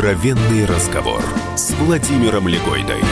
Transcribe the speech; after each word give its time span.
Откровенный 0.00 0.64
разговор 0.64 1.22
с 1.56 1.72
Владимиром 1.72 2.48
Легойдой. 2.48 3.02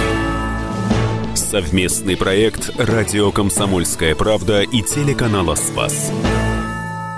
Совместный 1.35 2.17
проект 2.17 2.71
«Радио 2.79 3.31
Комсомольская 3.31 4.15
правда» 4.15 4.63
и 4.63 4.81
телеканала 4.81 5.55
«Спас». 5.55 6.11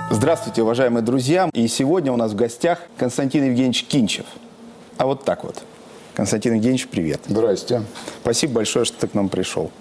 Здравствуйте, 0.09 0.63
уважаемые 0.63 1.03
друзья. 1.03 1.49
И 1.53 1.69
сегодня 1.69 2.11
у 2.11 2.17
нас 2.17 2.33
в 2.33 2.35
гостях 2.35 2.79
Константин 2.97 3.45
Евгеньевич 3.45 3.85
Кинчев. 3.85 4.25
А 4.97 5.05
вот 5.05 5.23
так 5.23 5.45
вот. 5.45 5.63
Константин 6.15 6.55
Евгеньевич, 6.55 6.89
привет. 6.89 7.21
Здрасте. 7.29 7.83
Спасибо 8.23 8.55
большое, 8.55 8.83
что 8.83 8.97
ты 8.99 9.07
к 9.07 9.13
нам 9.13 9.29
пришел. 9.29 9.71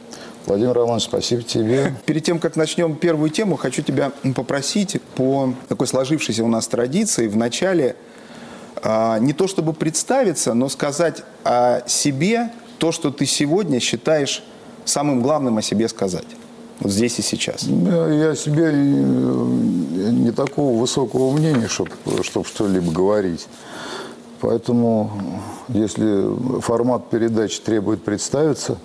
Владимир 0.47 0.73
Романович, 0.73 1.07
спасибо 1.07 1.43
тебе. 1.43 1.97
Перед 2.07 2.23
тем, 2.23 2.39
как 2.39 2.55
начнем 2.55 2.95
первую 2.95 3.31
тему, 3.31 3.57
хочу 3.57 3.83
тебя 3.83 4.13
попросить 4.37 5.03
по 5.17 5.53
такой 5.69 5.89
сложившейся 5.89 6.45
у 6.45 6.49
нас 6.49 6.69
традиции 6.69 7.27
в 7.27 7.37
начале 7.37 7.97
не 8.85 9.33
то 9.33 9.47
чтобы 9.47 9.73
представиться, 9.73 10.55
но 10.55 10.69
сказать 10.69 11.23
о 11.45 11.81
себе 11.87 12.51
то, 12.79 12.93
что 12.93 13.11
ты 13.11 13.27
сегодня 13.27 13.81
считаешь 13.81 14.43
самым 14.85 15.23
главным 15.23 15.59
о 15.59 15.63
себе 15.63 15.89
сказать. 15.89 16.27
Вот 16.81 16.93
здесь 16.93 17.19
и 17.19 17.23
сейчас. 17.23 17.65
Я 17.65 18.35
себе 18.35 18.73
не 18.73 20.33
такого 20.33 20.81
высокого 20.81 21.31
мнения, 21.33 21.69
чтобы 21.69 21.91
чтоб 22.23 22.47
что-либо 22.47 22.91
говорить. 22.91 23.47
Поэтому, 24.41 25.11
если 25.69 26.61
формат 26.61 27.11
передачи 27.11 27.61
требует 27.61 28.03
представиться, 28.03 28.79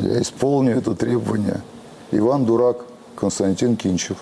я 0.00 0.20
исполню 0.20 0.76
это 0.76 0.96
требование. 0.96 1.60
Иван 2.10 2.44
Дурак, 2.44 2.78
Константин 3.14 3.76
Кинчев. 3.76 4.16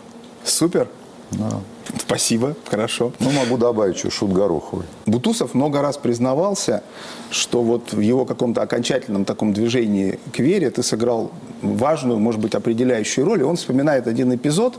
Супер. 0.44 0.88
Да. 1.30 1.60
Спасибо, 1.98 2.54
хорошо. 2.66 3.12
Ну, 3.20 3.30
могу 3.30 3.56
добавить 3.56 3.96
еще 3.96 4.10
Шут 4.10 4.32
Гороховый. 4.32 4.86
Бутусов 5.06 5.54
много 5.54 5.82
раз 5.82 5.96
признавался, 5.96 6.82
что 7.30 7.62
вот 7.62 7.92
в 7.92 8.00
его 8.00 8.24
каком-то 8.24 8.62
окончательном 8.62 9.24
таком 9.24 9.52
движении 9.52 10.18
к 10.32 10.38
вере 10.38 10.70
ты 10.70 10.82
сыграл 10.82 11.30
важную, 11.62 12.18
может 12.18 12.40
быть, 12.40 12.54
определяющую 12.54 13.24
роль. 13.24 13.40
И 13.40 13.44
он 13.44 13.56
вспоминает 13.56 14.06
один 14.06 14.34
эпизод, 14.34 14.78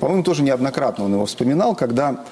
по-моему, 0.00 0.22
тоже 0.22 0.42
неоднократно 0.42 1.04
он 1.04 1.14
его 1.14 1.26
вспоминал, 1.26 1.74
когда 1.74 2.24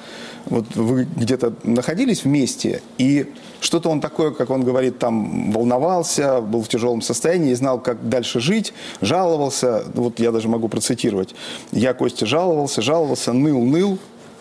вот 0.46 0.64
вы 0.74 1.04
где-то 1.04 1.52
находились 1.64 2.24
вместе, 2.24 2.82
и 2.98 3.32
что-то 3.60 3.90
он 3.90 4.00
такое, 4.00 4.30
как 4.30 4.50
он 4.50 4.62
говорит, 4.62 4.98
там 4.98 5.52
волновался, 5.52 6.40
был 6.40 6.62
в 6.62 6.68
тяжелом 6.68 7.02
состоянии, 7.02 7.52
знал, 7.54 7.78
как 7.78 8.08
дальше 8.08 8.40
жить, 8.40 8.72
жаловался, 9.00 9.84
вот 9.94 10.18
я 10.18 10.32
даже 10.32 10.48
могу 10.48 10.68
процитировать, 10.68 11.34
я, 11.72 11.92
Костя, 11.92 12.26
жаловался, 12.26 12.80
жаловался, 12.80 13.32
ныл, 13.32 13.60
ныл, 13.60 13.98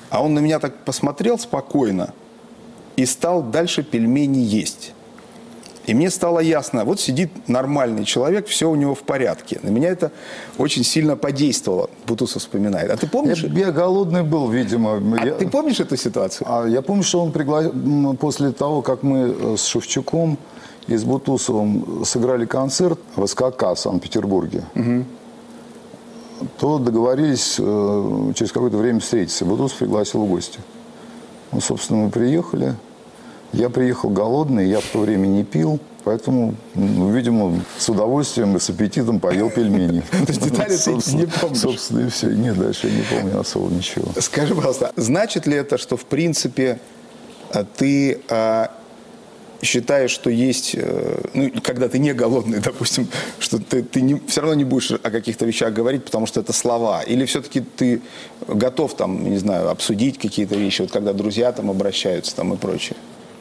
а 0.10 0.24
он 0.24 0.34
на 0.34 0.40
меня 0.40 0.60
так 0.60 0.84
посмотрел 0.86 1.38
спокойно 1.38 2.14
и 2.96 3.06
стал 3.06 3.42
дальше 3.44 3.84
пельмени 3.84 4.40
есть. 4.40 4.94
И 5.90 5.94
мне 5.96 6.12
стало 6.12 6.40
ясно, 6.40 6.86
вот 6.86 7.00
сидит 7.00 7.32
нормальный 7.48 8.06
человек, 8.06 8.46
все 8.46 8.70
у 8.70 8.76
него 8.76 8.94
в 8.94 9.00
порядке. 9.00 9.60
На 9.64 9.70
меня 9.70 9.90
это 9.90 10.12
очень 10.60 10.84
сильно 10.84 11.16
подействовало, 11.16 11.90
Бутусов 12.06 12.44
вспоминает. 12.44 12.92
А 12.92 12.98
ты 12.98 13.08
помнишь? 13.08 13.44
Я, 13.44 13.68
я 13.68 13.72
голодный 13.72 14.22
был, 14.22 14.50
видимо. 14.50 15.02
А 15.20 15.26
я, 15.26 15.34
ты 15.34 15.48
помнишь 15.48 15.80
эту 15.80 15.98
ситуацию? 15.98 16.46
А 16.48 16.68
я 16.68 16.84
помню, 16.84 17.02
что 17.02 17.24
он 17.24 17.32
пригла... 17.32 17.72
после 18.20 18.52
того, 18.52 18.84
как 18.84 19.02
мы 19.02 19.36
э, 19.36 19.56
с 19.58 19.66
Шевчуком 19.66 20.38
и 20.86 20.96
с 20.96 21.04
Бутусовым 21.04 22.06
сыграли 22.06 22.46
концерт 22.46 23.00
в 23.16 23.26
СКК 23.26 23.74
в 23.74 23.78
Санкт-Петербурге, 23.78 24.66
угу. 24.76 25.06
То 26.60 26.80
договорились 26.80 27.56
э, 27.60 28.32
через 28.36 28.52
какое-то 28.52 28.78
время 28.78 29.00
встретиться. 29.00 29.46
Бутусов 29.46 29.80
пригласил 29.80 30.26
в 30.26 30.30
гости. 30.30 30.60
Ну, 31.52 31.62
собственно, 31.62 32.06
мы 32.06 32.10
приехали. 32.10 32.76
Я 33.52 33.70
приехал 33.70 34.10
голодный, 34.10 34.70
я 34.70 34.80
в 34.80 34.86
то 34.86 35.00
время 35.00 35.26
не 35.26 35.44
пил, 35.44 35.80
поэтому, 36.04 36.54
ну, 36.76 37.10
видимо, 37.12 37.60
с 37.80 37.90
удовольствием 37.90 38.56
и 38.56 38.60
с 38.60 38.70
аппетитом 38.70 39.20
поел 39.20 39.50
пельмени. 39.50 40.04
То 40.12 40.18
есть 40.28 40.44
детали 40.44 40.78
ты 40.78 41.16
не 41.16 41.26
помнишь? 41.26 41.60
Собственно, 41.60 42.06
и 42.06 42.10
все. 42.10 42.28
Нет, 42.28 42.58
дальше 42.60 42.88
я 42.88 42.94
не 42.96 43.02
помню 43.02 43.40
особо 43.40 43.74
ничего. 43.74 44.06
Скажи, 44.20 44.54
пожалуйста, 44.54 44.92
значит 44.96 45.48
ли 45.48 45.56
это, 45.56 45.80
что, 45.80 45.98
в 45.98 46.06
принципе, 46.06 46.80
ты 47.78 48.22
а, 48.30 48.72
считаешь, 49.62 50.12
что 50.12 50.30
есть, 50.30 50.76
э, 50.76 51.22
ну, 51.34 51.52
когда 51.64 51.90
ты 51.90 52.00
не 52.00 52.14
голодный, 52.14 52.60
допустим, 52.64 53.08
что 53.40 53.60
ты, 53.60 53.84
ты 53.84 54.02
не, 54.02 54.20
все 54.28 54.42
равно 54.42 54.56
не 54.56 54.64
будешь 54.64 54.92
о 54.92 55.10
каких-то 55.12 55.46
вещах 55.46 55.74
говорить, 55.74 56.06
потому 56.06 56.26
что 56.26 56.40
это 56.40 56.54
слова? 56.54 57.02
Или 57.02 57.26
все-таки 57.26 57.62
ты 57.62 58.02
готов, 58.48 58.96
там, 58.96 59.30
не 59.30 59.38
знаю, 59.38 59.70
обсудить 59.70 60.18
какие-то 60.18 60.56
вещи, 60.56 60.82
вот 60.82 60.92
когда 60.92 61.14
друзья 61.14 61.52
там 61.52 61.70
обращаются 61.70 62.36
там 62.36 62.54
и 62.54 62.58
прочее? 62.58 62.96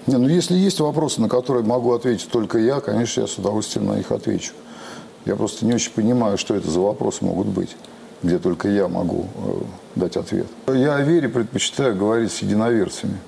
Не, 0.06 0.16
ну 0.16 0.26
если 0.28 0.54
есть 0.54 0.80
вопросы, 0.80 1.20
на 1.20 1.28
которые 1.28 1.64
могу 1.64 1.92
ответить 1.92 2.28
только 2.30 2.58
я, 2.58 2.80
конечно, 2.80 3.20
я 3.20 3.26
с 3.26 3.36
удовольствием 3.36 3.86
на 3.88 3.96
них 3.96 4.10
отвечу. 4.10 4.52
Я 5.26 5.36
просто 5.36 5.66
не 5.66 5.74
очень 5.74 5.92
понимаю, 5.92 6.38
что 6.38 6.54
это 6.54 6.70
за 6.70 6.80
вопросы 6.80 7.24
могут 7.24 7.48
быть, 7.48 7.76
где 8.22 8.38
только 8.38 8.68
я 8.68 8.88
могу 8.88 9.26
э, 9.36 9.60
дать 9.96 10.16
ответ. 10.16 10.46
Я 10.68 10.96
о 10.96 11.02
вере 11.02 11.28
предпочитаю 11.28 11.94
говорить 11.94 12.32
с 12.32 12.38
единоверцами. 12.38 13.18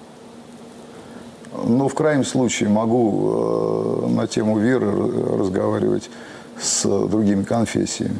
Но 1.52 1.88
в 1.88 1.94
крайнем 1.94 2.24
случае 2.24 2.68
могу 2.68 4.04
э, 4.04 4.06
на 4.10 4.26
тему 4.26 4.58
веры 4.58 4.90
разговаривать 5.38 6.08
с 6.60 6.84
другими 7.08 7.42
конфессиями, 7.42 8.18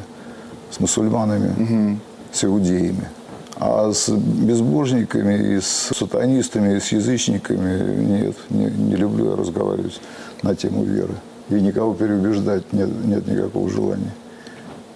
с 0.69 0.79
мусульманами, 0.79 1.51
угу. 1.51 1.99
с 2.31 2.43
иудеями. 2.43 3.07
А 3.55 3.91
с 3.93 4.09
безбожниками, 4.09 5.55
и 5.55 5.61
с 5.61 5.91
сатанистами, 5.95 6.77
и 6.77 6.79
с 6.79 6.91
язычниками 6.91 8.03
нет, 8.03 8.35
не, 8.49 8.65
не 8.65 8.95
люблю 8.95 9.31
я 9.31 9.35
разговаривать 9.35 10.01
на 10.41 10.55
тему 10.55 10.83
веры. 10.83 11.13
И 11.49 11.53
никого 11.53 11.93
переубеждать 11.93 12.73
нет, 12.73 12.89
нет 13.05 13.27
никакого 13.27 13.69
желания. 13.69 14.11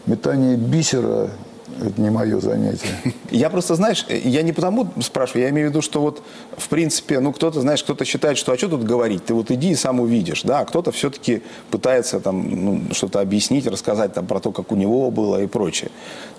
Метание 0.07 0.57
бисера 0.57 1.29
это 1.81 2.01
не 2.01 2.09
мое 2.09 2.39
занятие. 2.39 2.95
Я 3.31 3.49
просто, 3.49 3.75
знаешь, 3.75 4.05
я 4.09 4.41
не 4.41 4.53
потому 4.53 4.87
спрашиваю, 5.01 5.43
я 5.43 5.49
имею 5.49 5.67
в 5.67 5.69
виду, 5.71 5.81
что 5.81 6.01
вот, 6.01 6.21
в 6.57 6.69
принципе, 6.69 7.19
ну, 7.19 7.33
кто-то, 7.33 7.61
знаешь, 7.61 7.83
кто-то 7.83 8.05
считает, 8.05 8.37
что, 8.37 8.51
а 8.51 8.57
что 8.57 8.69
тут 8.69 8.83
говорить, 8.83 9.25
ты 9.25 9.33
вот 9.33 9.51
иди 9.51 9.71
и 9.71 9.75
сам 9.75 9.99
увидишь, 9.99 10.43
да, 10.43 10.59
а 10.59 10.65
кто-то 10.65 10.91
все-таки 10.91 11.41
пытается 11.71 12.19
там 12.19 12.65
ну, 12.65 12.81
что-то 12.93 13.19
объяснить, 13.19 13.67
рассказать 13.67 14.13
там 14.13 14.25
про 14.25 14.39
то, 14.39 14.51
как 14.51 14.71
у 14.71 14.75
него 14.75 15.09
было 15.11 15.41
и 15.41 15.47
прочее. 15.47 15.91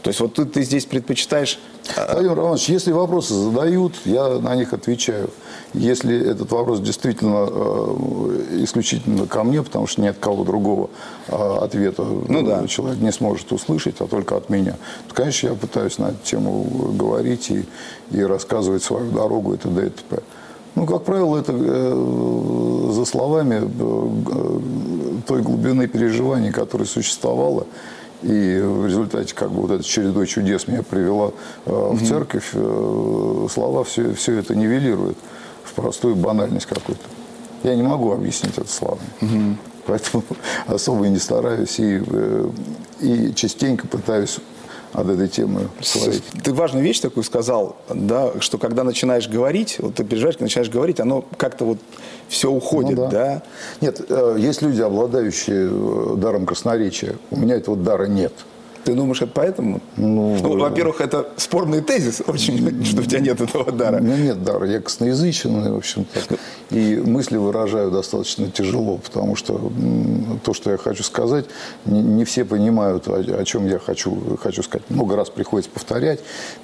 То 0.02 0.10
есть 0.10 0.20
вот 0.20 0.34
ты, 0.34 0.44
ты 0.44 0.62
здесь 0.62 0.86
предпочитаешь... 0.86 1.58
А, 1.96 2.12
Владимир 2.12 2.36
Романович, 2.36 2.69
если 2.69 2.92
вопросы 2.92 3.34
задают, 3.34 3.94
я 4.04 4.38
на 4.38 4.54
них 4.54 4.72
отвечаю. 4.72 5.30
Если 5.75 6.30
этот 6.30 6.50
вопрос 6.52 6.80
действительно 6.80 7.46
э, 7.48 8.62
исключительно 8.62 9.26
ко 9.26 9.42
мне, 9.42 9.62
потому 9.62 9.86
что 9.86 10.00
нет 10.00 10.16
кого 10.19 10.44
другого 10.44 10.91
э, 11.28 11.58
ответа 11.60 12.02
ну, 12.02 12.42
да. 12.42 12.66
человек 12.66 13.00
не 13.00 13.12
сможет 13.12 13.50
услышать, 13.52 13.96
а 14.00 14.06
только 14.06 14.36
от 14.36 14.48
меня, 14.48 14.76
то, 15.08 15.14
конечно, 15.14 15.48
я 15.48 15.54
пытаюсь 15.54 15.98
на 15.98 16.06
эту 16.06 16.19
тему 16.25 16.66
говорить 16.76 17.50
и, 17.50 17.64
и 18.10 18.22
рассказывать 18.22 18.82
свою 18.82 19.10
дорогу 19.10 19.54
и 19.54 19.56
т.д. 19.56 19.87
и 19.87 19.91
т.п. 19.91 20.22
Ну, 20.75 20.84
как 20.84 21.04
правило, 21.04 21.38
это 21.38 21.53
э, 21.54 22.91
за 22.92 23.04
словами 23.06 23.62
э, 23.64 25.20
той 25.26 25.42
глубины 25.42 25.88
переживаний, 25.88 26.53
которая 26.53 26.87
существовала, 26.87 27.66
и 28.22 28.60
в 28.62 28.87
результате 28.87 29.34
как 29.34 29.50
бы 29.50 29.62
вот 29.62 29.70
эта 29.70 29.84
чередой 29.84 30.26
чудес 30.26 30.69
меня 30.69 30.82
привела 30.82 31.32
э, 31.64 31.70
в 31.70 31.94
mm-hmm. 31.94 32.06
церковь, 32.06 32.50
э, 32.53 33.47
слова 33.50 33.84
все, 33.84 34.12
все 34.14 34.38
это 34.38 34.54
нивелируют 34.54 35.16
в 35.64 35.72
простую 35.75 36.16
банальность 36.16 36.66
какую-то. 36.66 37.04
Я 37.62 37.75
не 37.75 37.82
могу 37.82 38.12
объяснить 38.12 38.58
это 38.58 38.70
словами. 38.70 39.00
Mm-hmm. 39.20 39.56
Поэтому 39.87 40.25
особо 40.66 41.06
и 41.06 41.10
не 41.10 41.19
стараюсь 41.19 41.78
и, 41.78 42.03
э, 42.06 42.50
и 43.00 43.34
частенько 43.34 43.87
пытаюсь 43.87 44.38
от 44.96 45.08
этой 45.08 45.28
темы 45.28 45.68
говорить. 45.94 46.22
Ты 46.42 46.52
важную 46.52 46.82
вещь 46.82 47.00
такую 47.00 47.22
сказал, 47.22 47.76
да, 47.88 48.32
что 48.40 48.58
когда 48.58 48.82
начинаешь 48.82 49.28
говорить, 49.28 49.76
вот 49.78 49.94
ты 49.94 50.04
переживаешь, 50.04 50.37
когда 50.37 50.46
начинаешь 50.46 50.70
говорить, 50.70 51.00
оно 51.00 51.25
как-то 51.37 51.66
вот 51.66 51.78
все 52.28 52.50
уходит, 52.50 52.96
ну, 52.96 53.04
да. 53.04 53.10
да? 53.10 53.43
Нет, 53.81 54.00
э, 54.08 54.37
есть 54.38 54.62
люди, 54.62 54.81
обладающие 54.81 55.69
э, 55.70 56.14
даром 56.16 56.46
красноречия. 56.46 57.16
У 57.31 57.37
меня 57.37 57.56
этого 57.56 57.76
дара 57.76 58.06
нет. 58.06 58.32
Ты 58.87 58.94
думаешь, 58.94 59.21
это 59.21 59.33
поэтому? 59.35 59.81
Ну, 59.97 60.38
ну 60.41 60.59
во-первых, 60.61 61.00
это 61.00 61.29
спорный 61.37 61.81
тезис 61.81 62.23
очень, 62.29 62.85
что 62.85 63.00
у 63.00 63.05
тебя 63.05 63.19
нет 63.19 63.41
этого 63.41 63.73
дара. 63.73 63.99
У 63.99 64.00
меня 64.00 64.17
нет 64.17 64.44
дара. 64.44 64.65
Я 64.65 64.81
косноязычный, 64.81 65.73
в 65.73 65.79
общем-то. 65.79 66.37
И 66.71 67.03
мысли 67.05 67.37
выражаю 67.37 67.91
достаточно 67.91 68.49
тяжело, 68.49 68.99
потому 68.99 69.35
что 69.35 69.73
то, 70.44 70.55
что 70.55 70.71
я 70.71 70.77
хочу 70.77 71.03
сказать, 71.03 71.47
не, 71.85 72.00
не 72.00 72.25
все 72.25 72.44
понимают, 72.44 73.09
о, 73.09 73.17
о 73.17 73.44
чем 73.44 73.67
я 73.67 73.81
хочу, 73.81 74.37
хочу 74.41 74.62
сказать. 74.62 74.88
Много 74.88 75.17
раз 75.17 75.31
приходится 75.31 75.73
повторять, 75.73 76.21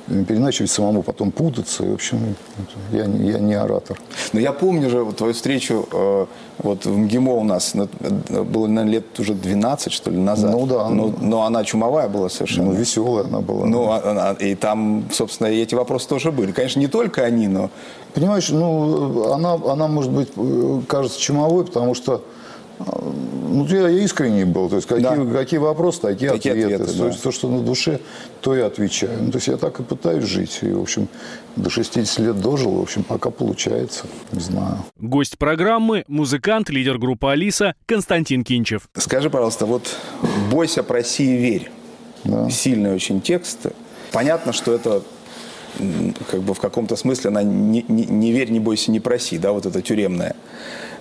переначивать 0.06 0.70
самому, 0.70 1.02
потом 1.02 1.32
путаться. 1.32 1.84
И, 1.84 1.88
в 1.88 1.94
общем, 1.94 2.36
я, 2.92 3.02
я 3.02 3.38
не 3.40 3.54
оратор. 3.54 3.98
Но 4.32 4.38
я 4.38 4.52
помню 4.52 4.88
же 4.90 5.04
твою 5.12 5.34
встречу 5.34 5.88
э, 5.90 6.26
вот 6.62 6.86
в 6.86 6.96
МГИМО 6.96 7.32
у 7.34 7.44
нас, 7.44 7.74
было, 7.74 8.66
наверное, 8.66 8.84
лет 8.84 9.18
уже 9.18 9.34
12, 9.34 9.92
что 9.92 10.10
ли, 10.10 10.16
назад. 10.16 10.52
Ну 10.52 10.66
да. 10.66 10.88
Но, 10.88 11.12
но 11.20 11.42
она 11.42 11.64
чумовая 11.64 12.08
была 12.08 12.28
совершенно. 12.28 12.70
Ну, 12.70 12.72
веселая 12.72 13.24
она 13.24 13.40
была. 13.40 13.66
Ну, 13.66 13.90
а- 13.90 14.00
а- 14.04 14.42
и 14.42 14.54
там, 14.54 15.04
собственно, 15.12 15.48
и 15.48 15.60
эти 15.60 15.74
вопросы 15.74 16.08
тоже 16.08 16.30
были. 16.30 16.52
Конечно, 16.52 16.80
не 16.80 16.88
только 16.88 17.22
они, 17.24 17.48
но... 17.48 17.70
Понимаешь, 18.14 18.48
ну, 18.50 19.32
она, 19.32 19.54
она, 19.54 19.88
может 19.88 20.12
быть, 20.12 20.28
э, 20.36 20.80
кажется 20.86 21.18
чумовой, 21.20 21.64
потому 21.64 21.94
что 21.94 22.22
ну, 22.78 23.66
я 23.66 23.88
искренний 23.90 24.44
был. 24.44 24.68
То 24.68 24.76
есть, 24.76 24.88
какие, 24.88 25.04
Да. 25.04 25.32
какие 25.38 25.58
вопросы, 25.60 26.00
такие, 26.00 26.30
Такие 26.30 26.52
ответы. 26.52 26.74
ответы, 26.74 26.92
то 26.92 26.98
да. 26.98 27.06
есть, 27.08 27.22
то, 27.22 27.30
что 27.30 27.48
на 27.48 27.60
душе, 27.62 28.00
то 28.40 28.54
я 28.56 28.66
отвечаю. 28.66 29.18
Ну, 29.22 29.30
то 29.30 29.38
есть, 29.38 29.48
я 29.48 29.56
так 29.56 29.78
и 29.80 29.82
пытаюсь 29.82 30.24
жить. 30.24 30.58
И, 30.62 30.70
в 30.72 30.80
общем, 30.82 31.08
до 31.56 31.70
60 31.70 32.18
лет 32.20 32.40
дожил. 32.40 32.72
В 32.72 32.82
общем, 32.82 33.04
пока 33.04 33.30
получается. 33.30 34.04
Не 34.32 34.40
знаю. 34.40 34.78
Гость 34.98 35.38
программы– 35.38 36.04
музыкант, 36.08 36.70
лидер 36.70 36.98
группы 36.98 37.28
«Алиса» 37.28 37.74
Константин 37.86 38.42
Кинчев. 38.44 38.88
Скажи, 38.96 39.30
пожалуйста, 39.30 39.66
вот 39.66 39.96
«Бойся, 40.50 40.82
проси 40.82 41.24
и 41.24 41.36
верь». 41.36 41.70
Да. 42.24 42.48
Сильный 42.50 42.94
очень 42.94 43.20
текст. 43.20 43.66
Понятно, 44.12 44.52
что 44.52 44.72
это 44.72 45.02
как 46.30 46.42
бы 46.42 46.54
в 46.54 46.60
каком-то 46.60 46.96
смысле 46.96 47.30
она 47.30 47.42
не, 47.42 47.84
не- 47.88 48.04
не 48.06 48.32
верь, 48.32 48.50
не 48.50 48.60
бойся, 48.60 48.90
не 48.90 49.00
проси, 49.00 49.38
да, 49.38 49.52
вот 49.52 49.66
это 49.66 49.80
тюремное. 49.82 50.36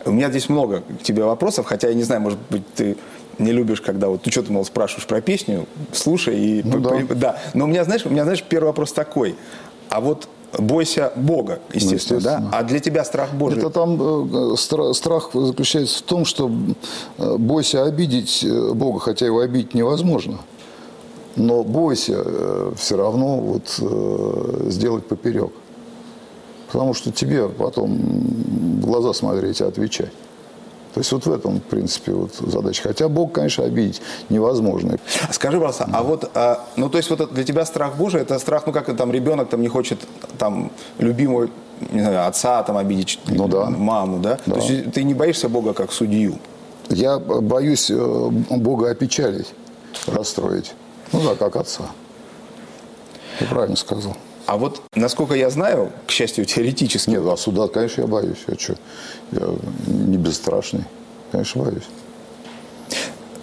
У 0.05 0.11
меня 0.11 0.29
здесь 0.29 0.49
много 0.49 0.81
к 0.81 1.03
тебе 1.03 1.23
вопросов, 1.23 1.65
хотя 1.65 1.87
я 1.89 1.93
не 1.93 2.03
знаю, 2.03 2.21
может 2.21 2.39
быть, 2.49 2.63
ты 2.73 2.97
не 3.39 3.51
любишь, 3.51 3.81
когда 3.81 4.07
вот, 4.07 4.21
ну 4.25 4.31
что 4.31 4.43
ты, 4.43 4.51
мол, 4.51 4.65
спрашиваешь 4.65 5.07
про 5.07 5.21
песню, 5.21 5.67
слушай 5.91 6.37
и... 6.37 6.61
Ну 6.63 6.79
да. 6.79 7.15
да. 7.15 7.37
Но 7.53 7.65
у 7.65 7.67
меня, 7.67 7.83
знаешь, 7.83 8.05
у 8.05 8.09
меня, 8.09 8.23
знаешь, 8.23 8.43
первый 8.43 8.67
вопрос 8.67 8.93
такой. 8.93 9.35
А 9.89 9.99
вот 9.99 10.27
бойся 10.57 11.11
Бога, 11.15 11.59
естественно, 11.73 12.21
да? 12.21 12.31
естественно. 12.31 12.57
А 12.57 12.63
для 12.63 12.79
тебя 12.79 13.03
страх 13.03 13.33
Божий... 13.33 13.59
Это 13.59 13.69
там 13.69 13.95
э, 13.95 14.53
стра- 14.55 14.93
страх 14.93 15.31
заключается 15.33 15.99
в 15.99 16.01
том, 16.03 16.25
что 16.25 16.51
э, 17.17 17.37
бойся 17.37 17.83
обидеть 17.83 18.43
э, 18.43 18.73
Бога, 18.73 18.99
хотя 18.99 19.25
его 19.25 19.39
обидеть 19.39 19.73
невозможно. 19.73 20.39
Но 21.37 21.63
бойся 21.63 22.73
все 22.75 22.97
равно 22.97 23.37
вот, 23.37 23.79
э, 23.79 24.69
сделать 24.69 25.05
поперек. 25.05 25.51
Потому 26.71 26.93
что 26.93 27.11
тебе 27.11 27.49
потом 27.49 27.97
в 27.97 28.85
глаза 28.85 29.13
смотреть 29.13 29.61
и 29.61 29.63
отвечать. 29.63 30.11
То 30.93 30.99
есть 30.99 31.11
вот 31.11 31.25
в 31.25 31.31
этом, 31.31 31.59
в 31.59 31.63
принципе, 31.63 32.11
вот 32.11 32.33
задача. 32.35 32.83
Хотя 32.83 33.07
Бог, 33.07 33.31
конечно, 33.31 33.63
обидеть 33.63 34.01
невозможно. 34.29 34.97
Скажи, 35.31 35.57
пожалуйста, 35.57 35.89
а 35.93 36.03
вот, 36.03 36.29
а, 36.33 36.65
ну 36.75 36.89
то 36.89 36.97
есть 36.97 37.09
вот 37.09 37.33
для 37.33 37.43
тебя 37.45 37.65
страх 37.65 37.95
Божий, 37.95 38.21
это 38.21 38.37
страх, 38.39 38.63
ну 38.65 38.73
как 38.73 38.95
там 38.97 39.11
ребенок 39.11 39.49
там 39.49 39.61
не 39.61 39.69
хочет 39.69 39.99
там 40.37 40.71
любимого, 40.97 41.47
не 41.91 42.01
знаю, 42.01 42.27
отца 42.27 42.61
там 42.63 42.75
обидеть, 42.75 43.19
Ну 43.27 43.47
да. 43.47 43.69
маму, 43.69 44.19
да? 44.19 44.37
Да. 44.45 44.55
То 44.55 44.59
есть 44.59 44.91
ты 44.91 45.03
не 45.03 45.13
боишься 45.13 45.47
Бога 45.47 45.73
как 45.73 45.93
судью? 45.93 46.39
Я 46.89 47.19
боюсь 47.19 47.89
э, 47.89 48.29
Бога 48.49 48.89
опечалить, 48.89 49.53
расстроить. 50.07 50.73
Ну 51.13 51.21
да, 51.23 51.35
как 51.35 51.55
отца. 51.55 51.83
Ты 53.39 53.45
правильно 53.45 53.77
сказал. 53.77 54.17
А 54.45 54.57
вот, 54.57 54.81
насколько 54.95 55.33
я 55.33 55.49
знаю, 55.49 55.91
к 56.07 56.11
счастью, 56.11 56.45
теоретически, 56.45 57.09
Нет, 57.09 57.23
а 57.25 57.37
суда, 57.37 57.67
конечно, 57.67 58.01
я 58.01 58.07
боюсь. 58.07 58.39
Я 58.47 58.55
что, 58.57 58.75
я 59.31 59.47
не 59.87 60.17
бесстрашный. 60.17 60.85
Конечно, 61.31 61.63
боюсь. 61.63 61.87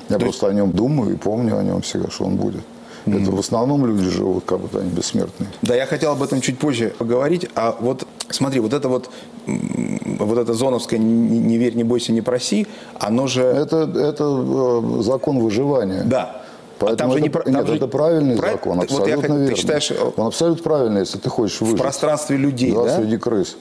Я 0.08 0.18
просто 0.18 0.48
о 0.48 0.52
нем 0.52 0.72
думаю 0.72 1.14
и 1.14 1.16
помню 1.16 1.58
о 1.58 1.62
нем 1.62 1.82
всегда, 1.82 2.10
что 2.10 2.24
он 2.24 2.36
будет. 2.36 2.62
Это 3.06 3.30
в 3.30 3.38
основном 3.38 3.86
люди 3.86 4.08
живут, 4.08 4.44
как 4.44 4.60
будто 4.60 4.80
они 4.80 4.90
бессмертные. 4.90 5.48
да, 5.62 5.74
я 5.74 5.86
хотел 5.86 6.12
об 6.12 6.22
этом 6.22 6.40
чуть 6.40 6.58
позже 6.58 6.92
поговорить, 6.98 7.48
а 7.54 7.74
вот 7.80 8.06
смотри, 8.28 8.60
вот 8.60 8.72
это 8.72 8.88
вот, 8.88 9.10
вот 9.46 10.38
это 10.38 10.52
зоновское 10.52 10.98
«не, 10.98 11.38
не 11.38 11.56
верь, 11.56 11.74
не 11.74 11.84
бойся, 11.84 12.12
не 12.12 12.20
проси», 12.20 12.66
оно 12.98 13.26
же... 13.26 13.42
Это, 13.42 13.90
это 13.94 14.24
э, 14.24 15.02
закон 15.02 15.38
выживания. 15.38 16.02
Да. 16.04 16.42
А 16.80 16.84
Поэтому 16.84 16.96
там 16.96 17.10
же 17.12 17.16
это, 17.18 17.22
не 17.24 17.28
про- 17.30 17.50
нет, 17.50 17.66
же- 17.66 17.74
это 17.76 17.88
правильный 17.88 18.36
Прав- 18.36 18.52
закон, 18.52 18.78
Вот 18.78 18.88
я 18.90 19.14
абсолютно 19.16 19.28
как- 19.46 19.48
ты 19.48 19.54
считаешь, 19.56 19.90
э, 19.90 20.10
Он 20.16 20.26
абсолютно 20.28 20.62
правильный, 20.62 21.00
если 21.00 21.18
ты 21.18 21.28
хочешь 21.28 21.60
выжить. 21.60 21.76
в 21.76 21.80
пространстве 21.80 22.36
людей, 22.36 22.72
да, 22.72 22.84
да? 22.84 22.96
среди 22.96 23.16
крыс. 23.16 23.56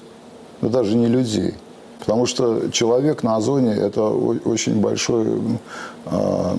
Но 0.62 0.70
даже 0.70 0.96
не 0.96 1.08
людей. 1.08 1.56
Потому 2.00 2.26
что 2.28 2.70
человек 2.72 3.24
на 3.24 3.36
озоне– 3.38 3.74
это 3.76 4.04
очень 4.04 4.80
большой... 4.80 5.26
а, 6.06 6.58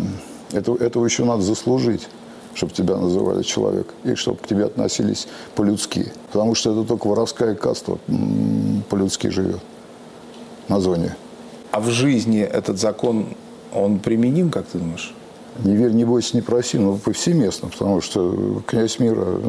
это, 0.53 0.73
этого 0.75 1.05
еще 1.05 1.25
надо 1.25 1.43
заслужить, 1.43 2.09
чтобы 2.55 2.73
тебя 2.73 2.97
называли 2.97 3.43
человек. 3.45 3.95
И 4.05 4.15
чтобы 4.17 4.39
к 4.39 4.47
тебе 4.47 4.65
относились 4.65 5.29
по-людски. 5.55 6.13
Потому 6.33 6.55
что 6.57 6.73
это 6.73 6.85
только 6.89 7.07
воровская 7.07 7.55
каста 7.55 7.99
по-людски 8.91 9.29
живет 9.29 9.61
на 10.69 10.81
зоне. 10.81 11.15
А 11.71 11.81
в 11.81 11.89
жизни 11.91 12.41
этот 12.41 12.79
закон, 12.81 13.27
он 13.73 14.01
применим, 14.01 14.51
как 14.51 14.67
ты 14.67 14.79
думаешь? 14.79 15.15
Не 15.65 15.75
верь, 15.77 15.93
не 15.93 16.05
бойся, 16.05 16.37
не 16.37 16.43
проси, 16.43 16.79
ну, 16.79 16.97
повсеместно, 16.97 17.69
потому 17.69 18.01
что 18.01 18.63
князь 18.67 18.99
мира 18.99 19.41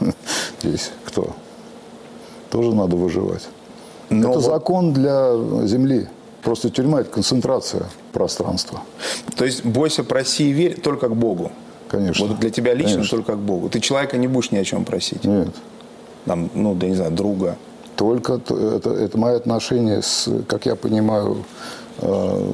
здесь 0.62 0.90
кто? 1.04 1.34
Тоже 2.50 2.74
надо 2.74 2.96
выживать. 2.96 3.48
Но 4.10 4.30
это 4.30 4.38
вот- 4.40 4.44
закон 4.44 4.92
для 4.92 5.32
земли. 5.66 6.08
Просто 6.42 6.70
тюрьма– 6.70 7.00
это 7.02 7.10
концентрация 7.10 7.84
пространства. 8.12 8.80
То 9.36 9.44
есть 9.44 9.64
бойся, 9.64 10.02
проси 10.02 10.50
и 10.50 10.52
верь 10.52 10.80
только 10.80 11.08
к 11.08 11.14
Богу. 11.14 11.52
Конечно. 11.88 12.26
Вот 12.26 12.40
для 12.40 12.50
тебя 12.50 12.74
лично 12.74 12.94
Конечно. 12.94 13.18
только 13.18 13.34
к 13.34 13.38
Богу. 13.38 13.68
Ты 13.68 13.78
человека 13.78 14.16
не 14.16 14.26
будешь 14.26 14.50
ни 14.50 14.56
о 14.56 14.64
чем 14.64 14.84
просить. 14.84 15.24
Нет. 15.24 15.54
Там, 16.24 16.50
ну, 16.54 16.74
да 16.74 16.88
не 16.88 16.96
знаю, 16.96 17.12
друга. 17.12 17.56
Только 17.94 18.34
это, 18.34 18.90
это 18.90 19.18
мое 19.18 19.36
отношение 19.36 20.02
с, 20.02 20.28
как 20.48 20.66
я 20.66 20.74
понимаю, 20.74 21.44
э, 21.98 22.52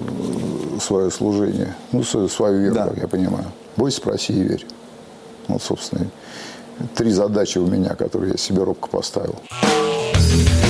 свое 0.81 1.11
служение. 1.11 1.75
Ну, 1.93 2.03
свою, 2.05 2.29
свою 2.29 2.61
веру, 2.61 2.75
Да. 2.75 2.87
как 2.89 2.99
я 2.99 3.09
понимаю. 3.09 3.47
Бойся, 3.77 4.01
проси 4.01 4.33
и 4.33 4.43
верь. 4.43 4.67
Вот, 5.49 5.63
собственно, 5.63 6.07
три 6.95 7.11
задачи 7.11 7.59
у 7.59 7.67
меня, 7.67 7.95
которые 7.95 8.33
я 8.33 8.37
себе 8.39 8.63
робко 8.63 8.89
поставил. 8.89 9.37
Где 10.15 10.68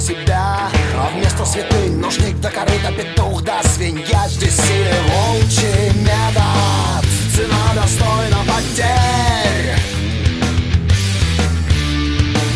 себя. 0.00 0.68
А 0.94 1.10
вместо 1.14 1.44
святынь 1.44 1.98
нужник 1.98 2.38
до 2.40 2.50
корыта 2.50 2.92
петух 2.92 3.42
да 3.42 3.62
свинья. 3.62 4.28
Здесь 4.28 4.56
силе 4.56 4.94
волчий 5.08 5.92
метод, 6.00 7.04
цена 7.34 7.74
достойна 7.74 8.38
потерь. 8.46 9.76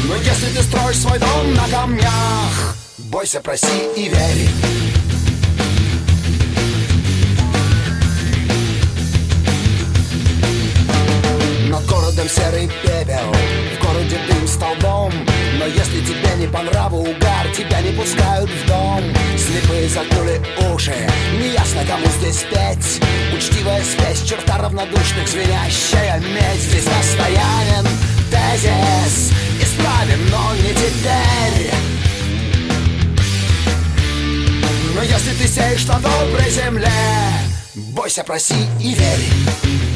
Но 0.04 0.16
если 0.16 0.56
ты 0.56 0.62
строишь 0.62 0.98
свой 0.98 1.18
дом 1.18 1.54
на 1.54 1.68
камнях 1.68 2.76
Бойся, 2.98 3.40
проси 3.40 3.66
и 3.96 4.08
верь. 4.08 4.48
Над 11.68 11.86
городом 11.86 12.28
серый 12.28 12.68
пепел 12.82 13.32
В 13.32 13.84
городе 13.84 14.18
дым 14.28 14.46
столбом. 14.46 15.12
Но 15.60 15.66
если 15.66 16.00
тебе 16.00 16.34
не 16.38 16.46
по 16.46 16.62
нраву 16.62 17.02
угар 17.02 17.29
Тебя 17.54 17.80
не 17.82 17.92
пускают 17.92 18.50
в 18.50 18.66
дом. 18.66 19.02
Слепые 19.36 19.88
загнули 19.88 20.40
уши. 20.72 20.94
Неясно 21.38 21.84
кому 21.84 22.06
здесь 22.20 22.44
петь. 22.50 23.02
Учтивая 23.34 23.82
спесь 23.82 24.28
Черта 24.28 24.58
равнодушных 24.58 25.28
Звенящая 25.28 26.20
медь. 26.20 26.60
Здесь 26.60 26.86
настоянен 26.86 27.86
тезис. 28.30 29.32
Исправим, 29.60 30.30
но 30.30 30.54
не 30.56 30.70
теперь. 30.74 31.72
Но 34.94 35.02
если 35.02 35.32
ты 35.32 35.48
сеешь 35.48 35.86
на 35.86 35.98
доброй 35.98 36.50
земле 36.50 36.90
Бойся, 37.74 38.22
проси 38.22 38.66
и 38.80 38.94
верь 38.94 39.89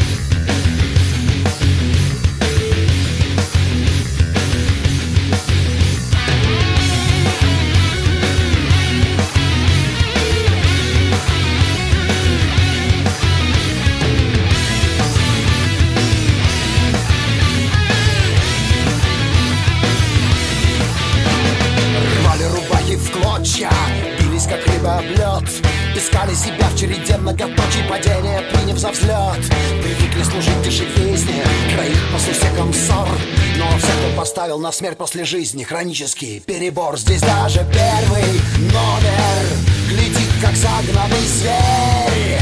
поставил 34.44 34.58
на 34.58 34.72
смерть 34.72 34.98
после 34.98 35.24
жизни 35.24 35.64
Хронический 35.64 36.38
перебор. 36.38 36.98
Здесь 36.98 37.22
даже 37.22 37.60
первый 37.72 38.24
номер. 38.70 39.46
Глядит, 39.88 40.28
как 40.42 40.54
загнанный 40.54 41.26
зверь. 41.26 42.40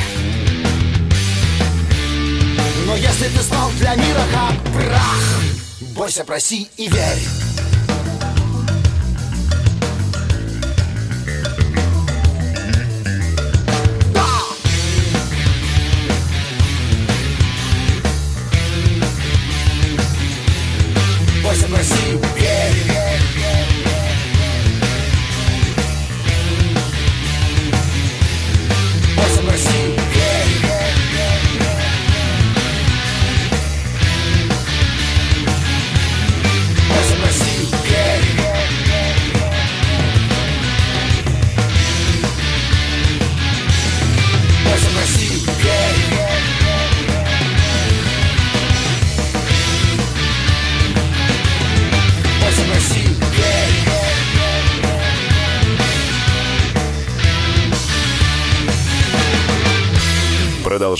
Но 2.86 2.96
если 2.96 3.28
ты 3.28 3.40
стал 3.40 3.70
для 3.78 3.94
мира 3.94 4.22
как 4.32 4.72
прах 4.72 5.40
Бойся, 5.94 6.24
проси 6.24 6.68
и 6.76 6.88
верь 6.88 7.22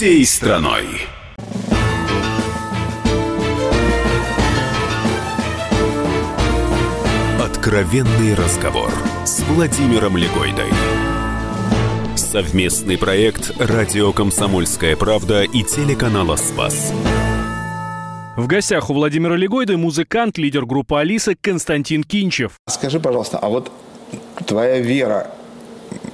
всей 0.00 0.24
страной. 0.24 0.86
Откровенный 7.38 8.32
разговор 8.34 8.90
с 9.26 9.40
Владимиром 9.40 10.16
Легойдой. 10.16 10.70
Совместный 12.16 12.96
проект 12.96 13.52
«Радио 13.60 14.14
Комсомольская 14.14 14.96
правда» 14.96 15.42
и 15.42 15.62
телеканала 15.64 16.36
«Спас». 16.36 16.94
В 18.38 18.46
гостях 18.46 18.88
у 18.88 18.94
Владимира 18.94 19.36
Легойды 19.36 19.76
музыкант, 19.76 20.38
лидер 20.38 20.64
группы 20.64 20.96
«Алиса» 20.96 21.34
Константин 21.38 22.04
Кинчев. 22.04 22.52
Скажи, 22.70 23.00
пожалуйста, 23.00 23.36
а 23.36 23.50
вот 23.50 23.70
твоя 24.46 24.78
вера, 24.78 25.30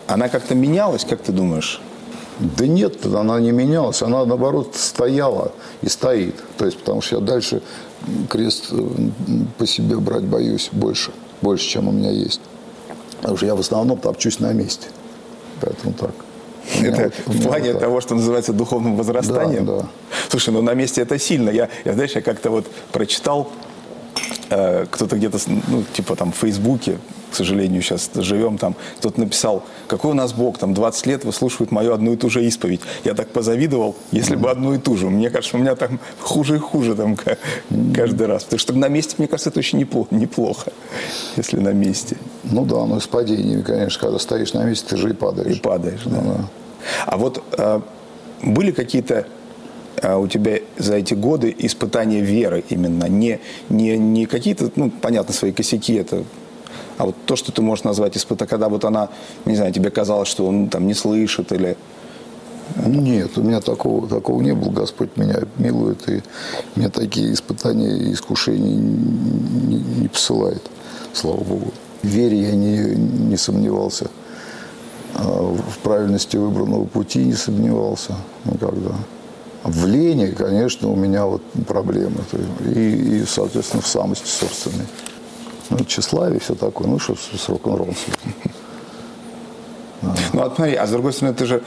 она 0.08 0.28
как-то 0.28 0.56
менялась, 0.56 1.04
как 1.04 1.22
ты 1.22 1.30
думаешь? 1.30 1.80
Да 2.38 2.66
нет, 2.66 3.06
она 3.06 3.40
не 3.40 3.50
менялась, 3.50 4.02
она 4.02 4.24
наоборот 4.24 4.74
стояла 4.74 5.52
и 5.82 5.88
стоит. 5.88 6.36
То 6.58 6.66
есть, 6.66 6.78
потому 6.78 7.00
что 7.00 7.16
я 7.16 7.22
дальше 7.22 7.62
крест 8.28 8.66
э, 8.72 8.76
по 9.58 9.66
себе 9.66 9.96
брать 9.96 10.24
боюсь 10.24 10.68
больше, 10.72 11.12
больше, 11.40 11.66
чем 11.66 11.88
у 11.88 11.92
меня 11.92 12.10
есть. 12.10 12.40
Потому 13.20 13.36
что 13.38 13.46
я 13.46 13.54
в 13.54 13.60
основном 13.60 13.98
топчусь 13.98 14.38
на 14.38 14.52
месте. 14.52 14.88
Поэтому 15.60 15.94
так. 15.94 16.10
Это 16.82 17.12
вот- 17.26 17.36
в 17.36 17.42
плане 17.42 17.72
вот 17.72 17.80
того, 17.80 18.00
что 18.00 18.14
называется 18.14 18.52
духовным 18.52 18.96
возрастанием? 18.96 19.64
Да, 19.64 19.76
да. 19.80 19.86
Слушай, 20.28 20.50
ну 20.50 20.62
на 20.62 20.74
месте 20.74 21.00
это 21.00 21.18
сильно. 21.18 21.48
Я, 21.48 21.68
я 21.84 21.94
знаешь, 21.94 22.12
я 22.12 22.20
как-то 22.22 22.50
вот 22.50 22.66
прочитал, 22.92 23.50
кто-то 24.48 25.16
где-то, 25.16 25.38
ну, 25.68 25.82
типа 25.92 26.16
там 26.16 26.32
в 26.32 26.36
Фейсбуке, 26.36 26.98
к 27.30 27.34
сожалению, 27.34 27.82
сейчас 27.82 28.10
живем 28.14 28.56
там, 28.56 28.76
кто-то 28.98 29.20
написал, 29.20 29.64
какой 29.88 30.12
у 30.12 30.14
нас 30.14 30.32
Бог, 30.32 30.58
там 30.58 30.72
20 30.72 31.06
лет 31.06 31.24
выслушивает 31.24 31.70
мою 31.70 31.92
одну 31.92 32.12
и 32.12 32.16
ту 32.16 32.30
же 32.30 32.44
исповедь. 32.44 32.80
Я 33.04 33.14
так 33.14 33.28
позавидовал, 33.28 33.96
если 34.12 34.36
бы 34.36 34.50
одну 34.50 34.74
и 34.74 34.78
ту 34.78 34.96
же. 34.96 35.10
Мне 35.10 35.28
кажется, 35.30 35.56
у 35.56 35.60
меня 35.60 35.74
там 35.74 35.98
хуже 36.20 36.56
и 36.56 36.58
хуже 36.58 36.94
там 36.94 37.16
ка- 37.16 37.36
каждый 37.94 38.26
раз. 38.26 38.44
Потому 38.44 38.60
что 38.60 38.72
на 38.72 38.88
месте, 38.88 39.16
мне 39.18 39.26
кажется, 39.28 39.50
это 39.50 39.58
очень 39.58 39.78
неплохо, 39.78 40.14
неплохо 40.14 40.72
если 41.36 41.58
на 41.58 41.72
месте. 41.72 42.16
Ну 42.44 42.64
да, 42.64 42.86
но 42.86 43.00
с 43.00 43.06
падениями, 43.06 43.62
конечно, 43.62 44.00
когда 44.00 44.18
стоишь 44.18 44.52
на 44.54 44.64
месте, 44.64 44.86
ты 44.88 44.96
же 44.96 45.10
и 45.10 45.12
падаешь. 45.12 45.56
И 45.56 45.60
падаешь, 45.60 46.02
да. 46.04 46.20
Ну 46.22 46.34
да. 46.34 46.44
А 47.06 47.16
вот 47.16 47.42
э, 47.58 47.80
были 48.42 48.70
какие-то 48.70 49.26
э, 50.02 50.16
у 50.16 50.26
тебя 50.28 50.58
за 50.78 50.96
эти 50.96 51.14
годы 51.14 51.54
испытания 51.58 52.20
веры 52.20 52.64
именно? 52.68 53.04
Не, 53.08 53.40
не, 53.68 53.96
не 53.98 54.26
какие-то, 54.26 54.70
ну, 54.76 54.90
понятно, 54.90 55.34
свои 55.34 55.52
косяки, 55.52 55.94
это 55.94 56.24
а 56.98 57.06
вот 57.06 57.14
то, 57.26 57.36
что 57.36 57.52
ты 57.52 57.62
можешь 57.62 57.84
назвать 57.84 58.16
испытанием, 58.16 58.48
когда 58.48 58.68
вот 58.68 58.84
она, 58.84 59.10
не 59.44 59.54
знаю, 59.56 59.72
тебе 59.72 59.90
казалось, 59.90 60.28
что 60.28 60.46
он 60.46 60.68
там 60.68 60.86
не 60.86 60.94
слышит 60.94 61.52
или... 61.52 61.76
Нет, 62.84 63.38
у 63.38 63.42
меня 63.42 63.60
такого, 63.60 64.08
такого 64.08 64.42
не 64.42 64.52
было. 64.52 64.70
Господь 64.70 65.16
меня 65.16 65.42
милует, 65.56 66.08
и 66.08 66.22
мне 66.74 66.88
такие 66.88 67.32
испытания 67.32 67.96
и 67.96 68.12
искушения 68.12 68.74
не, 68.74 69.76
не 69.76 70.08
посылает, 70.08 70.62
слава 71.12 71.44
Богу. 71.44 71.72
В 72.02 72.06
вере 72.06 72.40
я 72.40 72.52
не, 72.56 72.96
не 72.96 73.36
сомневался. 73.36 74.10
А 75.14 75.22
В 75.22 75.78
правильности 75.78 76.36
выбранного 76.36 76.86
пути 76.86 77.20
не 77.20 77.34
сомневался 77.34 78.16
никогда. 78.44 78.96
В 79.66 79.86
лени, 79.86 80.26
конечно, 80.26 80.88
у 80.88 80.96
меня 80.96 81.26
вот 81.26 81.42
проблемы. 81.66 82.18
И, 82.74 83.20
и, 83.20 83.24
соответственно, 83.26 83.82
в 83.82 83.86
самости 83.86 84.26
собственной. 84.28 84.86
Ну, 85.70 85.78
тщеславие, 85.84 86.38
все 86.38 86.54
такое. 86.54 86.86
Ну, 86.86 86.98
что 87.00 87.14
с, 87.16 87.48
рок-н-роллом. 87.48 87.96
Ну, 90.02 90.42
а 90.42 90.52
смотри, 90.54 90.74
а 90.74 90.86
с 90.86 90.90
другой 90.90 91.12
стороны, 91.12 91.34
ты 91.36 91.46
же 91.46 91.62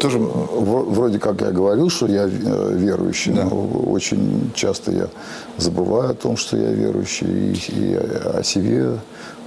тоже... 0.00 0.18
Вро- 0.18 0.88
Вроде 0.88 1.18
как 1.18 1.40
я 1.40 1.50
говорил, 1.50 1.90
что 1.90 2.06
я 2.06 2.24
э, 2.28 2.72
верующий, 2.76 3.32
Да. 3.32 3.44
но 3.44 3.66
очень 3.90 4.52
часто 4.54 4.92
я 4.92 5.08
забываю 5.56 6.10
о 6.10 6.14
том, 6.14 6.36
что 6.36 6.56
я 6.56 6.70
верующий, 6.70 7.54
и, 7.54 7.80
и 7.80 7.94
о 7.94 8.42
себе 8.44 8.98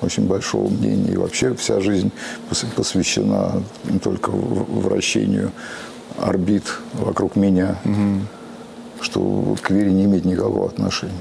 очень 0.01 0.27
большого 0.27 0.67
мнения. 0.69 1.11
И 1.13 1.17
вообще 1.17 1.53
вся 1.53 1.79
жизнь 1.79 2.11
пос- 2.50 2.65
посвящена 2.75 3.61
только 4.03 4.31
вращению 4.31 5.51
орбит 6.21 6.63
вокруг 6.93 7.35
меня, 7.35 7.77
что 9.01 9.19
вот 9.19 9.61
к 9.61 9.69
вере 9.71 9.91
не 9.91 10.05
имеет 10.05 10.25
никакого 10.25 10.67
отношения, 10.67 11.13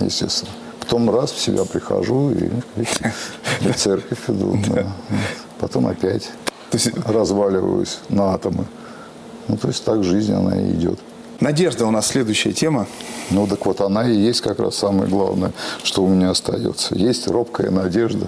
естественно. 0.00 0.50
Потом 0.80 1.10
раз 1.10 1.30
в 1.30 1.38
себя 1.38 1.64
прихожу 1.64 2.30
и 2.32 2.50
в 3.60 3.74
церковь 3.74 4.18
иду. 4.28 4.58
Потом 5.60 5.86
опять 5.86 6.30
разваливаюсь 7.06 7.98
на 8.08 8.34
атомы. 8.34 8.64
Ну, 9.48 9.56
то 9.56 9.68
есть 9.68 9.84
так 9.84 10.04
жизнь, 10.04 10.32
она 10.32 10.60
и 10.60 10.72
идет. 10.72 10.98
надежда 11.40 11.86
у 11.86 11.90
нас 11.90 12.06
следующая 12.06 12.52
тема. 12.52 12.86
Ну, 13.30 13.46
так 13.46 13.64
вот, 13.66 13.80
она 13.80 14.08
и 14.08 14.14
есть 14.14 14.40
как 14.40 14.60
раз 14.60 14.76
самое 14.76 15.08
главное, 15.08 15.52
что 15.82 16.04
у 16.04 16.08
меня 16.08 16.30
остается. 16.30 16.94
Есть 16.94 17.26
робкая 17.28 17.70
надежда, 17.70 18.26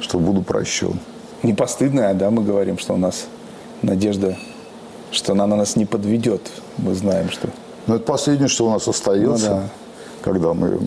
что 0.00 0.18
буду 0.18 0.42
прощен. 0.42 1.00
Не 1.42 1.54
постыдная, 1.54 2.14
да, 2.14 2.30
мы 2.30 2.42
говорим, 2.42 2.78
что 2.78 2.94
у 2.94 2.96
нас 2.96 3.26
надежда, 3.82 4.36
что 5.10 5.32
она 5.32 5.46
на 5.46 5.56
нас 5.56 5.76
не 5.76 5.84
подведет. 5.86 6.42
Мы 6.78 6.94
знаем, 6.94 7.30
что... 7.30 7.48
Но 7.86 7.96
это 7.96 8.04
последнее, 8.04 8.48
что 8.48 8.66
у 8.66 8.70
нас 8.70 8.86
остается, 8.88 9.50
Ну 9.50 9.56
да. 9.56 9.68
когда 10.22 10.52
мы 10.54 10.68
м, 10.68 10.80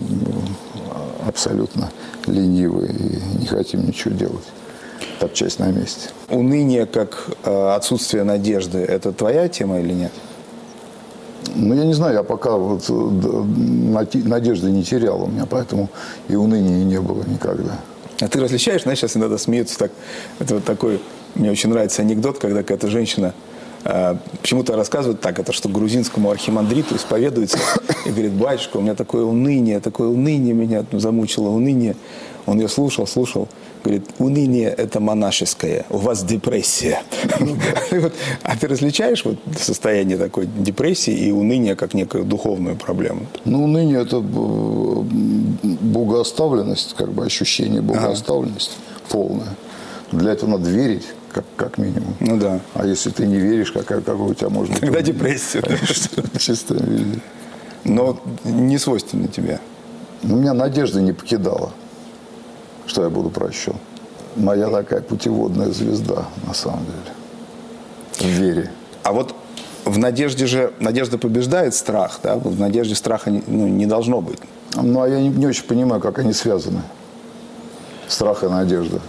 абсолютно 1.26 1.90
ленивы 2.26 2.86
и 2.86 3.38
не 3.40 3.46
хотим 3.46 3.86
ничего 3.86 4.14
делать, 4.14 4.44
топчась 5.18 5.58
на 5.58 5.70
месте. 5.70 6.10
Уныние 6.28 6.86
как 6.86 7.26
э, 7.44 7.70
отсутствие 7.74 8.24
надежды– 8.24 8.78
это 8.88 9.12
твоя 9.12 9.48
тема 9.48 9.80
или 9.80 9.92
нет? 9.92 10.12
Ну, 11.54 11.74
я 11.74 11.84
не 11.84 11.94
знаю, 11.94 12.14
я 12.14 12.22
пока 12.22 12.56
вот 12.56 12.84
э, 12.88 12.92
надежды 14.24 14.70
не 14.70 14.84
терял 14.84 15.22
у 15.22 15.26
меня, 15.26 15.46
поэтому 15.46 15.88
и 16.28 16.36
уныния 16.36 16.84
не 16.84 17.00
было 17.00 17.24
никогда. 17.24 17.78
А 18.20 18.28
ты 18.28 18.38
различаешь, 18.40 18.82
знаешь, 18.82 18.98
сейчас 18.98 19.16
иногда 19.16 19.38
смеются 19.38 19.78
так, 19.78 19.90
это 20.38 20.56
вот 20.56 20.64
такой 20.64 21.00
Мне 21.34 21.50
очень 21.50 21.70
нравится 21.70 22.02
анекдот, 22.02 22.38
когда 22.38 22.58
какая-то 22.60 22.88
женщина 22.88 23.32
э, 23.32 23.49
почему-то 23.82 24.76
рассказывает 24.76 25.20
так, 25.20 25.38
это 25.38 25.52
что 25.52 25.68
грузинскому 25.68 26.30
архимандриту 26.30 26.96
исповедуется 26.96 27.58
и 28.04 28.10
говорит, 28.10 28.32
батюшка, 28.32 28.76
у 28.76 28.80
меня 28.80 28.94
такое 28.94 29.24
уныние, 29.24 29.80
такое 29.80 30.08
уныние 30.08 30.54
меня 30.54 30.84
замучило, 30.92 31.48
уныние. 31.48 31.96
Он 32.46 32.58
ее 32.58 32.68
слушал, 32.68 33.06
слушал, 33.06 33.48
говорит, 33.84 34.04
уныние– 34.18 34.68
это 34.76 34.98
монашеское, 34.98 35.84
у 35.90 35.98
вас 35.98 36.24
депрессия. 36.24 37.02
А 38.42 38.56
ты 38.56 38.66
различаешь 38.66 39.24
вот 39.24 39.36
состояние 39.58 40.16
такой 40.16 40.46
депрессии 40.46 41.12
и 41.12 41.30
уныния 41.32 41.76
как 41.76 41.94
некую 41.94 42.24
духовную 42.24 42.76
проблему? 42.76 43.26
Ну, 43.44 43.64
уныние– 43.64 44.00
это 44.02 44.20
богооставленность, 45.80 46.94
как 46.96 47.12
бы 47.12 47.24
ощущение 47.24 47.82
богооставленности 47.82 48.72
полное. 49.08 49.54
Для 50.12 50.32
этого 50.32 50.50
надо 50.50 50.68
верить, 50.70 51.06
как, 51.32 51.44
как 51.56 51.78
минимум. 51.78 52.14
Ну 52.20 52.36
да. 52.36 52.60
А 52.74 52.86
если 52.86 53.10
ты 53.10 53.26
не 53.26 53.38
веришь, 53.38 53.70
какая, 53.70 54.00
какой 54.00 54.32
у 54.32 54.34
тебя 54.34 54.48
может 54.48 54.72
быть? 54.72 54.80
Тогда 54.80 55.02
депрессия. 55.02 55.62
Чистом 56.38 56.78
виде. 56.78 57.20
Но 57.84 58.20
не 58.44 58.78
свойственно 58.78 59.28
тебе. 59.28 59.60
У 60.22 60.36
меня 60.36 60.52
надежда 60.52 61.00
не 61.00 61.12
покидала, 61.12 61.72
что 62.86 63.04
я 63.04 63.10
буду 63.10 63.30
прощен. 63.30 63.74
Моя 64.36 64.68
такая 64.68 65.00
путеводная 65.00 65.70
звезда, 65.70 66.26
на 66.46 66.54
самом 66.54 66.84
деле. 66.84 68.32
В 68.32 68.38
вере. 68.38 68.70
А 69.02 69.12
вот 69.12 69.34
в 69.84 69.98
надежде 69.98 70.46
же, 70.46 70.72
надежда 70.78 71.18
побеждает 71.18 71.74
страх, 71.74 72.20
да? 72.22 72.36
В 72.36 72.58
надежде 72.58 72.94
страха 72.94 73.30
ну, 73.30 73.66
не 73.66 73.86
должно 73.86 74.20
быть. 74.20 74.38
Ну, 74.74 75.00
а 75.00 75.08
я 75.08 75.20
не, 75.20 75.28
не 75.28 75.46
очень 75.46 75.64
понимаю, 75.64 76.00
как 76.00 76.18
они 76.18 76.32
связаны. 76.32 76.82
Страх 78.08 78.44
и 78.44 78.48
надежда. 78.48 79.00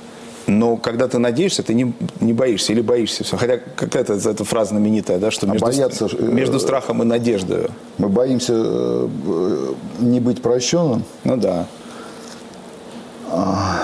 Но 0.52 0.76
когда 0.76 1.08
ты 1.08 1.18
надеешься, 1.18 1.64
ты 1.64 1.74
не, 1.74 1.94
не 2.20 2.34
боишься 2.34 2.74
или 2.74 2.82
боишься 2.82 3.24
все. 3.24 3.38
Хотя 3.38 3.58
какая-то 3.58 4.14
эта 4.14 4.44
фраза 4.44 4.72
знаменитая, 4.72 5.18
да, 5.18 5.32
что 5.32 5.48
А 5.48 5.52
между, 5.52 5.66
бояться, 5.66 6.10
э, 6.12 6.24
между 6.24 6.60
страхом 6.60 7.02
и 7.02 7.06
надеждой. 7.06 7.68
Мы 7.98 8.10
боимся 8.10 8.54
э, 8.56 9.08
э, 9.28 9.74
не 10.00 10.20
быть 10.20 10.42
прощенным. 10.42 11.04
Ну 11.24 11.38
да. 11.38 11.68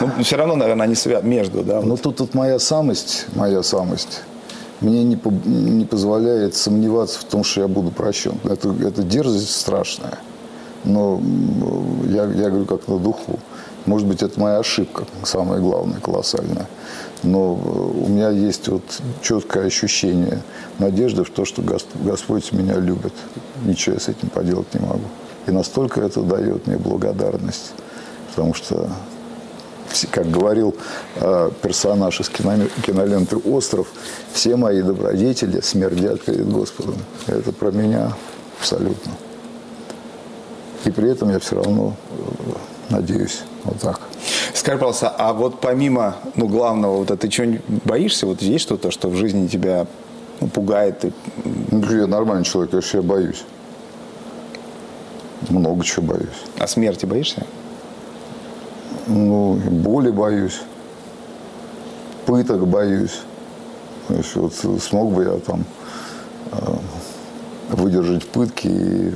Ну, 0.01 0.23
все 0.23 0.35
равно, 0.35 0.55
наверное, 0.57 0.85
они 0.85 0.95
свя... 0.95 1.21
между, 1.21 1.63
да. 1.63 1.81
Но 1.81 1.91
вот. 1.91 2.01
тут, 2.01 2.17
тут 2.17 2.33
моя 2.33 2.59
самость, 2.59 3.27
моя 3.33 3.63
самость 3.63 4.23
мне 4.81 5.05
не, 5.05 5.15
по- 5.15 5.31
не 5.45 5.85
позволяет 5.85 6.53
сомневаться 6.53 7.19
в 7.19 7.23
том, 7.23 7.45
что 7.45 7.61
я 7.61 7.69
буду 7.69 7.91
прощен. 7.91 8.33
Это, 8.43 8.75
это 8.85 9.03
дерзость 9.03 9.55
страшная. 9.55 10.19
Но 10.83 11.21
я, 12.09 12.25
я 12.25 12.49
говорю 12.49 12.65
как 12.65 12.87
на 12.89 12.99
духу. 12.99 13.39
Может 13.87 14.05
быть, 14.05 14.21
это 14.21 14.37
моя 14.37 14.59
ошибка, 14.59 15.05
самая 15.23 15.61
главная, 15.61 16.01
колоссальная. 16.01 16.67
Но 17.23 17.57
э, 17.57 18.05
у 18.05 18.09
меня 18.09 18.29
есть 18.29 18.67
вот 18.67 18.83
четкое 19.21 19.65
ощущение 19.65 20.43
надежды 20.77 21.23
в 21.23 21.29
то, 21.29 21.45
что 21.45 21.61
Гос- 21.61 21.87
Господь 21.95 22.51
меня 22.51 22.75
любит. 22.75 23.13
Ничего 23.63 23.93
я 23.93 24.01
с 24.01 24.09
этим 24.09 24.27
поделать 24.27 24.73
не 24.73 24.81
могу. 24.81 25.05
И 25.47 25.51
настолько 25.51 26.01
это 26.01 26.21
дает 26.21 26.67
мне 26.67 26.77
благодарность. 26.77 27.71
Потому 28.29 28.53
что 28.53 28.89
как 30.11 30.29
говорил 30.29 30.75
э, 31.15 31.49
персонаж 31.61 32.19
из 32.19 32.27
кино- 32.27 32.67
киноленты 32.85 33.37
«Остров», 33.37 33.87
все 34.33 34.57
мои 34.57 34.81
добродетели 34.81 35.61
смердят 35.61 36.21
перед 36.23 36.49
Господом. 36.49 36.97
Это 37.25 37.53
про 37.53 37.71
меня 37.71 38.11
абсолютно. 38.59 39.13
И 40.83 40.91
при 40.91 41.09
этом 41.09 41.29
я 41.29 41.39
все 41.39 41.55
равно 41.55 41.95
э, 42.11 42.75
надеюсь 42.89 43.41
вот 43.63 43.79
так. 43.79 43.99
Скажи, 44.53 44.77
пожалуйста, 44.77 45.09
а 45.09 45.33
вот 45.33 45.59
помимо, 45.59 46.15
ну, 46.35 46.47
главного, 46.47 46.97
вот 46.97 47.11
это 47.11 47.17
ты 47.17 47.29
чего 47.29 47.57
боишься? 47.85 48.25
Вот 48.25 48.41
есть 48.41 48.63
что-то, 48.63 48.91
что 48.91 49.09
в 49.09 49.15
жизни 49.15 49.47
тебя 49.47 49.87
ну, 50.39 50.47
пугает? 50.47 51.05
Ну, 51.71 51.91
я 51.91 52.07
нормальный 52.07 52.43
человек, 52.43 52.73
я 52.73 52.81
же 52.81 52.97
я 52.97 53.01
боюсь. 53.01 53.43
Много 55.49 55.83
чего 55.83 56.07
боюсь. 56.07 56.29
А 56.59 56.67
смерти 56.67 57.05
боишься? 57.05 57.45
Ну, 59.07 59.57
и 59.57 59.69
боли 59.69 60.11
боюсь, 60.11 60.59
пыток 62.25 62.67
боюсь. 62.67 63.21
То 64.07 64.15
есть 64.15 64.35
вот 64.35 64.53
смог 64.81 65.13
бы 65.13 65.23
я 65.23 65.37
там 65.39 65.65
э, 66.51 66.75
выдержать 67.69 68.25
пытки 68.27 68.67
и, 68.67 69.11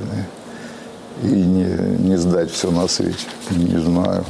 и 1.22 1.26
не, 1.26 1.64
не 2.08 2.16
сдать 2.16 2.50
все 2.50 2.70
на 2.70 2.88
свете. 2.88 3.26
Не 3.50 3.80
знаю. 3.80 4.24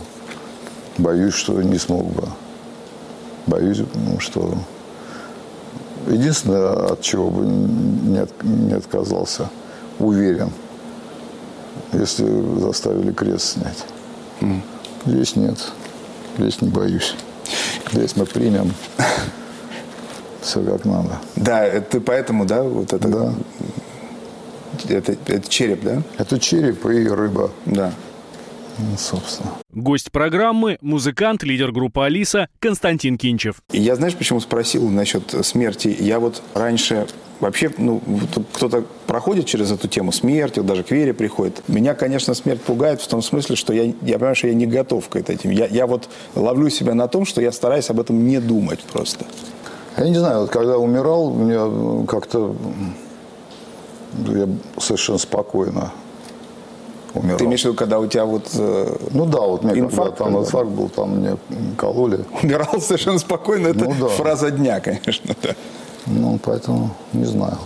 Боюсь, 0.99 1.35
что 1.35 1.61
не 1.63 1.79
смог 1.79 2.07
бы. 2.07 2.29
Боюсь, 3.47 3.83
что... 4.19 4.55
Единственное, 6.09 6.73
от 6.93 7.01
чего 7.01 7.31
бы 7.31 7.45
не, 7.47 8.19
от- 8.19 8.43
не 8.43 8.73
отказался, 8.73 9.49
уверен, 10.01 10.51
если 11.93 12.27
заставили 12.61 13.13
крест 13.13 13.55
снять. 13.55 13.85
Здесь 15.07 15.37
нет. 15.37 15.59
Здесь 16.39 16.61
не 16.61 16.69
боюсь. 16.71 17.15
Здесь 17.93 18.17
мы 18.17 18.27
примем 18.27 18.73
все 20.41 20.61
как 20.65 20.85
надо. 20.85 21.19
Да, 21.37 21.65
это 21.65 22.01
поэтому, 22.01 22.47
да, 22.47 22.63
вот 22.65 22.93
это, 22.93 23.09
Да. 23.09 23.33
Это, 24.89 25.13
это 25.27 25.49
череп, 25.49 25.83
да? 25.83 26.03
Это 26.19 26.39
череп 26.39 26.85
и 26.87 27.07
рыба, 27.09 27.51
Да. 27.67 27.93
ну, 28.79 28.97
собственно. 28.99 29.51
Гость 29.73 30.11
программы– 30.13 30.79
музыкант, 30.83 31.43
лидер 31.43 31.73
группы 31.73 32.03
«Алиса» 32.05 32.49
Константин 32.59 33.17
Кинчев. 33.19 33.57
Я, 33.73 33.97
знаешь, 33.97 34.15
почему 34.15 34.41
спросил 34.41 34.89
насчет 34.89 35.35
смерти? 35.47 35.97
Я 35.99 36.21
вот 36.21 36.43
раньше 36.55 37.07
вообще, 37.41 37.71
ну, 37.79 38.01
кто-то 38.53 38.85
проходит 39.07 39.47
через 39.47 39.73
эту 39.73 39.89
тему 39.89 40.13
смерти, 40.13 40.61
даже 40.61 40.85
к 40.85 40.91
вере 40.91 41.13
приходит. 41.13 41.63
Меня, 41.69 41.95
конечно, 41.95 42.35
смерть 42.35 42.61
пугает 42.61 43.01
в 43.01 43.09
том 43.09 43.21
смысле, 43.23 43.57
что 43.57 43.73
я, 43.73 43.85
я 44.03 44.15
понимаю, 44.19 44.37
что 44.37 44.47
я 44.49 44.55
не 44.55 44.67
готов 44.67 45.09
к 45.09 45.17
этим. 45.17 45.51
Я, 45.51 45.67
я 45.67 45.87
вот 45.87 46.09
ловлю 46.35 46.69
себя 46.71 46.95
на 46.95 47.09
том, 47.09 47.25
что 47.25 47.41
я 47.41 47.51
стараюсь 47.51 47.91
об 47.91 47.99
этом 47.99 48.27
не 48.27 48.41
думать 48.41 48.81
просто. 48.81 49.25
Я 49.97 50.09
не 50.09 50.15
знаю, 50.19 50.43
вот 50.43 50.51
когда 50.51 50.79
умирал, 50.79 51.27
у 51.29 51.35
меня 51.35 51.63
э, 51.67 52.07
как-то 52.07 52.55
я 54.27 54.49
совершенно 54.79 55.19
спокойно 55.19 55.93
умирал. 57.15 57.39
Ты 57.39 57.45
имеешь 57.45 57.63
в 57.63 57.65
виду, 57.65 57.75
когда 57.75 57.99
у 57.99 58.07
тебя 58.07 58.25
вот 58.25 58.49
э, 58.55 58.97
Ну 59.13 59.27
да, 59.27 59.41
вот 59.41 59.65
мне 59.65 59.81
Инфаркт, 59.81 60.19
когда 60.19 60.25
там 60.25 60.27
когда? 60.35 60.39
инфаркт 60.41 60.71
был, 60.71 60.89
там 60.89 61.17
мне 61.19 61.37
кололи. 61.77 62.25
умирал 62.43 62.81
совершенно 62.81 63.19
спокойно, 63.19 63.69
это 63.69 63.85
Ну 63.85 63.95
да. 64.01 64.09
фраза 64.09 64.51
дня, 64.51 64.81
конечно. 64.81 65.35
да. 65.43 65.55
Ну, 66.07 66.39
поэтому 66.43 66.91
не 67.13 67.25
знаю. 67.25 67.59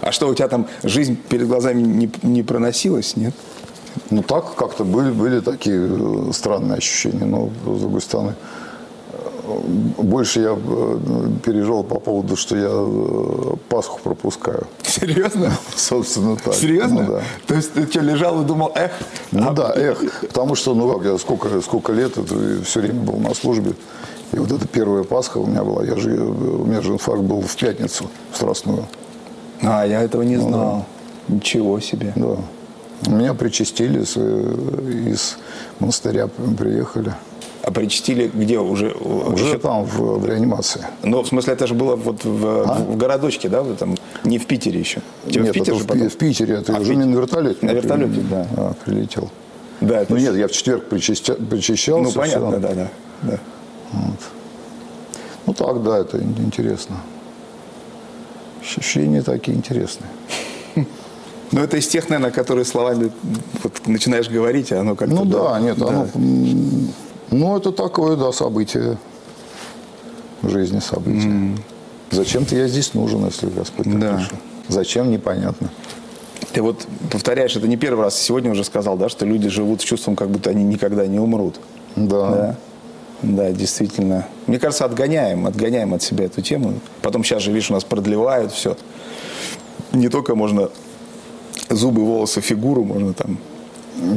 А 0.00 0.12
что, 0.12 0.28
у 0.28 0.34
тебя 0.34 0.48
там 0.48 0.66
жизнь 0.84 1.16
перед 1.16 1.48
глазами 1.48 1.82
не, 1.82 2.10
не 2.22 2.42
проносилась, 2.42 3.16
нет? 3.16 3.34
Ну 4.10 4.22
так 4.22 4.54
как-то 4.54 4.84
были, 4.84 5.10
были 5.10 5.40
такие 5.40 5.88
э, 5.90 6.30
странные 6.32 6.78
ощущения, 6.78 7.24
но 7.24 7.50
с 7.66 7.80
другой 7.80 8.00
стороны, 8.00 8.34
больше 9.98 10.40
я 10.40 10.56
э, 10.56 10.98
переживал 11.44 11.84
по 11.84 11.98
поводу, 12.00 12.36
что 12.36 12.56
я 12.56 12.68
э, 12.70 13.56
Пасху 13.68 14.00
пропускаю. 14.02 14.66
Серьезно? 14.82 15.52
Собственно 15.76 16.36
так. 16.36 16.54
Серьезно? 16.54 17.02
Ну, 17.02 17.12
да. 17.12 17.22
То 17.46 17.54
есть 17.54 17.72
ты 17.72 17.86
что, 17.86 18.00
лежал 18.00 18.42
и 18.42 18.44
думал, 18.44 18.72
эх, 18.74 18.92
Ну 19.32 19.48
а- 19.48 19.52
да, 19.52 19.72
эх, 19.74 20.02
потому 20.20 20.54
что, 20.54 20.74
ну 20.74 20.92
как, 20.92 21.04
я 21.04 21.18
сколько, 21.18 21.60
сколько 21.60 21.92
лет 21.92 22.16
это, 22.16 22.34
все 22.64 22.80
время 22.80 23.00
был 23.00 23.18
на 23.18 23.34
службе. 23.34 23.72
И 24.32 24.38
вот 24.38 24.52
эта 24.52 24.66
первая 24.68 25.04
Пасха 25.04 25.38
у 25.38 25.46
меня 25.46 25.64
была, 25.64 25.84
я 25.84 25.96
же, 25.96 26.10
у 26.10 26.64
меня 26.64 26.82
же 26.82 26.92
инфаркт 26.92 27.22
был 27.22 27.40
в 27.40 27.56
пятницу, 27.56 28.10
в 28.32 28.36
Страстную. 28.36 28.86
А, 29.62 29.84
я 29.84 30.02
этого 30.02 30.22
Ну 30.22 30.28
не 30.28 30.36
знал. 30.36 30.86
Ничего 31.28 31.80
себе. 31.80 32.12
Да. 32.16 32.36
Меня 33.06 33.32
причастили, 33.34 34.04
э, 34.16 35.10
из 35.10 35.38
монастыря 35.78 36.28
приехали. 36.58 37.14
А 37.62 37.70
причастили 37.70 38.30
где 38.32 38.58
уже? 38.58 38.92
Уже 38.92 39.44
Еще- 39.46 39.58
там, 39.58 39.84
в, 39.84 40.18
в 40.20 40.26
реанимации. 40.26 40.80
Ну, 41.02 41.22
в 41.22 41.26
смысле, 41.28 41.52
это 41.54 41.66
же 41.66 41.74
было 41.74 41.96
вот 41.96 42.24
в, 42.24 42.64
в 42.92 42.96
городочке, 42.96 43.48
да? 43.48 43.62
вот 43.62 43.78
Там, 43.78 43.96
не 44.24 44.38
в 44.38 44.46
Питере 44.46 44.78
еще. 44.80 45.00
Тебя 45.28 45.42
Нет, 45.42 45.50
в 45.50 45.54
Питере 45.54 45.76
это 45.76 45.84
в, 45.84 45.86
потом? 45.88 46.08
В 46.08 46.16
Питере, 46.16 46.54
это 46.54 46.72
А, 46.76 46.80
уже 46.80 46.90
Питере. 46.94 47.06
на 47.06 47.14
вертолете. 47.16 47.66
На 47.66 47.70
вертолете, 47.72 48.12
при- 48.20 48.20
да. 48.30 48.46
А, 48.56 48.72
прилетел. 48.84 49.28
Да, 49.80 50.00
это 50.00 50.12
Ну 50.12 50.18
нет, 50.18 50.34
я 50.36 50.46
в 50.48 50.52
четверг 50.52 50.84
причастя- 50.88 51.34
причащался. 51.34 52.02
Ну, 52.04 52.12
понятно, 52.12 52.50
всё. 52.50 52.60
да, 52.60 52.74
да. 52.74 52.88
да. 53.22 53.38
Ну 55.46 55.54
так, 55.54 55.82
да, 55.82 55.98
это 55.98 56.18
ин- 56.18 56.34
интересно. 56.38 56.96
Ощущения 58.62 59.22
такие 59.22 59.56
интересные. 59.56 60.08
Ну, 61.50 61.60
это 61.62 61.78
из 61.78 61.88
тех, 61.88 62.10
наверное, 62.10 62.30
которые 62.30 62.66
словами 62.66 63.10
вот, 63.62 63.86
начинаешь 63.86 64.28
говорить, 64.28 64.70
а 64.70 64.80
оно 64.80 64.94
как-то... 64.94 65.14
Ну 65.14 65.24
да, 65.24 65.58
нет, 65.58 65.80
оно, 65.80 66.06
м, 66.14 66.92
ну 67.30 67.56
это 67.56 67.72
такое, 67.72 68.16
да, 68.16 68.32
событие 68.32 68.98
в 70.42 70.48
жизни 70.48 70.78
событие. 70.80 71.56
Зачем-то 72.10 72.56
я 72.56 72.68
здесь 72.68 72.94
нужен, 72.94 73.24
если 73.26 73.48
Господь 73.48 73.84
так 73.84 73.98
Да. 73.98 74.16
решил. 74.18 74.36
Зачем, 74.68 75.10
непонятно. 75.10 75.70
Ты 76.52 76.62
вот 76.62 76.86
повторяешь, 77.10 77.54
это 77.56 77.68
не 77.68 77.76
первый 77.76 78.04
раз, 78.04 78.18
сегодня 78.18 78.50
уже 78.50 78.64
сказал, 78.64 78.96
да, 78.96 79.08
что 79.08 79.26
люди 79.26 79.48
живут 79.48 79.80
с 79.82 79.84
чувством, 79.84 80.16
как 80.16 80.30
будто 80.30 80.50
они 80.50 80.64
никогда 80.64 81.06
не 81.06 81.18
умрут. 81.18 81.56
Да. 81.96 82.30
Да. 82.30 82.56
Да, 83.20 83.50
действительно. 83.50 84.26
Мне 84.46 84.58
кажется, 84.60 84.84
отгоняем, 84.84 85.46
отгоняем 85.46 85.92
от 85.92 86.02
себя 86.02 86.26
эту 86.26 86.40
тему. 86.40 86.74
Потом 87.02 87.24
сейчас 87.24 87.42
же, 87.42 87.50
видишь, 87.50 87.70
у 87.70 87.74
нас 87.74 87.82
продлевают 87.82 88.52
все. 88.52 88.76
Не 89.92 90.08
только 90.08 90.36
можно 90.36 90.70
зубы, 91.68 92.04
волосы, 92.04 92.40
фигуру, 92.40 92.84
можно 92.84 93.12
там 93.14 93.38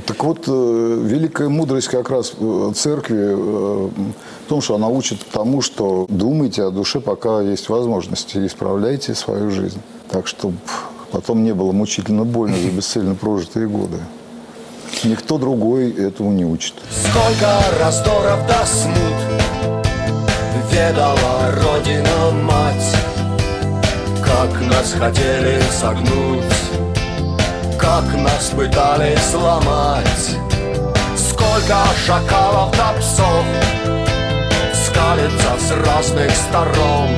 так 0.05 0.23
вот, 0.23 0.45
э, 0.47 1.01
великая 1.03 1.49
мудрость 1.49 1.87
как 1.87 2.09
раз 2.09 2.33
э, 2.39 2.71
церкви 2.75 3.17
э, 3.17 3.35
в 3.35 4.49
том, 4.49 4.61
что 4.61 4.75
она 4.75 4.87
учит 4.87 5.19
тому, 5.31 5.61
что 5.61 6.05
думайте 6.09 6.63
о 6.63 6.71
душе, 6.71 6.99
пока 6.99 7.41
есть 7.41 7.69
возможности, 7.69 8.37
и 8.37 8.45
исправляйте 8.45 9.15
свою 9.15 9.49
жизнь. 9.49 9.81
Так, 10.09 10.27
чтобы 10.27 10.57
потом 11.11 11.43
не 11.43 11.53
было 11.53 11.71
мучительно 11.71 12.25
больно 12.25 12.57
за 12.57 12.69
бесцельно 12.69 13.15
прожитые 13.15 13.67
годы. 13.67 13.97
Никто 15.03 15.37
другой 15.37 15.91
этому 15.91 16.31
не 16.31 16.45
учит. 16.45 16.73
Сколько 16.91 17.59
раздоров 17.79 18.39
да 18.47 18.65
смут 18.65 19.41
Ведала 20.71 21.51
Родина 21.55 22.31
мать 22.43 22.95
Как 24.23 24.61
нас 24.61 24.93
хотели 24.93 25.61
согнуть 25.71 26.50
Как 27.81 28.03
нас 28.13 28.51
пытались 28.55 29.23
сломать 29.31 30.37
Сколько 31.17 31.77
шакалов 32.05 32.71
да 32.77 32.93
псов 32.99 33.45
Скалится 34.85 35.57
с 35.59 35.71
разных 35.87 36.29
сторон. 36.29 37.09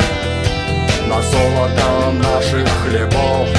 На 1.09 1.21
золото 1.21 2.11
наших 2.13 2.67
хлебов 2.81 3.49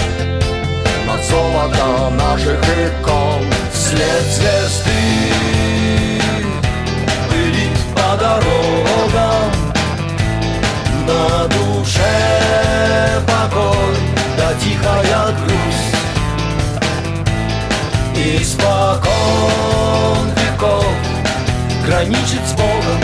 На 1.07 1.23
золото 1.29 2.11
наших 2.11 2.59
икон 2.79 3.53
Вслед 3.71 4.23
звезды 4.31 4.91
Пылит 7.29 7.79
по 7.95 8.17
дорогам. 8.17 9.53
На 11.07 11.49
Испокон 19.25 20.29
веков 20.37 20.85
Граничит 21.87 22.41
с 22.47 22.53
Богом. 22.53 23.01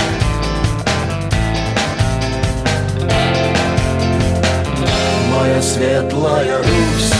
Моя 5.32 5.62
светлая 5.62 6.58
Русь 6.58 7.19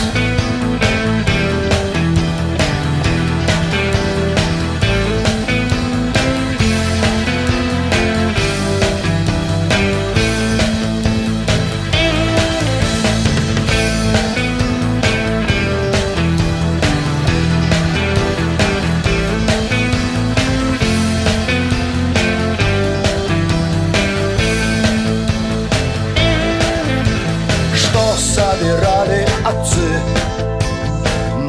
отцы 29.51 29.99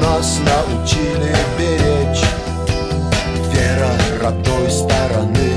Нас 0.01 0.39
научили 0.39 1.35
беречь. 1.59 2.25
Вера 3.53 3.91
родной 4.21 4.71
стороны 4.71 5.53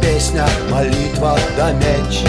Песня, 0.00 0.46
молитва 0.70 1.38
да 1.56 1.72
меч. 1.72 2.24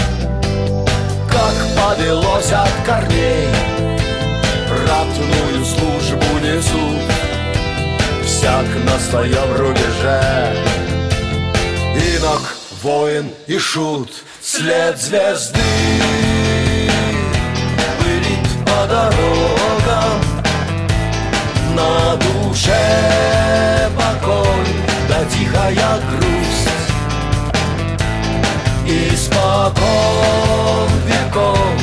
Как 1.30 1.54
повелось 1.76 2.52
от 2.52 2.70
корней 2.84 3.48
Ратную 4.88 5.64
службу 5.64 6.38
несут 6.42 7.02
Всяк 8.24 8.66
на 8.84 8.98
своем 8.98 9.56
рубеже. 9.56 10.56
Инок, 12.16 12.56
воин 12.82 13.30
и 13.46 13.58
шут 13.58 14.10
След 14.40 14.98
звезды 14.98 16.35
дорогам 18.96 20.20
На 21.74 22.16
душе 22.16 23.88
покой, 23.96 24.66
да 25.08 25.24
тихая 25.32 26.00
грусть. 26.10 26.70
Испокон 28.86 29.76
веков 31.06 31.78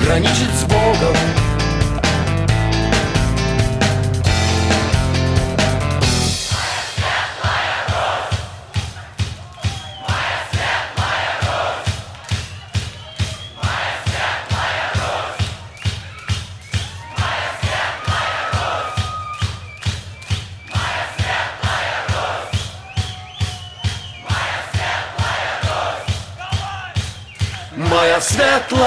граничит 0.00 0.52
с 0.58 0.64
Богом 0.64 0.83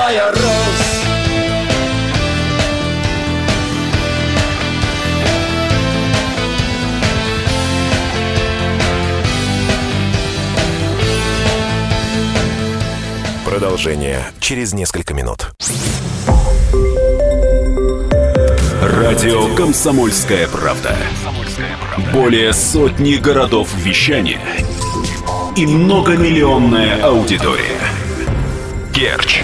светлая 0.08 0.32
Русь 0.32 0.42
Продолжение 13.46 14.24
через 14.40 14.74
несколько 14.74 15.14
минут. 15.14 15.52
Радио 18.82 19.56
«Комсомольская 19.56 20.48
правда». 20.48 20.96
Более 22.14 22.54
сотни 22.54 23.16
городов 23.16 23.70
вещания 23.76 24.40
и 25.56 25.66
многомиллионная 25.66 27.04
аудитория. 27.04 27.80
Керчь 28.94 29.44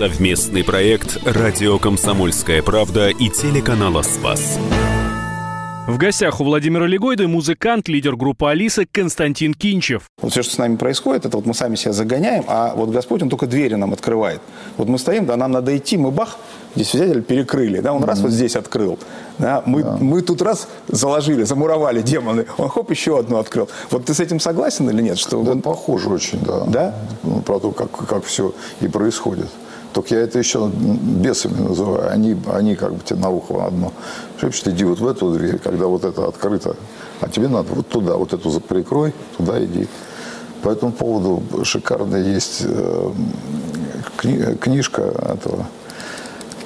Совместный 0.00 0.64
проект 0.64 1.18
«Радио 1.26 1.78
Комсомольская 1.78 2.62
правда» 2.62 3.10
и 3.10 3.28
телеканала 3.28 4.00
«Спас». 4.00 4.58
В 5.86 5.98
гостях 5.98 6.40
у 6.40 6.44
Владимира 6.44 6.86
Легойды 6.86 7.28
музыкант, 7.28 7.86
лидер 7.86 8.16
группы 8.16 8.48
«Алиса» 8.48 8.86
Константин 8.90 9.52
Кинчев. 9.52 10.04
Вот 10.22 10.32
все, 10.32 10.42
что 10.42 10.54
с 10.54 10.56
нами 10.56 10.76
происходит, 10.76 11.26
это 11.26 11.36
вот 11.36 11.44
мы 11.44 11.52
сами 11.52 11.74
себя 11.74 11.92
загоняем, 11.92 12.44
а 12.46 12.72
вот 12.74 12.88
Господь, 12.88 13.22
Он 13.22 13.28
только 13.28 13.46
двери 13.46 13.74
нам 13.74 13.92
открывает. 13.92 14.40
Вот 14.78 14.88
мы 14.88 14.98
стоим, 14.98 15.26
да, 15.26 15.36
нам 15.36 15.52
надо 15.52 15.76
идти, 15.76 15.98
мы 15.98 16.10
бах, 16.10 16.38
здесь 16.74 16.94
взяли, 16.94 17.20
перекрыли, 17.20 17.80
да, 17.80 17.92
он 17.92 18.02
раз 18.02 18.20
вот 18.20 18.30
здесь 18.30 18.56
открыл. 18.56 18.98
Да, 19.38 19.62
мы, 19.66 19.84
мы 20.00 20.22
тут 20.22 20.40
раз 20.40 20.68
заложили, 20.88 21.42
замуровали 21.42 22.00
демоны, 22.00 22.46
он 22.56 22.70
хоп, 22.70 22.90
еще 22.90 23.18
одну 23.18 23.36
открыл. 23.36 23.68
Вот 23.90 24.06
ты 24.06 24.14
с 24.14 24.20
этим 24.20 24.40
согласен 24.40 24.88
или 24.88 25.02
нет? 25.02 25.18
Что 25.18 25.42
Да, 25.42 25.52
вот- 25.52 25.62
похоже 25.62 26.08
очень, 26.08 26.38
да. 26.40 26.64
Да? 26.64 26.94
Ну, 27.22 27.42
про 27.42 27.58
то, 27.58 27.70
как, 27.72 27.90
как 27.90 28.24
все 28.24 28.54
и 28.80 28.88
происходит. 28.88 29.48
Только 29.92 30.14
я 30.14 30.20
это 30.20 30.38
еще 30.38 30.70
бесами 30.72 31.60
называю. 31.60 32.10
Они, 32.10 32.36
они 32.52 32.76
как 32.76 32.94
бы 32.94 33.00
тебе 33.04 33.18
на 33.18 33.30
ухо 33.30 33.66
одно 33.66 33.92
шепчут, 34.40 34.68
иди 34.68 34.84
вот 34.84 35.00
в 35.00 35.06
эту 35.06 35.32
дверь, 35.32 35.58
когда 35.58 35.86
вот 35.86 36.04
это 36.04 36.28
открыто. 36.28 36.76
А 37.20 37.28
тебе 37.28 37.48
надо 37.48 37.72
вот 37.72 37.88
туда, 37.88 38.14
вот 38.14 38.32
эту 38.32 38.60
прикрой, 38.60 39.12
туда 39.36 39.62
иди. 39.64 39.88
По 40.62 40.70
этому 40.70 40.92
поводу 40.92 41.42
шикарная 41.64 42.22
есть 42.22 42.62
э, 42.64 43.10
кни- 44.18 44.56
книжка 44.58 45.02
этого 45.02 45.66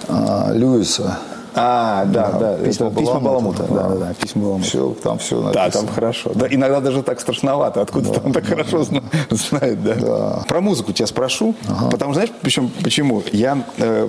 а, 0.09 0.53
Льюиса 0.53 1.19
А, 1.57 2.05
да, 2.07 2.31
да, 2.33 2.39
Да, 2.39 2.53
это 2.55 2.65
«Письма 2.65 2.91
письма 2.91 3.21
Баламута». 3.21 3.63
Да, 3.65 3.89
да, 3.89 3.95
да, 3.95 4.15
письма 4.15 4.43
Баламута. 4.43 4.69
Все, 4.69 4.91
там 5.03 5.19
все 5.19 5.41
Да, 5.41 5.65
написано. 5.65 5.71
там 5.87 5.95
хорошо. 5.95 6.33
Да, 6.35 6.47
иногда 6.51 6.81
даже 6.81 7.03
так 7.03 7.21
страшновато. 7.21 7.81
Откуда 7.81 8.11
там 8.13 8.33
так 8.33 8.45
хорошо 8.45 8.83
зна- 8.83 9.03
знает, 9.31 9.83
да. 9.85 9.95
Да. 9.95 10.45
Про 10.49 10.61
музыку 10.61 10.93
тебя 10.93 11.07
спрошу. 11.07 11.55
Потому 11.91 12.13
что, 12.13 12.23
знаешь, 12.23 12.31
причем, 12.43 12.71
почему? 12.83 13.23
Я 13.33 13.65
э, 13.79 14.09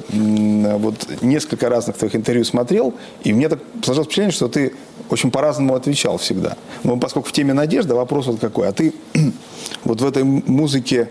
вот 0.80 1.08
несколько 1.22 1.70
разных 1.70 1.98
твоих 1.98 2.16
интервью 2.16 2.46
смотрел, 2.46 2.94
и 3.24 3.32
мне 3.34 3.48
так 3.50 3.60
сложилось 3.84 4.08
впечатление, 4.08 4.32
что 4.34 4.48
ты 4.48 4.74
очень 5.10 5.30
по-разному 5.30 5.76
отвечал 5.76 6.18
всегда. 6.18 6.56
Ну, 6.84 6.98
поскольку 7.00 7.30
в 7.30 7.32
теме 7.32 7.54
«Надежда» 7.54 7.94
вопрос 7.96 8.26
вот 8.28 8.40
какой. 8.40 8.68
А 8.68 8.72
ты 8.72 8.94
вот 9.84 10.02
в 10.02 10.06
этой 10.06 10.24
музыке 10.24 11.10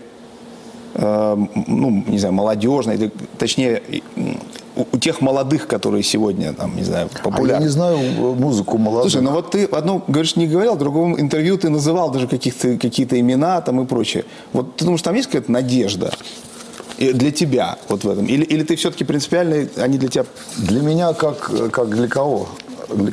ну, 0.97 2.03
не 2.07 2.17
знаю, 2.19 2.33
молодежной, 2.33 2.95
или, 2.95 3.11
точнее, 3.37 3.81
у, 4.75 4.85
у 4.91 4.97
тех 4.97 5.21
молодых, 5.21 5.67
которые 5.67 6.03
сегодня, 6.03 6.53
там, 6.53 6.75
не 6.75 6.83
знаю, 6.83 7.09
А 7.13 7.17
я 7.17 7.23
популярны. 7.23 7.63
не 7.63 7.69
знаю 7.69 7.97
э, 7.97 8.33
музыку 8.33 8.77
молодых. 8.77 9.11
Слушай, 9.11 9.23
ну 9.23 9.31
вот 9.31 9.51
ты 9.51 9.67
в 9.67 9.73
одном, 9.73 10.03
говоришь, 10.07 10.35
не 10.35 10.47
говорил, 10.47 10.75
в 10.75 10.77
другом 10.79 11.19
интервью 11.19 11.57
ты 11.57 11.69
называл 11.69 12.11
даже 12.11 12.27
каких-то, 12.27 12.77
какие-то 12.77 13.19
имена 13.19 13.61
там 13.61 13.81
и 13.81 13.85
прочее. 13.85 14.25
Вот 14.53 14.75
ты 14.75 14.85
думаешь, 14.85 15.01
там 15.01 15.15
есть 15.15 15.27
какая-то 15.27 15.51
надежда 15.51 16.11
И 16.97 17.11
для 17.13 17.31
тебя 17.31 17.77
вот 17.89 18.03
в 18.03 18.09
этом? 18.09 18.25
Или, 18.25 18.43
или 18.43 18.63
ты 18.63 18.75
все-таки 18.75 19.03
принципиально, 19.05 19.67
они 19.77 19.97
для 19.97 20.09
тебя 20.09 20.25
Для 20.57 20.81
меня 20.81 21.13
как, 21.13 21.51
как 21.71 21.89
для 21.89 22.07
кого? 22.07 22.47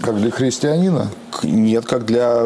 Как 0.02 0.16
для 0.20 0.30
христианина? 0.30 1.08
нет, 1.44 1.84
как 1.86 2.04
для 2.06 2.42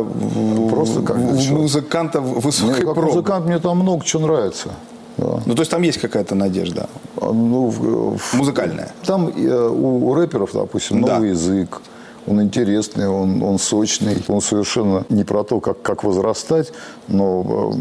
Просто 0.71 1.03
как 1.03 1.19
для 1.19 1.53
музыканта 1.53 2.21
Мне 2.21 2.35
высокой 2.41 2.85
как 2.85 2.95
пробы? 2.95 3.09
музыкант 3.09 3.47
мне 3.47 3.59
там 3.59 3.79
много 3.79 4.05
чего 4.05 4.23
нравится. 4.27 4.71
Да. 5.19 5.41
Ну, 5.47 5.55
то 5.55 5.63
есть 5.63 5.71
там 5.71 5.83
есть 5.83 5.99
какая-то 5.99 6.35
надежда 6.35 6.89
А, 7.21 7.33
Ну, 7.33 7.69
в- 7.69 8.19
в- 8.19 8.35
музыкальная. 8.35 8.93
Там 9.05 9.29
э, 9.29 9.69
у, 9.69 10.09
у 10.11 10.15
рэперов, 10.15 10.53
допустим, 10.53 11.03
Да. 11.03 11.15
новый 11.15 11.31
язык. 11.31 11.81
Он 12.27 12.43
интересный, 12.43 13.09
он, 13.09 13.43
он 13.43 13.59
сочный. 13.59 14.17
Он 14.29 14.41
совершенно 14.41 15.05
не 15.09 15.25
про 15.25 15.43
то, 15.45 15.61
как, 15.61 15.81
как 15.83 16.05
возрастать, 16.05 16.73
но 17.09 17.73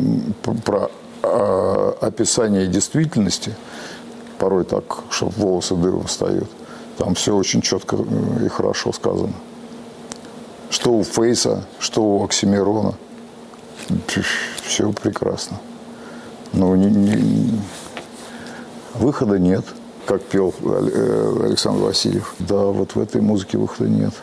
э, 0.45 0.51
про 0.63 0.89
э, 1.23 1.93
описание 2.01 2.67
действительности. 2.67 3.55
Порой 4.37 4.63
так, 4.63 4.83
что 5.09 5.27
волосы 5.37 5.75
дыбом 5.75 6.03
встают. 6.05 6.49
Там 6.97 7.15
все 7.15 7.35
очень 7.35 7.61
четко 7.61 7.97
э, 7.97 8.45
и 8.45 8.49
хорошо 8.49 8.93
сказано. 8.93 9.33
Что 10.69 10.91
у 10.93 11.03
Фейса, 11.03 11.65
что 11.79 12.01
у 12.03 12.23
Оксимирона. 12.23 12.93
Все 14.63 14.91
прекрасно. 14.91 15.57
Но 16.55 16.75
не- 16.75 16.89
не- 16.89 17.59
Выхода 18.95 19.37
нет, 19.37 19.65
как 20.05 20.21
пел 20.21 20.53
э, 20.63 21.41
Александр 21.43 21.83
Васильев. 21.83 22.33
Да, 22.39 22.55
вот 22.55 22.95
в 22.95 22.99
этой 22.99 23.21
музыке 23.21 23.57
выхода 23.57 23.89
нет. 23.89 24.13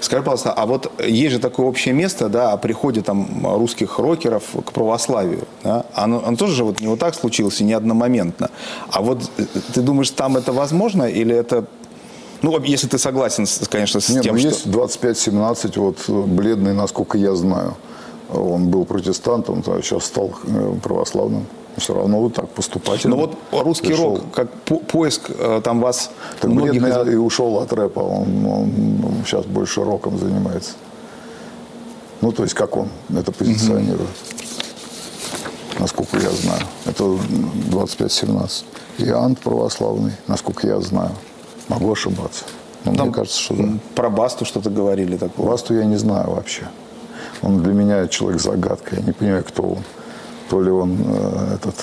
Скажи, 0.00 0.22
пожалуйста, 0.22 0.52
а 0.52 0.66
вот 0.66 0.90
есть 1.02 1.32
же 1.32 1.38
такое 1.38 1.66
общее 1.66 1.94
место, 1.94 2.28
да, 2.28 2.52
о 2.52 2.56
приходе 2.56 3.00
там 3.02 3.46
русских 3.56 3.98
рокеров 3.98 4.44
к 4.66 4.72
православию, 4.72 5.46
да? 5.62 5.84
Оно, 5.94 6.22
оно 6.26 6.36
тоже 6.36 6.54
же 6.54 6.64
вот 6.64 6.80
не 6.80 6.88
вот 6.88 6.98
так 6.98 7.14
случилось 7.14 7.60
и 7.60 7.64
не 7.64 7.72
одномоментно. 7.72 8.50
А 8.90 9.02
вот 9.02 9.30
э, 9.38 9.44
ты 9.74 9.82
думаешь, 9.82 10.10
там 10.10 10.36
это 10.36 10.52
возможно 10.52 11.04
или 11.04 11.34
это... 11.34 11.66
Ну, 12.42 12.58
если 12.64 12.88
ты 12.88 12.98
согласен, 12.98 13.46
конечно, 13.70 14.00
с 14.00 14.08
Нет, 14.08 14.24
тем, 14.24 14.34
ну, 14.34 14.40
что... 14.40 14.48
есть 14.48 14.66
25-17, 14.66 15.78
вот 15.78 16.08
бледный, 16.26 16.74
насколько 16.74 17.16
я 17.16 17.34
знаю. 17.34 17.76
Он 18.32 18.68
был 18.68 18.84
протестантом, 18.84 19.62
сейчас 19.64 20.04
стал 20.04 20.32
э, 20.46 20.74
православным. 20.82 21.46
Все 21.76 21.94
равно 21.94 22.20
вот 22.20 22.34
так 22.34 22.48
поступать. 22.50 23.04
Но 23.04 23.16
вот 23.16 23.36
русский 23.50 23.94
рок, 23.94 24.20
как 24.34 24.52
по- 24.52 24.76
поиск 24.78 25.30
э, 25.30 25.60
там 25.64 25.80
вас 25.80 26.10
Так 26.40 26.50
многих... 26.50 26.82
и 27.08 27.16
ушел 27.16 27.58
от 27.58 27.72
рэпа, 27.72 28.00
он, 28.00 28.46
он 28.46 28.70
сейчас 29.24 29.46
больше 29.46 29.82
роком 29.82 30.18
занимается. 30.18 30.72
Ну, 32.20 32.30
то 32.30 32.42
есть, 32.42 32.54
как 32.54 32.76
он 32.76 32.88
это 33.14 33.32
позиционирует. 33.32 34.08
Насколько 35.78 36.18
я 36.18 36.30
знаю. 36.30 36.62
Это 36.84 37.04
25-17. 37.70 38.64
И 38.98 39.08
Ант 39.08 39.40
православный, 39.40 40.12
насколько 40.28 40.66
я 40.66 40.80
знаю. 40.80 41.10
Могу 41.68 41.90
ошибаться. 41.92 42.44
Но 42.84 42.94
Там 42.94 43.06
мне 43.06 43.14
кажется, 43.14 43.40
что 43.40 43.54
да. 43.54 43.64
Про 43.94 44.10
Басту 44.10 44.44
что-то 44.44 44.70
говорили 44.70 45.16
такое. 45.16 45.46
Басту 45.46 45.74
я 45.74 45.84
не 45.84 45.96
знаю 45.96 46.30
вообще. 46.30 46.68
Он 47.42 47.62
для 47.62 47.72
меня 47.72 48.06
человек-загадка. 48.08 48.96
Я 48.96 49.02
не 49.02 49.12
понимаю, 49.12 49.44
кто 49.44 49.62
он. 49.62 49.84
То 50.48 50.62
ли 50.62 50.70
он 50.70 50.96
э, 51.04 51.54
этот 51.56 51.74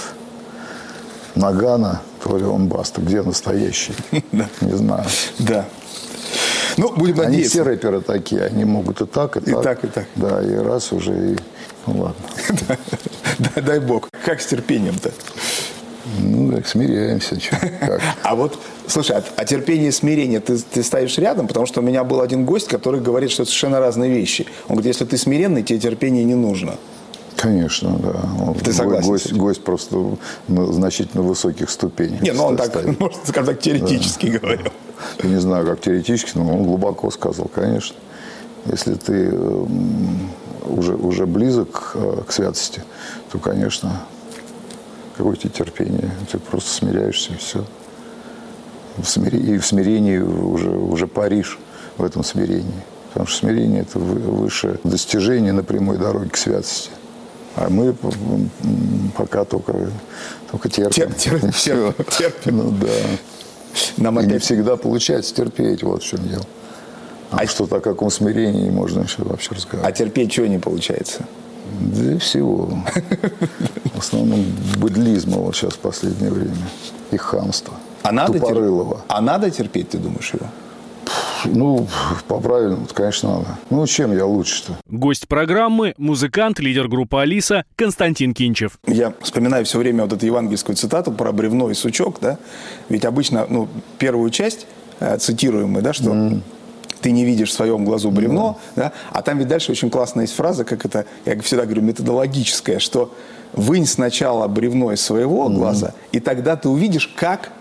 Нагана, 1.36 2.02
то 2.24 2.38
ли 2.38 2.46
он 2.46 2.68
Баста. 2.68 3.02
Где 3.02 3.22
настоящий? 3.22 3.94
Не 4.62 4.78
знаю. 4.78 5.06
Да. 5.40 5.66
Ну, 6.78 6.94
будем 6.96 7.16
Они 7.16 7.24
надеяться. 7.26 7.52
все 7.52 7.64
рэперы 7.64 8.02
такие. 8.02 8.44
Они 8.44 8.64
могут 8.64 9.02
и 9.02 9.06
так, 9.06 9.36
и, 9.38 9.52
И 9.52 9.54
так, 9.54 9.84
и 9.84 9.88
так. 9.88 10.06
Да, 10.16 10.42
и 10.42 10.54
раз 10.56 10.94
уже, 10.94 11.34
и... 11.34 11.38
Ну, 11.88 12.02
ладно. 12.04 12.78
Дай 13.62 13.80
бог. 13.80 14.10
Как 14.26 14.40
с 14.42 14.46
терпением-то? 14.46 15.12
Ну, 16.20 16.52
так, 16.52 16.68
смиряемся. 16.68 17.40
чё. 17.40 17.56
А 18.24 18.36
вот, 18.36 18.60
слушай, 18.88 19.18
а, 19.18 19.24
а 19.36 19.46
терпение 19.46 19.90
и 19.90 19.92
смирение 19.92 20.40
ты, 20.40 20.58
ты 20.58 20.84
ставишь 20.84 21.18
рядом? 21.18 21.48
Потому 21.48 21.66
что 21.66 21.82
у 21.82 21.84
меня 21.84 22.04
был 22.04 22.22
один 22.22 22.46
гость, 22.46 22.68
который 22.68 23.02
говорит, 23.02 23.32
что 23.32 23.44
это 23.44 23.52
совершенно 23.52 23.80
разные 23.80 24.12
вещи. 24.12 24.46
Он 24.68 24.76
говорит, 24.76 24.88
если 24.88 25.06
ты 25.06 25.18
смиренный, 25.18 25.64
тебе 25.64 25.80
терпение 25.80 26.24
не 26.24 26.36
нужно. 26.36 26.76
Конечно, 27.36 27.98
да. 28.00 28.54
Ты 28.64 28.74
согласен 28.74 29.08
Гость, 29.08 29.34
гость 29.34 29.64
просто 29.64 30.18
на 30.50 30.74
значительно 30.74 31.24
высоких 31.24 31.70
ступенях. 31.70 32.22
Не, 32.22 32.32
ну 32.34 32.44
он 32.44 32.58
так, 32.58 32.68
скажем 33.26 33.46
так, 33.46 33.60
теоретически 33.60 34.28
говорил. 34.28 34.72
Я 35.24 35.30
не 35.30 35.40
знаю, 35.40 35.66
как 35.66 35.80
теоретически, 35.80 36.38
но 36.38 36.54
он 36.54 36.64
глубоко 36.64 37.10
сказал, 37.12 37.46
конечно. 37.46 37.96
Если 38.66 38.96
ты 38.96 39.32
уже, 40.66 40.96
уже 40.96 41.26
близок 41.26 41.92
э, 41.96 42.24
к 42.28 42.32
святости, 42.34 42.84
то, 43.32 43.40
конечно, 43.40 44.02
какое 45.20 45.36
тебе 45.36 45.50
терпение. 45.50 46.10
Ты 46.32 46.38
просто 46.40 46.70
смиряешься, 46.72 47.34
и 47.34 47.36
все. 47.38 47.66
В 48.98 49.02
смири- 49.04 49.38
И 49.56 49.58
в 49.58 49.66
смирении 49.66 50.18
уже, 50.18 50.70
уже 50.70 51.08
Париж 51.08 51.60
в 51.98 52.04
этом 52.06 52.24
смирении. 52.24 52.82
Потому 53.10 53.28
что 53.28 53.40
смирение– 53.40 53.82
это 53.90 54.00
вы- 54.00 54.20
высшее 54.20 54.80
достижение 54.86 55.52
на 55.52 55.62
прямой 55.64 55.98
дороге 55.98 56.30
к 56.30 56.38
святости. 56.38 56.90
А 57.58 57.68
мы 57.70 57.94
пока 59.18 59.44
только, 59.44 59.74
только 60.52 60.70
терпим. 60.70 61.10
Тер- 61.10 61.50
тер- 61.50 62.06
терпим. 62.18 62.58
Ну 62.58 62.72
да. 62.72 62.88
Нам 63.98 64.20
И 64.20 64.24
не 64.24 64.28
опять... 64.30 64.44
всегда 64.44 64.78
получается 64.78 65.36
терпеть, 65.36 65.84
вот 65.84 66.02
в 66.02 66.06
чем 66.06 66.26
дело. 66.30 66.46
А, 67.32 67.46
что-то 67.46 67.76
о 67.76 67.80
каком 67.82 68.10
смирении 68.10 68.70
можно 68.70 69.02
еще 69.02 69.22
вообще 69.24 69.50
А 69.52 69.56
разговаривать? 69.56 69.98
терпеть 69.98 70.32
чего 70.32 70.46
не 70.46 70.60
получается? 70.60 71.26
Да 71.80 72.14
и 72.14 72.18
всего. 72.18 72.70
В 73.96 74.00
основном 74.00 74.44
быдлизма 74.78 75.38
вот 75.38 75.56
сейчас 75.56 75.74
в 75.74 75.80
последнее 75.80 76.32
время. 76.32 76.56
И 77.12 77.18
хамство. 77.18 77.74
А 78.04 78.12
надо, 78.12 78.34
тер- 78.34 78.42
Тупорылого. 78.42 79.02
а 79.08 79.22
надо 79.22 79.50
терпеть, 79.52 79.90
ты 79.90 79.98
думаешь, 79.98 80.34
его? 80.34 80.46
Ну, 81.46 81.88
по-правильному, 82.28 82.86
конечно, 82.94 83.30
надо. 83.40 83.46
Ну, 83.70 83.86
чем 83.88 84.14
я 84.16 84.26
лучше-то? 84.26 84.74
Гость 84.88 85.28
программы– 85.28 85.94
музыкант, 85.98 86.60
лидер 86.60 86.88
группы 86.90 87.18
«Алиса» 87.20 87.64
Константин 87.78 88.34
Кинчев. 88.34 88.78
Я 88.86 89.14
вспоминаю 89.22 89.66
все 89.66 89.80
время 89.80 90.04
вот 90.04 90.14
эту 90.14 90.26
евангельскую 90.26 90.76
цитату 90.76 91.12
про 91.12 91.32
бревно 91.32 91.70
и 91.72 91.74
сучок, 91.74 92.18
да? 92.22 92.38
Ведь 92.90 93.06
обычно, 93.06 93.46
ну, 93.50 93.68
первую 93.98 94.30
часть 94.32 94.68
э, 95.00 95.18
цитируем 95.18 95.70
мы, 95.70 95.82
да, 95.82 95.94
что 95.94 96.14
ты 97.02 97.12
не 97.12 97.26
видишь 97.26 97.50
в 97.50 97.54
своем 97.54 97.86
глазу 97.86 98.12
бревно, 98.12 98.60
да? 98.76 98.92
А 99.12 99.22
там 99.22 99.38
ведь 99.38 99.48
дальше 99.48 99.72
очень 99.72 99.90
классная 99.90 100.24
есть 100.24 100.36
фраза, 100.36 100.66
как 100.66 100.86
это, 100.86 101.06
я 101.26 101.40
всегда 101.42 101.66
говорю, 101.66 101.82
методологическая, 101.82 102.80
что 102.80 103.14
вынь 103.54 103.86
сначала 103.86 104.48
бревно 104.48 104.92
из 104.92 105.02
своего 105.02 105.50
глаза, 105.50 105.94
и 106.12 106.20
тогда 106.20 106.56
ты 106.56 106.70
увидишь, 106.70 107.08
как 107.16 107.52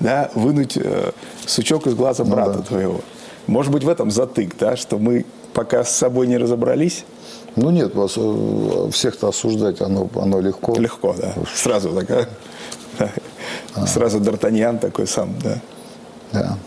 да, 0.00 0.30
вынуть 0.34 0.76
э, 0.76 1.12
сучок 1.46 1.86
из 1.86 1.94
глаза 1.94 2.24
брата 2.24 2.58
да. 2.58 2.62
твоего. 2.62 3.00
Может 3.46 3.72
быть, 3.72 3.84
в 3.84 3.88
этом 3.88 4.10
затык, 4.10 4.56
да, 4.58 4.76
что 4.76 4.98
мы 4.98 5.24
пока 5.52 5.84
с 5.84 5.94
собой 5.96 6.26
не 6.26 6.38
разобрались, 6.38 7.04
Ну, 7.56 7.70
нет, 7.70 7.94
вас, 7.94 8.14
э, 8.16 8.88
всех-то 8.92 9.28
осуждать, 9.28 9.80
оно, 9.80 10.08
оно 10.14 10.40
легко. 10.40 10.74
Легко, 10.76 11.14
да. 11.18 11.34
Сразу 11.54 11.90
так, 11.90 12.10
а? 12.10 12.28
Да. 13.74 13.86
Сразу 13.86 14.18
Д'Артаньян 14.18 14.78
такой 14.78 15.06
сам, 15.06 15.34
да. 15.42 15.58
Да. 16.32 16.58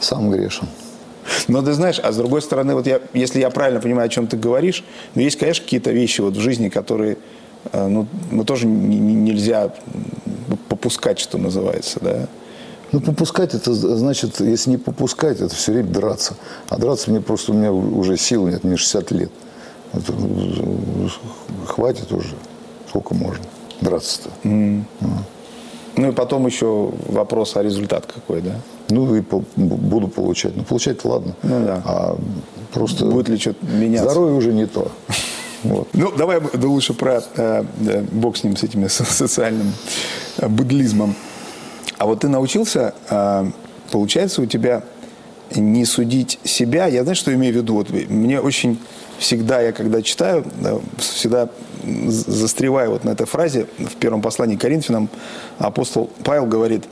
Сам 0.00 0.30
грешен. 0.30 0.68
Но 1.48 1.62
ты 1.62 1.72
знаешь, 1.72 1.98
а 2.02 2.12
с 2.12 2.16
другой 2.16 2.42
стороны, 2.42 2.74
вот 2.74 2.86
я, 2.86 3.00
если 3.14 3.40
я 3.40 3.50
правильно 3.50 3.80
понимаю, 3.80 4.06
о 4.06 4.08
чем 4.08 4.26
ты 4.26 4.36
говоришь, 4.36 4.84
ну, 5.14 5.22
есть, 5.22 5.38
конечно, 5.38 5.64
какие-то 5.64 5.90
вещи 5.90 6.20
вот 6.20 6.36
в 6.36 6.40
жизни, 6.40 6.68
которые, 6.68 7.18
э, 7.72 7.86
ну, 7.86 8.06
ну 8.30 8.44
тоже 8.44 8.66
не- 8.66 8.98
не- 8.98 9.14
нельзя 9.14 9.72
попускать, 10.68 11.18
что 11.18 11.38
называется, 11.38 11.98
да. 12.00 12.28
Ну, 12.92 13.00
попускать 13.00 13.54
это 13.54 13.74
значит, 13.74 14.40
если 14.40 14.70
не 14.70 14.76
попускать, 14.78 15.40
это 15.40 15.54
все 15.54 15.72
время 15.72 15.88
драться. 15.90 16.36
А 16.70 16.78
драться 16.78 17.10
мне 17.10 17.20
просто, 17.20 17.52
у 17.52 17.54
меня 17.54 17.70
уже 17.70 18.16
сил 18.16 18.46
нет, 18.46 18.64
мне 18.64 18.76
60 18.76 19.10
лет. 19.10 19.30
Это, 19.92 20.12
хватит 21.66 22.10
уже, 22.12 22.34
сколько 22.88 23.14
можно 23.14 23.44
драться-то. 23.80 24.30
Ну 25.98 26.08
и 26.10 26.12
потом 26.12 26.46
еще 26.46 26.90
вопрос, 27.08 27.56
а 27.56 27.62
результат 27.62 28.06
какой, 28.06 28.40
да? 28.40 28.52
Ну 28.88 29.16
и 29.16 29.20
по- 29.20 29.42
буду 29.56 30.06
получать. 30.06 30.56
Ну, 30.56 30.62
получать 30.62 31.04
ладно. 31.04 31.34
Ну 31.42 31.64
да. 31.66 31.82
А 31.84 32.16
просто 32.72 33.04
Будет 33.04 33.28
ли 33.28 33.36
что-то 33.36 33.66
меняться? 33.66 34.08
здоровье 34.10 34.34
уже 34.36 34.52
не 34.52 34.66
то. 34.66 34.90
Вот. 35.64 35.88
Ну, 35.92 36.12
давай 36.16 36.40
да 36.54 36.68
лучше 36.68 36.94
про 36.94 37.20
э, 37.36 37.64
э, 37.88 38.04
бог 38.12 38.36
с 38.36 38.44
ним, 38.44 38.56
с 38.56 38.62
этими 38.62 38.86
со- 38.86 39.04
социальным 39.04 39.72
э, 40.36 40.46
быдлизмом. 40.46 41.16
А 41.98 42.06
вот 42.06 42.20
ты 42.20 42.28
научился, 42.28 42.94
э, 43.10 43.50
получается, 43.90 44.40
у 44.42 44.46
тебя 44.46 44.84
не 45.56 45.84
судить 45.84 46.38
себя. 46.44 46.86
Я 46.86 47.02
знаю, 47.02 47.16
что 47.16 47.34
имею 47.34 47.52
в 47.52 47.56
виду. 47.56 47.74
Вот 47.74 47.90
мне 47.90 48.38
очень 48.40 48.78
всегда, 49.18 49.60
я 49.60 49.72
когда 49.72 50.02
читаю, 50.02 50.44
всегда 50.98 51.48
застреваю 51.84 52.92
вот 52.92 53.04
на 53.04 53.10
этой 53.10 53.26
фразе. 53.26 53.66
В 53.78 53.96
первом 53.96 54.22
послании 54.22 54.56
к 54.56 54.60
Коринфянам 54.60 55.08
апостол 55.58 56.10
Павел 56.24 56.46
говорит, 56.46 56.84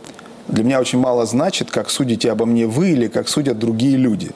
для 0.48 0.64
меня 0.64 0.80
очень 0.80 0.98
мало 0.98 1.26
значит, 1.26 1.70
как 1.70 1.90
судите 1.90 2.30
обо 2.30 2.46
мне 2.46 2.66
вы 2.66 2.90
или 2.90 3.08
как 3.08 3.28
судят 3.28 3.58
другие 3.58 3.96
люди. 3.96 4.30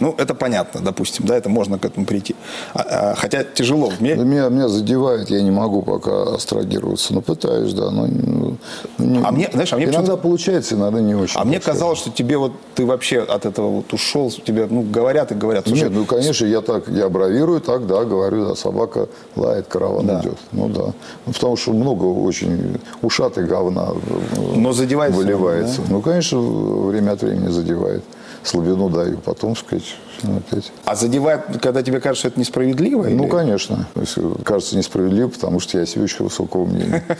Ну, 0.00 0.14
это 0.18 0.34
понятно, 0.34 0.80
допустим, 0.80 1.26
да, 1.26 1.36
это 1.36 1.48
можно 1.48 1.78
к 1.78 1.84
этому 1.84 2.06
прийти. 2.06 2.34
А- 2.74 3.12
а, 3.12 3.14
хотя 3.16 3.44
тяжело. 3.44 3.92
Мне- 4.00 4.14
Меня, 4.14 4.48
меня 4.48 4.68
задевает, 4.68 5.30
я 5.30 5.42
не 5.42 5.50
могу 5.50 5.82
пока 5.82 6.34
абстрагироваться. 6.34 7.14
Но 7.14 7.20
пытаюсь, 7.20 7.72
да. 7.72 7.90
Но, 7.90 8.06
ну, 8.06 8.56
не- 8.98 9.22
А 9.24 9.30
мне, 9.32 9.48
знаешь, 9.52 9.72
а 9.72 9.76
мне 9.76 9.86
иногда 9.86 10.16
получается, 10.16 10.74
иногда 10.74 11.00
не 11.00 11.14
очень. 11.14 11.40
А 11.40 11.44
мне 11.44 11.60
казалось, 11.60 11.98
что 11.98 12.10
тебе 12.10 12.36
вот 12.36 12.52
ты 12.74 12.84
вообще 12.84 13.20
от 13.20 13.46
этого 13.46 13.68
вот 13.68 13.92
ушел, 13.92 14.30
тебе 14.30 14.66
ну 14.68 14.82
говорят 14.82 15.32
и 15.32 15.34
говорят. 15.34 15.66
Слушай, 15.66 15.84
Нет, 15.84 15.92
ну, 15.92 16.04
конечно, 16.04 16.46
я 16.46 16.60
так, 16.60 16.88
я 16.88 17.08
бравирую 17.08 17.60
так, 17.60 17.86
да, 17.86 18.04
говорю, 18.04 18.46
да, 18.48 18.54
собака 18.54 19.08
лает, 19.36 19.66
караван 19.68 20.06
Да. 20.06 20.20
идет. 20.20 20.38
Ну, 20.52 20.68
да. 20.68 20.92
Ну, 21.26 21.32
потому 21.32 21.56
что 21.56 21.72
много 21.72 22.04
очень 22.04 22.78
ушатых 23.02 23.48
говна 23.48 23.88
э, 23.94 24.40
Но 24.56 24.72
задевает 24.72 25.12
всё 25.14 25.22
равно, 25.22 25.36
выливается. 25.38 25.80
Ну, 25.88 26.00
конечно, 26.02 26.38
время 26.40 27.12
от 27.12 27.22
времени 27.22 27.48
задевает. 27.48 28.02
Слабину 28.46 28.88
даю, 28.88 29.18
потом, 29.18 29.56
сказать, 29.56 29.82
ну, 30.22 30.36
опять. 30.36 30.70
А 30.84 30.94
задевает, 30.94 31.40
когда 31.60 31.82
тебе 31.82 31.98
кажется, 32.00 32.20
что 32.20 32.28
это 32.28 32.38
несправедливо? 32.38 33.04
Ну, 33.08 33.24
или- 33.24 33.28
конечно. 33.30 33.88
Есть, 33.96 34.16
кажется 34.44 34.76
несправедливо, 34.76 35.28
потому 35.28 35.58
что 35.58 35.78
я 35.78 35.84
себе 35.86 36.04
очень 36.04 36.24
высокого 36.24 36.64
мнения. 36.64 37.04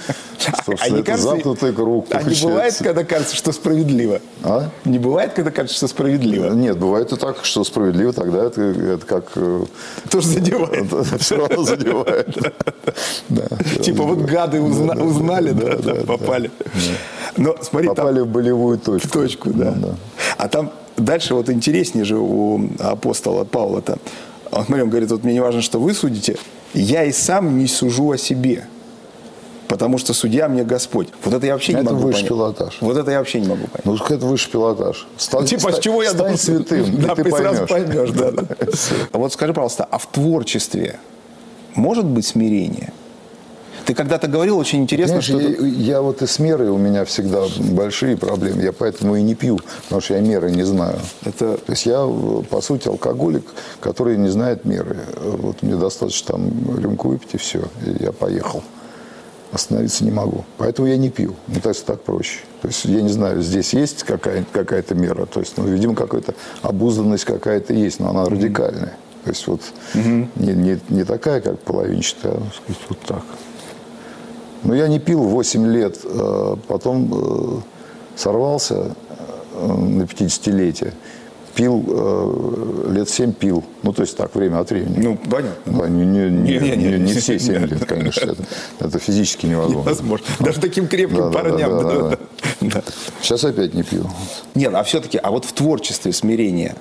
А 0.79 0.89
не 0.89 0.97
это 0.97 1.05
кажется- 1.05 1.29
замкнутый 1.31 1.73
круг 1.73 2.07
А 2.11 2.23
не 2.23 2.41
бывает, 2.43 2.75
когда 2.79 3.03
кажется, 3.05 3.35
что 3.35 3.51
справедливо? 3.53 4.21
А? 4.45 4.71
Не 4.85 4.99
бывает, 4.99 5.33
когда 5.33 5.51
кажется, 5.51 5.77
что 5.77 5.89
справедливо? 5.89 6.53
Нет, 6.55 6.79
бывает 6.79 7.13
и 7.13 7.17
так, 7.17 7.45
что 7.45 7.65
справедливо, 7.65 8.13
тогда 8.13 8.45
это, 8.45 8.61
это 8.63 9.05
как... 9.07 9.33
э, 9.37 9.65
Тоже 10.11 10.29
задевает. 10.29 10.87
Все 11.21 11.37
равно 11.37 11.63
задевает. 11.65 12.29
Типа 13.83 14.05
вот 14.05 14.19
гады 14.21 14.61
узна- 14.61 15.03
узнали, 15.03 15.51
да, 15.53 15.95
попали. 16.07 16.51
Но 17.37 17.57
смотри, 17.63 17.89
там 17.89 17.97
Попали 17.97 18.21
в 18.21 18.27
болевую 18.29 18.79
точку. 18.79 19.09
в 19.09 19.11
точку, 19.11 19.51
да. 19.51 19.73
Ну, 19.77 19.89
да. 19.89 19.95
А 20.39 20.49
там 20.49 20.71
дальше 20.97 21.35
вот 21.35 21.51
интереснее 21.51 22.05
же 22.05 22.17
у 22.19 22.69
апостола 22.79 23.45
Павла-то. 23.45 23.99
Он, 24.51 24.65
смотри, 24.65 24.83
он 24.85 24.91
говорит, 24.91 25.11
вот 25.11 25.25
мне 25.25 25.35
не 25.35 25.41
важно, 25.41 25.61
что 25.63 25.79
вы 25.81 25.93
судите, 25.95 26.37
я 26.75 27.05
и 27.05 27.13
сам 27.13 27.59
не 27.59 27.67
сужу 27.67 28.11
о 28.13 28.19
себе. 28.19 28.67
Потому 29.69 29.99
что 29.99 30.15
судья 30.15 30.49
мне 30.49 30.63
Господь. 30.63 31.09
Вот 31.25 31.35
это 31.35 31.45
я 31.45 31.55
вообще 31.55 31.73
не 31.75 31.81
Это 31.81 31.93
могу 31.93 32.07
высший 32.07 32.29
понять. 32.29 32.29
пилотаж. 32.29 32.77
Вот 32.81 32.97
это 32.97 33.11
я 33.11 33.19
вообще 33.19 33.41
не 33.41 33.49
могу 33.49 33.67
понять. 33.67 33.85
Ну, 33.85 33.97
это 33.97 34.25
высший 34.25 34.53
пилотаж. 34.53 35.09
Стань, 35.17 35.45
Типа, 35.45 35.73
с 35.73 35.81
чего 35.81 36.05
я 36.05 36.11
стань 36.11 36.39
святым, 36.39 37.01
Да, 37.03 37.17
ты 37.17 37.25
ты 37.25 37.31
сразу 37.33 37.67
поймешь. 37.67 37.89
поймешь, 37.91 38.11
да, 38.11 38.31
да. 38.31 38.45
А 39.13 39.19
вот 39.19 39.33
скажи, 39.33 39.53
пожалуйста, 39.53 39.85
а 39.91 39.99
в 39.99 40.07
творчестве 40.07 41.01
может 41.75 42.05
быть 42.05 42.25
смирение? 42.25 42.93
Ты 43.87 43.95
когда-то 43.95 44.27
говорил 44.27 44.59
очень 44.59 44.83
интересно, 44.83 45.23
что... 45.23 45.39
я, 45.39 45.49
я 45.95 46.03
вот 46.03 46.21
и 46.21 46.27
с 46.27 46.39
мерой 46.41 46.69
у 46.71 46.77
меня 46.77 47.05
всегда 47.05 47.45
большие 47.71 48.17
проблемы. 48.17 48.63
Я 48.63 48.73
поэтому 48.73 49.15
и 49.17 49.23
не 49.23 49.35
пью, 49.37 49.61
потому 49.85 50.01
что 50.03 50.15
я 50.15 50.21
меры 50.21 50.51
не 50.51 50.65
знаю. 50.65 50.99
Это- 51.25 51.57
То 51.57 51.73
есть 51.73 51.87
я, 51.87 52.05
по 52.51 52.61
сути, 52.61 52.89
алкоголик, 52.89 53.45
который 53.81 54.17
не 54.17 54.29
знает 54.29 54.65
меры. 54.65 54.97
Вот 55.23 55.63
мне 55.63 55.77
достаточно 55.77 56.33
там 56.35 56.51
рюмку 56.79 57.09
выпить 57.11 57.35
и 57.35 57.37
все, 57.39 57.61
и 57.87 58.03
я 58.03 58.11
поехал. 58.13 58.63
Остановиться 59.53 60.05
не 60.05 60.11
могу. 60.11 60.45
Поэтому 60.59 60.89
я 60.89 60.97
не 60.97 61.09
пью. 61.09 61.35
Ну, 61.47 61.61
то 61.61 61.69
есть 61.69 61.87
так 61.87 62.03
проще. 62.03 62.41
То 62.63 62.69
есть 62.69 62.85
я 62.87 63.01
не 63.01 63.09
знаю, 63.11 63.41
здесь 63.43 63.73
есть 63.73 64.03
какая- 64.03 64.45
какая-то 64.53 64.97
мера. 64.97 65.27
То 65.27 65.39
есть, 65.41 65.57
ну, 65.57 65.65
видимо, 65.65 65.95
какая-то 65.95 66.35
обузданность 66.63 67.25
какая-то 67.25 67.73
есть, 67.73 68.01
но 68.01 68.11
она 68.11 68.25
радикальная. 68.25 68.97
То 69.25 69.31
есть 69.31 69.47
вот 69.47 69.61
не, 69.95 70.53
не, 70.53 70.81
не 70.89 71.05
такая, 71.05 71.41
как 71.41 71.59
половинчатая, 71.61 72.35
а, 72.35 72.39
так 72.67 72.77
вот 72.89 72.99
так. 73.07 73.23
Но 74.65 74.75
я 74.75 74.89
не 74.89 74.99
пил 74.99 75.23
8 75.23 75.67
лет, 75.67 75.99
э, 76.05 76.57
потом 76.69 77.11
э, 77.13 77.61
сорвался 78.17 78.95
э, 79.55 79.67
на 79.67 80.03
50-летие. 80.03 80.93
Пил, 81.55 82.87
лет 82.91 83.09
7 83.09 83.33
пил. 83.33 83.65
Ну, 83.83 83.95
то 83.95 84.03
есть 84.03 84.15
так, 84.15 84.35
время 84.35 84.59
от 84.59 84.69
времени. 84.69 84.99
Ну, 85.03 85.17
понятно. 85.17 85.73
Да, 85.73 85.89
не, 85.89 86.05
не, 86.05 86.29
не, 86.31 86.59
Не, 86.59 86.77
не, 86.77 86.99
не. 86.99 87.15
все 87.15 87.39
7 87.39 87.65
лет, 87.65 87.87
конечно. 87.87 88.31
Это, 88.33 88.43
это 88.79 88.99
физически 88.99 89.47
невозможно. 89.47 89.81
Невозможно. 89.89 90.27
Даже 90.41 90.61
таким 90.61 90.87
крепким 90.87 91.17
Да, 91.17 91.31
парням. 91.31 91.71
да, 91.71 91.83
да, 91.83 91.93
да, 91.95 92.09
да. 92.11 92.19
Да. 92.61 92.83
Сейчас 93.23 93.43
опять 93.45 93.73
не 93.73 93.83
пью. 93.85 94.05
Нет, 94.55 94.75
а 94.75 94.83
все-таки, 94.83 95.17
а 95.23 95.31
вот 95.31 95.47
в 95.47 95.53
творчестве 95.55 96.13
смирение, 96.13 96.75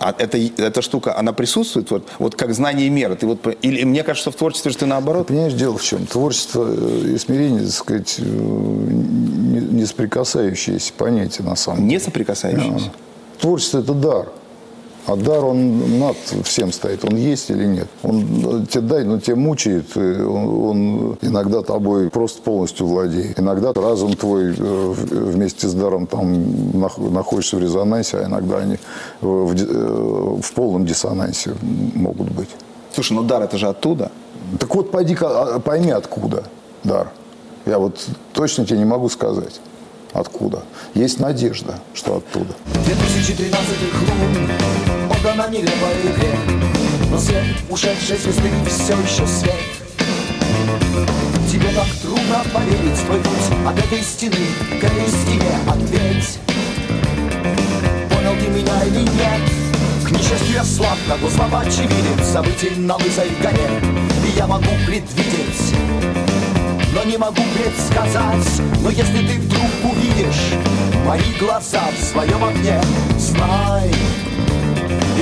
а 0.00 0.14
это, 0.16 0.38
эта 0.38 0.82
штука, 0.82 1.16
она 1.18 1.32
присутствует? 1.32 1.90
Вот, 1.90 2.08
вот 2.18 2.34
как 2.34 2.54
знание 2.54 2.88
меры? 2.88 3.16
Ты 3.16 3.26
вот, 3.26 3.46
или 3.62 3.84
мне 3.84 4.02
кажется, 4.02 4.30
что 4.30 4.30
в 4.30 4.38
творчестве 4.38 4.70
что 4.70 4.80
ты 4.80 4.86
наоборот? 4.86 5.28
Понимаешь, 5.28 5.54
дело 5.54 5.78
в 5.78 5.82
чем? 5.82 6.06
Творчество 6.06 6.66
э, 6.68 7.12
и 7.14 7.18
смирение, 7.18 7.62
так 7.62 7.72
сказать, 7.72 8.16
э, 8.18 8.22
не, 8.22 9.60
не 9.60 9.84
соприкасающиеся 9.84 10.92
понятия 10.94 11.42
на 11.42 11.56
самом 11.56 11.78
деле. 11.78 11.90
Не 11.90 12.00
соприкасающиеся? 12.00 12.92
Творчество– 13.40 13.78
это 13.80 13.94
дар. 13.94 14.28
А 15.06 15.16
дар, 15.16 15.44
он 15.44 15.98
над 15.98 16.16
всем 16.44 16.72
стоит. 16.72 17.04
Он 17.04 17.16
есть 17.16 17.50
или 17.50 17.66
нет. 17.66 17.88
Он 18.02 18.62
э, 18.62 18.66
тебе 18.66 18.80
дай, 18.80 19.04
но 19.04 19.20
тебя 19.20 19.36
мучает. 19.36 19.84
э, 19.96 20.24
Он, 20.24 20.64
он 20.64 21.18
иногда 21.20 21.62
тобой 21.62 22.08
просто 22.08 22.40
полностью 22.40 22.86
владеет. 22.86 23.38
Иногда 23.38 23.74
разум 23.74 24.14
твой 24.14 24.54
э, 24.56 24.94
вместе 24.96 25.68
с 25.68 25.74
даром 25.74 26.06
там 26.06 26.32
нах- 26.72 26.98
находишься 27.10 27.56
в 27.56 27.60
резонансе, 27.60 28.18
а 28.18 28.24
иногда 28.24 28.58
они 28.58 28.78
в, 29.20 30.40
в 30.40 30.52
полном 30.54 30.86
диссонансе 30.86 31.54
могут 31.94 32.30
быть. 32.30 32.48
Слушай, 32.94 33.12
ну 33.12 33.22
дар 33.24 33.42
это 33.42 33.58
же 33.58 33.68
оттуда. 33.68 34.10
Так 34.58 34.74
вот, 34.74 34.90
пойди 34.90 35.16
а, 35.20 35.58
пойми, 35.60 35.90
откуда 35.90 36.44
дар. 36.82 37.10
Я 37.66 37.78
вот 37.78 38.06
точно 38.32 38.64
тебе 38.64 38.78
не 38.78 38.84
могу 38.84 39.08
сказать, 39.08 39.60
откуда. 40.14 40.62
Есть 40.94 41.20
надежда, 41.20 41.78
что 41.92 42.16
оттуда. 42.16 42.54
2013 42.86 43.54
лун 44.08 44.50
Отдана 45.10 45.48
нелепой 45.48 45.94
игре 46.04 46.34
Но 47.10 47.18
свет 47.18 47.44
ушедшей 47.68 48.16
звезды 48.16 48.50
все 48.66 48.92
еще 48.92 49.26
свет 49.26 49.54
Тебе 51.50 51.68
так 51.74 51.86
трудно 52.02 52.42
поверить 52.52 52.98
в 52.98 53.06
путь 53.06 53.66
От 53.66 53.78
этой 53.78 54.02
стены 54.02 54.46
к 54.80 54.84
этой 54.84 55.08
стене 55.08 55.58
ответь 55.68 56.38
Понял 58.10 58.34
ты 58.40 58.48
меня 58.48 58.84
или 58.84 59.00
нет? 59.00 59.40
К 60.06 60.10
несчастью 60.10 60.54
я 60.54 60.64
слаб, 60.64 60.98
как 61.08 61.22
у 61.22 61.30
слова 61.30 61.60
очевидец 61.60 62.26
Событий 62.32 62.72
на 62.76 62.96
лысой 62.96 63.30
горе 63.42 63.70
И 64.26 64.36
я 64.36 64.46
могу 64.46 64.70
предвидеть 64.86 65.74
но 66.94 67.04
не 67.04 67.18
могу 67.18 67.42
предсказать 67.54 68.62
Но 68.80 68.90
если 68.90 69.26
ты 69.26 69.38
вдруг 69.40 69.92
увидишь 69.92 70.54
мои 71.04 71.32
глаза 71.38 71.82
в 71.96 72.02
своем 72.02 72.42
огне 72.44 72.80
Знай, 73.18 73.90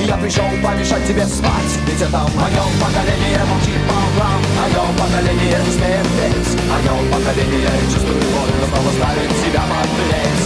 я 0.05 0.17
пришел 0.17 0.43
помешать 0.61 1.07
тебе 1.07 1.25
спать. 1.25 1.73
Ведь 1.87 2.01
это 2.01 2.19
мое 2.35 2.63
поколение 2.81 3.39
молчит 3.47 3.79
по 3.87 3.95
углам. 3.95 4.41
Мое 4.59 4.83
поколение 4.99 5.59
не 5.63 5.71
смеет 5.71 6.07
петь. 6.19 6.51
Мое 6.67 6.93
поколение 7.09 7.71
чувствует 7.87 8.23
боль, 8.33 8.51
но 8.59 8.67
снова 8.67 8.91
ставит 8.97 9.31
себя 9.31 9.63
подлеть 9.63 10.45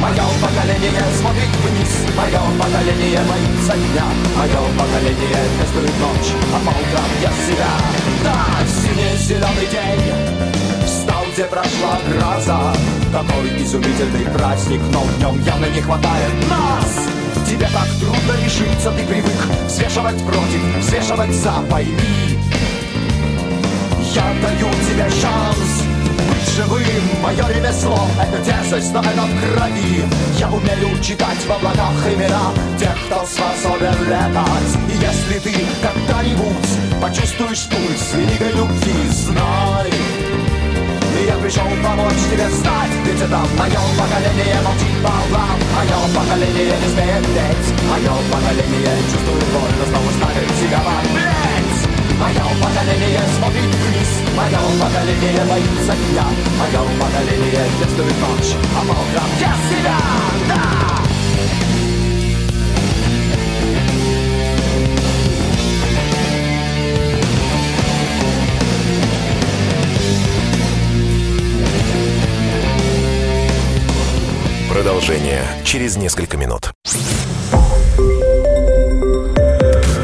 Мое 0.00 0.24
поколение 0.40 1.04
смотрит 1.18 1.52
вниз. 1.64 1.92
Мое 2.16 2.40
поколение 2.56 3.20
боится 3.28 3.74
дня. 3.76 4.06
Мое 4.36 4.60
поколение 4.78 5.42
тестует 5.60 5.96
ночь. 6.00 6.32
А 6.54 6.58
по 6.64 6.70
утрам 6.70 7.10
я 7.20 7.32
себя 7.44 7.70
Да, 8.24 8.36
синий 8.66 9.16
зеленый 9.18 9.66
день 9.70 10.63
где 11.34 11.44
прошла 11.44 11.98
гроза. 12.08 12.72
Такой 13.12 13.48
изумительный 13.60 14.24
праздник 14.32 14.80
Но 14.92 15.00
в 15.00 15.18
нем 15.18 15.42
явно 15.42 15.66
не 15.66 15.80
хватает 15.80 16.32
нас. 16.48 17.08
Тебе 17.48 17.66
так 17.72 17.88
трудно 17.98 18.44
решиться 18.44 18.92
Ты 18.92 19.04
привык 19.04 19.32
взвешивать 19.66 20.24
против 20.24 20.78
Взвешивать 20.78 21.34
за, 21.34 21.52
пойми 21.68 22.38
Я 24.14 24.22
даю 24.42 24.70
тебе 24.88 25.10
шанс 25.10 25.82
быть 26.28 26.54
живым. 26.54 27.22
Мое 27.22 27.48
ремесло— 27.48 27.98
это 28.20 28.38
дерзость, 28.44 28.92
но 28.92 29.00
это 29.00 29.22
в 29.22 29.56
крови. 29.56 30.04
Я 30.38 30.48
умею 30.48 31.02
читать 31.02 31.44
в 31.46 31.50
облаках 31.50 31.94
имена 32.14 32.52
Тех, 32.78 32.96
кто 33.06 33.26
способен 33.26 34.04
летать. 34.04 34.78
И 34.88 34.92
если 34.92 35.38
ты 35.40 35.66
когда-нибудь 35.82 37.02
почувствуешь 37.02 37.68
пульс 37.68 38.14
великой 38.14 38.52
любви 38.52 39.08
Знай, 39.10 39.90
пришел 41.44 41.68
помочь 41.84 42.24
тебе 42.30 42.48
встать. 42.48 42.90
Ведь 43.04 43.20
это 43.20 43.36
мое 43.58 43.80
поколение 44.00 44.56
молчит 44.64 44.96
по 45.04 45.12
углам 45.12 45.58
Мое 45.76 45.98
поколение 46.16 46.72
не 46.80 46.88
смеет 46.88 47.24
петь 47.36 47.68
Мое 47.84 48.12
поколение 48.32 48.96
чувствует 49.12 49.48
боль, 49.52 49.74
но 49.78 49.84
снова 49.84 50.10
ставит 50.16 50.50
себя 50.56 50.80
в 50.80 50.88
ответ 50.88 51.68
Мое 52.18 52.44
поколение 52.64 53.20
смотрит 53.36 53.74
вниз. 53.76 54.10
Мое 54.34 54.60
поколение 54.80 55.44
боится 55.44 55.94
дня 56.08 56.26
Мое 56.58 56.80
поколение 56.98 57.66
чувствует 57.78 58.16
ночь. 58.24 58.56
А 58.74 58.80
утрам 58.82 59.30
я 59.38 59.54
себя, 59.68 59.98
да! 60.48 60.93
Продолжение 74.74 75.44
через 75.64 75.96
несколько 75.96 76.36
минут. 76.36 76.72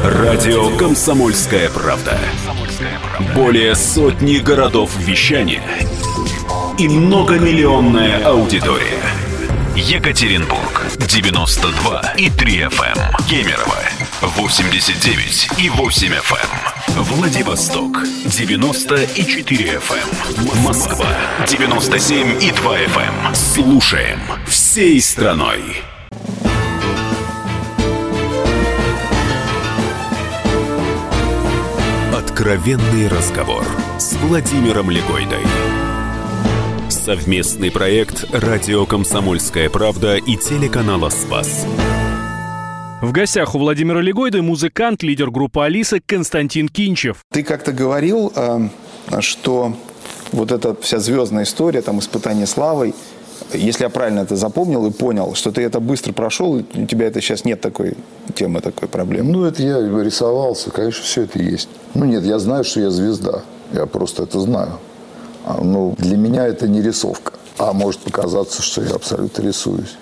Радио 0.01 0.77
«Комсомольская 0.77 1.69
правда». 1.69 2.17
Более 3.35 3.75
сотни 3.75 4.37
городов 4.37 4.95
вещания 4.97 5.61
и 6.79 6.87
многомиллионная 6.87 8.25
аудитория. 8.25 9.03
Екатеринбург 9.75 10.85
92 10.99 12.13
и 12.17 12.29
3 12.29 12.59
FM. 12.61 13.27
Кемерово 13.29 13.75
89 14.21 15.49
и 15.57 15.69
8 15.69 16.13
FM. 16.13 16.80
Владивосток 16.97 18.03
90 18.25 19.03
и 19.15 19.25
4 19.25 19.79
FM. 19.79 20.61
Москва 20.63 21.07
97 21.47 22.43
и 22.43 22.51
2 22.51 22.77
FM. 22.79 23.35
Слушаем 23.35 24.19
всей 24.47 24.99
страной. 25.01 25.61
Откровенный 32.13 33.07
разговор 33.07 33.65
с 33.97 34.13
Владимиром 34.17 34.89
Легойдой. 34.91 35.45
Совместный 36.89 37.71
проект 37.71 38.25
«Радио 38.31 38.85
Комсомольская 38.85 39.69
правда» 39.69 40.17
и 40.17 40.35
телеканала 40.35 41.09
«Спас». 41.09 41.65
В 43.01 43.13
гостях 43.13 43.55
у 43.55 43.57
Владимира 43.57 43.99
Легойды 43.99 44.43
музыкант, 44.43 45.01
лидер 45.01 45.31
группы 45.31 45.63
«Алиса» 45.63 45.99
Константин 46.05 46.69
Кинчев. 46.69 47.25
Ты 47.31 47.41
как-то 47.41 47.71
говорил, 47.71 48.31
э, 48.35 48.69
что 49.21 49.75
вот 50.31 50.51
эта 50.51 50.75
вся 50.75 50.99
звездная 50.99 51.45
история, 51.45 51.81
там, 51.81 51.97
испытание 51.97 52.45
славой, 52.45 52.93
если 53.53 53.85
я 53.85 53.89
правильно 53.89 54.19
это 54.19 54.35
запомнил 54.35 54.85
и 54.85 54.91
понял, 54.91 55.33
что 55.33 55.51
ты 55.51 55.63
это 55.63 55.79
быстро 55.79 56.13
прошел, 56.13 56.51
у 56.51 56.85
тебя 56.85 57.07
это 57.07 57.21
сейчас 57.21 57.43
нет 57.43 57.59
такой 57.59 57.97
темы, 58.35 58.61
такой 58.61 58.87
проблемы. 58.87 59.31
Ну, 59.31 59.45
это 59.45 59.63
я 59.63 59.79
рисовался, 59.79 60.69
конечно, 60.69 61.03
все 61.03 61.23
это 61.23 61.39
есть. 61.39 61.69
Ну, 61.95 62.05
нет, 62.05 62.23
я 62.23 62.37
знаю, 62.37 62.63
что 62.63 62.81
я 62.81 62.91
звезда. 62.91 63.41
Я 63.73 63.87
просто 63.87 64.23
это 64.23 64.39
знаю. 64.39 64.73
А, 65.43 65.59
ну, 65.59 65.95
для 65.97 66.17
меня 66.17 66.45
это 66.45 66.67
не 66.67 66.83
рисовка. 66.83 67.33
А 67.57 67.73
может 67.73 68.01
показаться, 68.01 68.61
что 68.61 68.83
я 68.83 68.91
абсолютно 68.91 69.41
рисуюсь. 69.41 69.95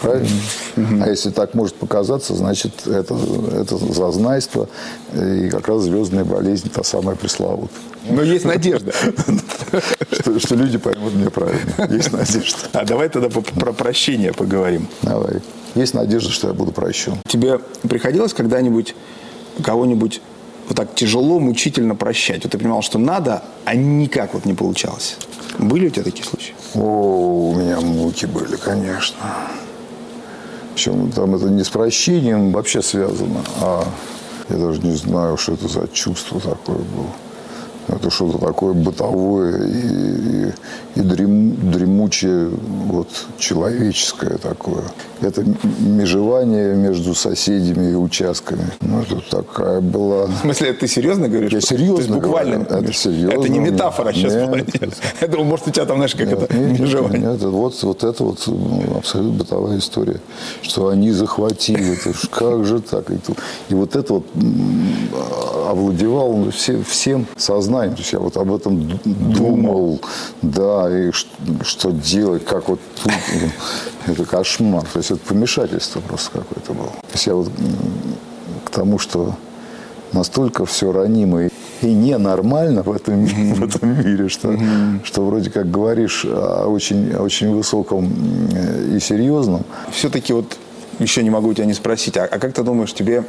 Правильно? 0.00 0.28
А 0.76 1.08
если 1.08 1.30
так 1.30 1.54
может 1.54 1.74
показаться, 1.74 2.34
значит, 2.34 2.86
это, 2.86 3.18
это 3.52 3.76
зазнайство 3.76 4.68
и 5.14 5.48
как 5.50 5.68
раз 5.68 5.82
звездная 5.82 6.24
болезнь, 6.24 6.70
та 6.70 6.82
самая 6.82 7.16
пресловутая. 7.16 7.78
Но 8.08 8.22
есть 8.22 8.44
надежда. 8.44 8.92
Что, 10.12 10.38
что 10.38 10.54
люди 10.54 10.78
поймут 10.78 11.14
меня 11.14 11.30
правильно. 11.30 11.94
Есть 11.94 12.12
надежда. 12.12 12.58
А 12.72 12.84
давай 12.84 13.08
тогда 13.08 13.28
про 13.28 13.72
прощение 13.72 14.32
поговорим. 14.32 14.88
Давай. 15.02 15.40
Есть 15.74 15.94
надежда, 15.94 16.30
что 16.30 16.48
я 16.48 16.54
буду 16.54 16.72
прощен. 16.72 17.14
Тебе 17.26 17.58
приходилось 17.88 18.32
когда-нибудь 18.32 18.94
кого-нибудь 19.62 20.22
вот 20.68 20.76
так 20.76 20.94
тяжело, 20.94 21.38
мучительно 21.38 21.94
прощать? 21.94 22.44
Вот 22.44 22.52
ты 22.52 22.58
понимал, 22.58 22.82
что 22.82 22.98
надо, 22.98 23.42
а 23.64 23.74
никак 23.74 24.34
вот 24.34 24.44
не 24.44 24.54
получалось. 24.54 25.16
Были 25.58 25.88
у 25.88 25.90
тебя 25.90 26.04
такие 26.04 26.24
случаи? 26.24 26.54
О, 26.74 27.50
у 27.50 27.54
меня 27.54 27.80
муки 27.80 28.26
были, 28.26 28.56
конечно. 28.56 29.16
Причем 30.78 31.10
там 31.10 31.34
это 31.34 31.46
не 31.46 31.64
с 31.64 31.70
прощением 31.70 32.52
вообще 32.52 32.82
связано, 32.82 33.40
а 33.60 33.82
я 34.48 34.56
даже 34.58 34.80
не 34.80 34.94
знаю, 34.94 35.36
что 35.36 35.54
это 35.54 35.66
за 35.66 35.88
чувство 35.88 36.38
такое 36.38 36.76
было. 36.76 37.96
Это 37.96 38.10
что-то 38.10 38.38
такое 38.38 38.74
бытовое 38.74 39.66
и, 39.66 40.52
и, 40.98 41.00
дрем- 41.00 41.70
дремучее, 41.70 42.50
вот, 42.86 43.08
человеческое 43.38 44.36
такое. 44.38 44.82
Это 45.20 45.44
межевание 45.80 46.74
между 46.74 47.14
соседями 47.14 47.90
и 47.92 47.94
участками. 47.94 48.66
Ну, 48.80 49.00
это 49.02 49.20
такая 49.30 49.80
была... 49.80 50.26
В 50.26 50.38
смысле, 50.40 50.72
ты 50.72 50.86
серьезно 50.88 51.28
говоришь? 51.28 51.52
Я 51.52 51.60
То 51.60 51.66
серьезно 51.66 51.98
есть 51.98 52.10
буквально? 52.10 52.58
говорю. 52.58 52.84
Это 52.84 52.92
серьезно. 52.92 53.32
Это 53.40 53.48
не 53.48 53.58
метафора 53.60 54.12
сейчас 54.12 54.32
Нет. 54.34 54.46
была. 54.46 54.56
нет. 54.58 54.96
Я 55.20 55.28
думал, 55.28 55.44
может, 55.44 55.68
у 55.68 55.70
тебя 55.70 55.84
там, 55.86 55.96
знаешь, 55.96 56.14
как 56.14 56.32
это, 56.32 56.54
Нет, 56.56 56.70
нет, 56.72 56.80
межевание. 56.80 57.20
нет, 57.20 57.36
это 57.36 57.48
вот, 57.48 57.82
вот 57.82 58.04
это 58.04 58.24
вот 58.24 58.42
ну, 58.46 58.82
абсолютно 58.96 59.38
бытовая 59.38 59.78
история, 59.78 60.20
что 60.62 60.88
они 60.88 61.10
захватили, 61.12 61.94
это 61.94 62.12
ж 62.12 62.28
как 62.30 62.64
же 62.64 62.80
так? 62.80 63.10
И, 63.10 63.74
вот 63.74 63.96
это 63.96 64.14
вот 64.14 64.24
м, 64.34 64.88
овладевал 65.68 66.50
все, 66.50 66.82
всем 66.82 67.26
сознанием. 67.36 67.94
То 67.94 68.00
есть 68.00 68.12
я 68.12 68.18
вот 68.20 68.36
об 68.36 68.52
этом 68.54 68.88
д- 68.88 68.98
думал, 69.04 70.00
да, 70.42 70.87
и 70.90 71.10
ш- 71.12 71.26
что 71.64 71.90
делать, 71.90 72.44
как 72.44 72.68
вот 72.68 72.80
тут. 73.02 73.12
ну, 74.06 74.12
Это 74.12 74.24
кошмар. 74.24 74.84
То 74.92 74.98
есть 74.98 75.10
это 75.10 75.20
помешательство 75.20 76.00
просто 76.00 76.30
какое-то 76.32 76.72
было. 76.72 76.88
То 76.88 77.12
есть 77.12 77.26
я 77.26 77.34
вот 77.34 77.50
к 78.64 78.70
тому, 78.70 78.98
что 78.98 79.34
настолько 80.12 80.64
все 80.66 80.92
ранимо 80.92 81.46
и 81.46 81.50
ненормально 81.82 82.82
в 82.82 82.90
этом, 82.92 83.26
в 83.54 83.64
этом 83.64 83.98
мире, 84.04 84.28
что, 84.28 84.58
что 85.04 85.24
вроде 85.24 85.50
как 85.50 85.70
говоришь 85.70 86.24
о 86.24 86.66
очень, 86.68 87.12
о 87.14 87.22
очень 87.22 87.54
высоком 87.54 88.10
э, 88.52 88.96
и 88.96 89.00
серьезном. 89.00 89.64
Все-таки 89.92 90.32
вот 90.32 90.56
еще 90.98 91.22
не 91.22 91.30
могу 91.30 91.52
тебя 91.54 91.66
не 91.66 91.74
спросить, 91.74 92.16
а, 92.16 92.24
а 92.24 92.38
как 92.38 92.52
ты 92.54 92.62
думаешь, 92.62 92.92
тебе 92.92 93.24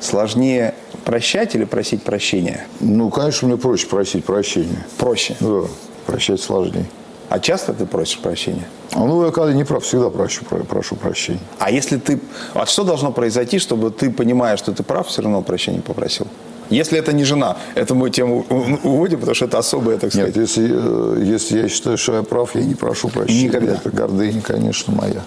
сложнее 0.00 0.74
прощать 1.04 1.54
или 1.54 1.64
просить 1.64 2.02
прощения? 2.02 2.66
Ну, 2.80 3.10
конечно, 3.10 3.48
мне 3.48 3.56
проще 3.58 3.86
просить 3.86 4.24
прощения. 4.24 4.86
Проще. 4.98 5.36
Да, 5.40 5.62
прощать 6.06 6.40
сложнее. 6.40 6.86
А 7.30 7.38
часто 7.38 7.72
ты 7.72 7.86
просишь 7.86 8.18
прощения? 8.18 8.66
Ну, 8.94 9.24
я 9.24 9.30
когда 9.30 9.52
не 9.52 9.64
прав, 9.64 9.84
всегда 9.84 10.10
прошу, 10.10 10.44
про- 10.44 10.64
прошу 10.64 10.96
прощения. 10.96 11.40
А 11.60 11.70
если 11.70 11.96
ты... 11.96 12.20
А 12.54 12.66
что 12.66 12.82
должно 12.82 13.12
произойти, 13.12 13.60
чтобы 13.60 13.90
ты, 13.92 14.10
понимая, 14.10 14.56
что 14.56 14.72
ты 14.72 14.82
прав, 14.82 15.06
все 15.06 15.22
равно 15.22 15.40
прощения 15.40 15.80
попросил? 15.80 16.26
Если 16.70 16.98
это 16.98 17.12
не 17.12 17.24
жена, 17.24 17.56
это 17.76 17.94
мы 17.94 18.10
тему 18.10 18.44
уводим, 18.82 19.20
потому 19.20 19.34
что 19.34 19.44
это 19.44 19.58
особое, 19.58 19.96
так 19.96 20.10
сказать. 20.12 20.34
Нет, 20.34 20.48
если, 20.48 20.68
э, 20.72 21.22
если 21.24 21.62
я 21.62 21.68
считаю, 21.68 21.98
что 21.98 22.14
я 22.14 22.22
прав, 22.22 22.54
я 22.56 22.64
не 22.64 22.74
прошу 22.74 23.08
прощения. 23.08 23.44
Никогда. 23.48 23.72
Это 23.74 23.90
гордыня, 23.90 24.40
конечно, 24.40 24.92
моя. 24.92 25.22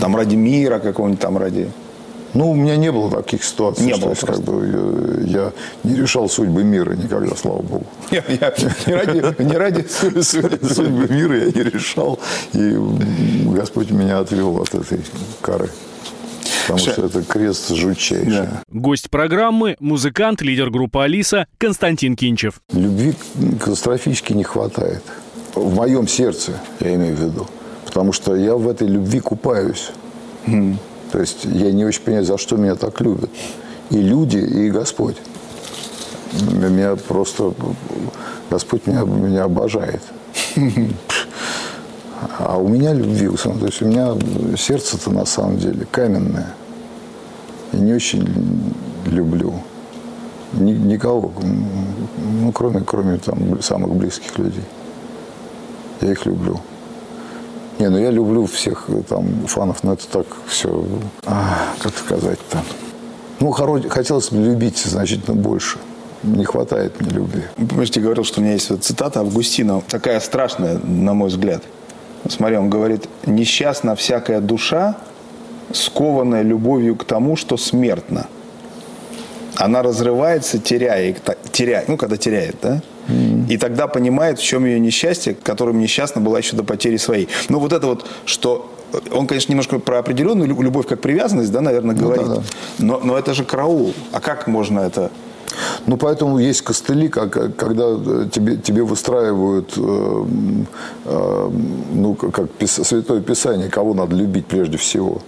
Там 0.00 0.16
ради 0.16 0.36
мира 0.36 0.78
какого-нибудь, 0.78 1.20
там 1.20 1.36
ради... 1.38 1.70
Ну, 2.34 2.50
у 2.50 2.54
меня 2.54 2.76
не 2.76 2.90
было 2.90 3.10
таких 3.10 3.44
ситуаций. 3.44 3.84
Не 3.86 3.94
что 3.94 4.06
было 4.06 4.14
как 4.14 4.40
бы, 4.40 4.70
э, 4.72 5.24
я 5.26 5.52
не 5.84 5.96
решал 5.96 6.28
судьбы 6.28 6.64
мира 6.64 6.92
никогда, 6.94 7.36
слава 7.36 7.60
богу. 7.62 7.86
Я- 8.10 8.24
я 8.28 8.54
не 8.86 8.94
ради, 8.94 9.42
не 9.42 9.56
ради 9.56 9.86
су- 9.88 10.22
су- 10.22 10.74
Судьбы 10.74 11.08
мира 11.08 11.36
я 11.38 11.46
не 11.46 11.62
решал, 11.70 12.18
и 12.54 12.76
Господь 13.54 13.90
меня 13.90 14.18
отвел 14.20 14.56
от 14.62 14.74
этой 14.74 15.00
кары. 15.42 15.68
Потому 16.62 16.78
что 16.78 17.04
это 17.06 17.22
крест 17.22 17.74
жутчайший. 17.74 18.48
Гость 18.70 19.10
программы– 19.10 19.76
музыкант, 19.80 20.42
лидер 20.42 20.70
группы 20.70 21.00
«Алиса» 21.00 21.46
Константин 21.58 22.14
Кинчев. 22.16 22.60
Любви 22.72 23.14
катастрофически 23.58 24.32
не 24.32 24.44
хватает. 24.44 25.02
В 25.54 25.74
моем 25.74 26.06
сердце, 26.08 26.52
я 26.80 26.94
имею 26.94 27.16
в 27.16 27.20
виду. 27.20 27.46
Потому 27.84 28.12
что 28.12 28.36
я 28.36 28.54
в 28.54 28.68
этой 28.68 28.86
любви 28.88 29.20
купаюсь. 29.20 29.90
То 31.12 31.20
есть 31.20 31.44
я 31.44 31.70
не 31.72 31.84
очень 31.84 32.02
понимаю, 32.02 32.24
за 32.24 32.38
что 32.38 32.56
меня 32.56 32.74
так 32.74 33.00
любят. 33.00 33.30
И 33.90 33.98
люди, 33.98 34.38
и 34.38 34.70
Господь. 34.70 35.16
Меня 36.52 36.96
просто... 36.96 37.52
Господь 38.50 38.86
меня, 38.86 39.02
меня 39.02 39.44
обожает. 39.44 40.02
А 42.38 42.56
у 42.56 42.68
меня 42.68 42.94
любви, 42.94 43.28
то 43.36 43.66
есть 43.66 43.82
у 43.82 43.86
меня 43.86 44.14
сердце-то 44.56 45.10
на 45.10 45.24
самом 45.26 45.58
деле 45.58 45.84
каменное. 45.90 46.54
Я 47.72 47.80
не 47.80 47.92
очень 47.94 48.24
люблю 49.06 49.54
ни- 50.52 50.72
никого, 50.72 51.32
ну, 52.40 52.52
кроме, 52.52 52.80
кроме 52.82 53.18
там, 53.18 53.60
самых 53.60 53.94
близких 53.94 54.38
людей. 54.38 54.64
Я 56.00 56.12
их 56.12 56.24
люблю. 56.26 56.60
Не, 57.82 57.88
ну 57.88 57.98
я 57.98 58.12
люблю 58.12 58.46
всех 58.46 58.84
э, 58.90 59.02
там 59.08 59.26
фанов, 59.48 59.82
но 59.82 59.94
это 59.94 60.06
так 60.06 60.26
все, 60.46 60.84
как 61.82 61.98
сказать-то. 61.98 62.62
Ну, 63.40 63.50
хотелось 63.50 64.30
бы 64.30 64.40
любить 64.40 64.78
значительно 64.78 65.34
больше. 65.34 65.78
Не 66.22 66.44
хватает 66.44 67.00
мне 67.00 67.10
любви. 67.10 67.42
Помните, 67.56 68.00
говорил, 68.00 68.22
что 68.22 68.38
у 68.40 68.44
меня 68.44 68.52
есть 68.52 68.70
вот 68.70 68.84
цитата 68.84 69.18
Августина, 69.18 69.82
такая 69.88 70.20
страшная, 70.20 70.78
на 70.78 71.12
мой 71.12 71.28
взгляд. 71.28 71.64
Смотри, 72.28 72.56
он 72.56 72.70
говорит, 72.70 73.08
несчастна 73.26 73.96
всякая 73.96 74.40
душа, 74.40 74.96
скованная 75.72 76.42
любовью 76.42 76.94
к 76.94 77.02
тому, 77.02 77.34
что 77.34 77.56
смертно. 77.56 78.28
Она 79.56 79.82
разрывается, 79.82 80.60
теряя, 80.60 81.16
теряя 81.50 81.84
ну, 81.88 81.96
когда 81.96 82.16
теряет, 82.16 82.58
да? 82.62 82.80
И 83.48 83.56
тогда 83.58 83.86
понимает, 83.86 84.38
в 84.38 84.42
чем 84.42 84.64
ее 84.64 84.78
несчастье, 84.80 85.34
которым 85.34 85.78
несчастна 85.80 86.20
была 86.20 86.38
еще 86.38 86.56
до 86.56 86.64
потери 86.64 86.96
своей. 86.96 87.28
Но 87.48 87.58
вот 87.58 87.72
это 87.72 87.86
вот, 87.86 88.06
что 88.24 88.70
он, 89.10 89.26
конечно, 89.26 89.52
немножко 89.52 89.78
про 89.78 89.98
определенную 89.98 90.48
любовь 90.62 90.86
как 90.86 91.00
привязанность, 91.00 91.50
да, 91.50 91.60
наверное, 91.60 91.94
говорит. 91.94 92.26
Ну, 92.26 92.34
да, 92.36 92.40
да. 92.40 92.46
Но, 92.78 93.00
но 93.02 93.18
это 93.18 93.34
же 93.34 93.44
караул. 93.44 93.94
А 94.12 94.20
как 94.20 94.46
можно 94.46 94.80
это 94.80 95.10
ну, 95.86 95.96
поэтому 95.96 96.38
есть 96.38 96.62
костыли, 96.62 97.08
как, 97.08 97.56
когда 97.56 97.84
э, 97.88 98.28
тебе, 98.32 98.56
тебе 98.56 98.82
выстраивают, 98.82 99.74
э, 99.76 100.24
э, 101.04 101.50
ну, 101.92 102.14
как 102.14 102.50
пис, 102.50 102.72
Святое 102.72 103.20
Писание, 103.20 103.68
кого 103.68 103.94
надо 103.94 104.14
любить 104.16 104.46
прежде 104.46 104.78
всего. 104.78 105.20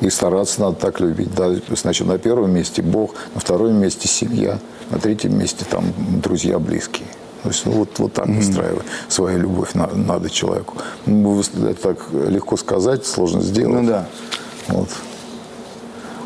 И 0.00 0.10
стараться 0.10 0.60
надо 0.60 0.76
так 0.76 1.00
любить. 1.00 1.34
Да, 1.34 1.54
значит, 1.70 2.06
на 2.06 2.18
первом 2.18 2.52
месте 2.52 2.82
Бог, 2.82 3.14
на 3.34 3.40
втором 3.40 3.74
месте 3.74 4.08
семья, 4.08 4.58
на 4.90 4.98
третьем 4.98 5.36
месте 5.36 5.64
там 5.68 5.84
друзья 6.22 6.58
близкие. 6.58 7.06
То 7.42 7.48
есть 7.48 7.66
ну, 7.66 7.72
вот, 7.72 7.98
вот 7.98 8.12
так 8.12 8.26
mm-hmm. 8.26 8.36
выстраивать 8.36 8.86
свою 9.08 9.38
любовь 9.38 9.74
на, 9.74 9.88
надо 9.94 10.28
человеку. 10.28 10.76
Ну, 11.06 11.40
это 11.40 11.74
так 11.74 11.98
легко 12.12 12.56
сказать, 12.56 13.06
сложно 13.06 13.40
сделать. 13.40 13.82
Ну 13.82 13.88
да. 13.88 14.06
Вот. 14.68 14.88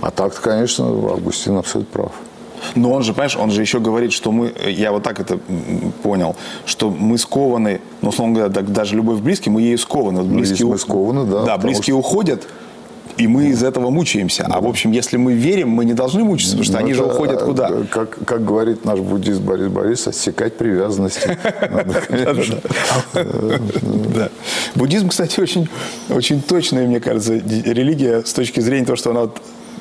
А 0.00 0.10
так 0.10 0.34
конечно, 0.40 0.86
Августин 0.86 1.56
абсолютно 1.56 1.92
прав. 1.92 2.12
Но 2.74 2.92
он 2.92 3.02
же, 3.02 3.12
понимаешь, 3.12 3.36
он 3.36 3.50
же 3.50 3.60
еще 3.60 3.80
говорит, 3.80 4.12
что 4.12 4.32
мы, 4.32 4.52
я 4.66 4.92
вот 4.92 5.02
так 5.02 5.20
это 5.20 5.38
понял, 6.02 6.36
что 6.64 6.90
мы 6.90 7.18
скованы, 7.18 7.80
ну, 8.00 8.08
условно 8.10 8.34
говоря, 8.34 8.62
даже 8.62 8.96
любовь 8.96 9.18
к 9.18 9.22
близким, 9.22 9.52
мы 9.52 9.62
ею 9.62 9.78
скованы. 9.78 10.22
Ну, 10.22 10.38
близкие, 10.38 10.68
мы 10.68 10.78
скованы, 10.78 11.24
да. 11.24 11.42
Да, 11.44 11.58
близкие 11.58 11.94
что... 11.94 11.98
уходят, 11.98 12.46
и 13.16 13.26
мы 13.26 13.48
из 13.48 13.62
этого 13.62 13.90
мучаемся. 13.90 14.44
Да. 14.48 14.56
А 14.56 14.60
в 14.60 14.66
общем, 14.66 14.92
если 14.92 15.16
мы 15.16 15.34
верим, 15.34 15.68
мы 15.70 15.84
не 15.84 15.94
должны 15.94 16.24
мучиться, 16.24 16.56
потому 16.56 16.64
что 16.64 16.72
ну, 16.74 16.78
они 16.84 16.94
же 16.94 17.04
уходят 17.04 17.42
куда? 17.42 17.70
Как, 17.90 18.18
как 18.24 18.44
говорит 18.44 18.84
наш 18.84 19.00
буддист 19.00 19.40
Борис 19.40 19.68
Борис, 19.68 20.06
отсекать 20.06 20.56
привязанности. 20.56 21.38
Буддизм, 24.74 25.08
кстати, 25.08 25.40
очень 26.10 26.42
точная, 26.42 26.86
мне 26.86 27.00
кажется, 27.00 27.34
религия 27.34 28.22
с 28.24 28.32
точки 28.32 28.60
зрения 28.60 28.86
того, 28.86 28.96
что 28.96 29.10
она 29.10 29.28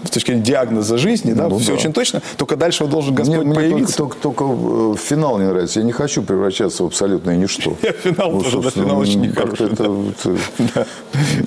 с 0.03 0.09
точки 0.09 0.27
зрения 0.27 0.43
диагноза 0.43 0.97
жизни, 0.97 1.33
да, 1.33 1.47
ну, 1.47 1.59
все 1.59 1.69
да. 1.69 1.73
очень 1.73 1.93
точно, 1.93 2.21
только 2.37 2.55
дальше 2.55 2.85
должен 2.85 3.15
Господь 3.15 3.45
мне, 3.45 3.55
появиться. 3.55 3.77
Мне 3.77 4.11
только, 4.11 4.17
только, 4.17 4.43
только 4.43 4.97
финал 4.97 5.37
не 5.37 5.45
нравится. 5.45 5.79
Я 5.79 5.85
не 5.85 5.91
хочу 5.91 6.23
превращаться 6.23 6.83
в 6.83 6.87
абсолютное 6.87 7.37
ничто. 7.37 7.75
Я 7.81 7.91
финал 7.93 8.31
ну, 8.31 8.41
тоже, 8.41 8.61
да, 8.61 8.69
финал 8.71 8.99
очень 8.99 9.21
нехороший. 9.21 9.67
Это, 9.67 9.95
это, 10.57 10.87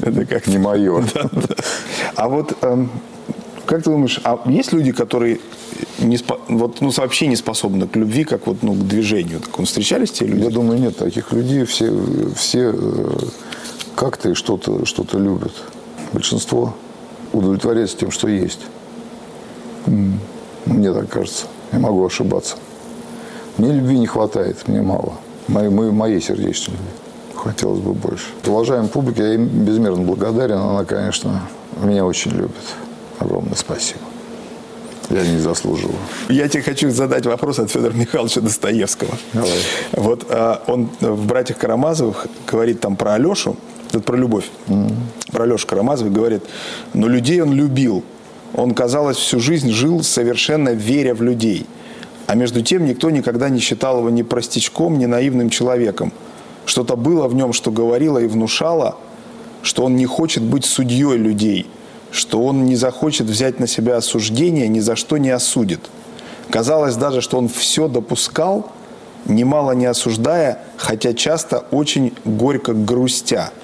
это 0.03 0.27
как 0.27 0.47
не 0.47 0.59
мое. 0.59 1.05
А 2.17 2.29
вот 2.29 2.57
эм, 2.63 2.91
как 3.67 3.83
ты 3.83 3.91
думаешь, 3.91 4.21
а 4.25 4.41
есть 4.47 4.73
люди, 4.73 4.93
которые 4.93 5.41
не 5.99 6.17
спо... 6.17 6.39
вот, 6.49 6.81
ну, 6.81 6.91
вообще 6.91 7.27
не 7.27 7.37
способны 7.37 7.89
к 7.89 7.97
любви, 7.97 8.25
как 8.25 8.47
вот, 8.47 8.63
ну, 8.63 8.75
к 8.75 8.87
движению? 8.87 9.41
Так, 9.41 9.59
он 9.59 9.65
встречались 9.65 10.13
те 10.13 10.27
люди? 10.27 10.45
Я 10.45 10.51
думаю, 10.51 10.79
нет. 10.79 10.97
Таких 10.97 11.33
людей 11.33 11.65
все, 11.65 11.93
все 12.37 12.73
э, 12.75 13.11
как-то 13.97 14.31
и 14.31 14.35
что-то 14.35 14.85
что 14.85 15.05
любят. 15.19 15.53
Большинство 16.13 16.75
удовлетворяться 17.35 17.97
тем, 17.97 18.11
что 18.11 18.29
есть. 18.29 18.61
Мне 19.87 20.93
так 20.93 21.09
кажется. 21.09 21.47
Я 21.73 21.79
могу 21.79 22.05
ошибаться. 22.07 22.57
Мне 23.59 23.73
любви 23.73 23.99
не 23.99 24.07
хватает, 24.07 24.67
мне 24.67 24.83
мало. 24.83 25.15
Моей, 25.49 25.69
моей, 25.69 26.21
сердечной 26.21 26.77
любви. 26.77 26.91
Хотелось 27.37 27.81
бы 27.81 27.93
больше. 27.93 28.27
Уважаемая 28.47 28.89
публика, 28.89 29.23
я 29.23 29.35
им 29.35 29.47
безмерно 29.47 30.03
благодарен. 30.03 30.57
Она, 30.57 30.85
конечно, 30.85 31.43
меня 31.83 32.05
очень 32.07 32.31
любит. 32.31 32.55
Огромное 33.19 33.55
спасибо. 33.55 34.01
Я 35.11 35.27
не 35.27 35.39
заслуживаю. 35.39 35.97
Я 36.29 36.49
тебе 36.49 36.63
хочу 36.63 36.91
задать 36.91 37.27
вопрос 37.27 37.59
от 37.59 37.71
Федора 37.71 37.93
Михайловича 37.93 38.41
Достоевского. 38.41 39.11
Давай. 39.35 39.59
Вот 39.93 40.27
а, 40.31 40.63
он 40.67 40.89
в 41.01 41.27
«Братьях 41.27 41.59
Карамазовых» 41.59 42.27
говорит 42.51 42.81
там 42.81 42.97
про 42.97 43.15
Алешу, 43.15 43.57
это 43.91 44.01
про 44.01 44.17
любовь. 44.17 44.47
Mm-hmm. 44.69 44.95
Про 45.35 45.47
Лешу 45.47 45.67
Карамазова 45.67 46.11
говорит, 46.11 46.45
но 46.93 47.09
людей 47.09 47.43
он 47.43 47.53
любил. 47.53 48.05
Он, 48.55 48.73
казалось, 48.73 49.17
всю 49.17 49.41
жизнь 49.41 49.73
жил 49.73 50.05
совершенно 50.05 50.69
веря 50.69 51.13
в 51.13 51.23
людей. 51.23 51.67
А 52.29 52.37
между 52.37 52.63
тем 52.63 52.87
никто 52.87 53.11
никогда 53.11 53.49
не 53.49 53.59
считал 53.59 53.99
его 53.99 54.11
ни 54.11 54.23
простячком, 54.23 54.97
ни 54.97 55.07
наивным 55.07 55.51
человеком. 55.51 56.13
Что-то 56.67 56.95
было 56.95 57.27
в 57.27 57.35
нем, 57.35 57.53
что 57.53 57.73
говорило 57.73 58.19
и 58.19 58.29
внушало, 58.29 58.97
что 59.63 59.85
он 59.85 59.97
не 59.97 60.07
хочет 60.07 60.45
быть 60.45 60.65
судьей 60.65 61.17
людей, 61.17 61.67
что 62.13 62.41
он 62.41 62.65
не 62.65 62.77
захочет 62.77 63.27
взять 63.27 63.59
на 63.59 63.67
себя 63.67 63.97
осуждение, 63.97 64.69
ни 64.69 64.79
за 64.79 64.95
что 64.95 65.17
не 65.17 65.31
осудит. 65.31 65.81
Казалось 66.49 66.95
даже, 66.95 67.21
что 67.21 67.39
он 67.39 67.49
все 67.49 67.89
допускал, 67.89 68.71
немало 69.27 69.73
не 69.73 69.87
осуждая, 69.87 70.61
хотя 70.77 71.13
часто 71.13 71.65
очень 71.73 72.13
горько 72.25 72.73
грустя– 72.73 73.51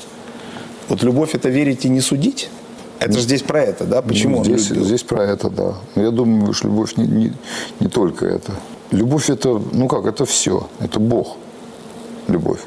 вот 0.91 1.03
любовь 1.03 1.35
это 1.35 1.49
верить 1.49 1.85
и 1.85 1.89
не 1.89 2.01
судить? 2.01 2.51
Это 2.99 3.15
же 3.15 3.21
здесь 3.21 3.43
про 3.43 3.63
это, 3.63 3.85
да? 3.85 4.03
Почему 4.03 4.39
ну, 4.39 4.45
здесь, 4.45 4.69
здесь 4.69 5.03
про 5.03 5.25
это, 5.25 5.49
да. 5.49 5.75
Но 5.95 6.03
я 6.03 6.11
думаю, 6.11 6.53
что 6.53 6.69
любовь 6.69 6.97
не, 6.99 7.07
не, 7.07 7.33
не 7.81 7.89
только 7.89 8.27
это. 8.27 8.53
Любовь 8.91 9.31
это, 9.31 9.63
ну 9.73 9.89
как, 9.89 10.05
это 10.05 10.27
все. 10.27 10.69
Это 10.81 11.01
Бог. 11.01 11.37
Любовь. 12.29 12.61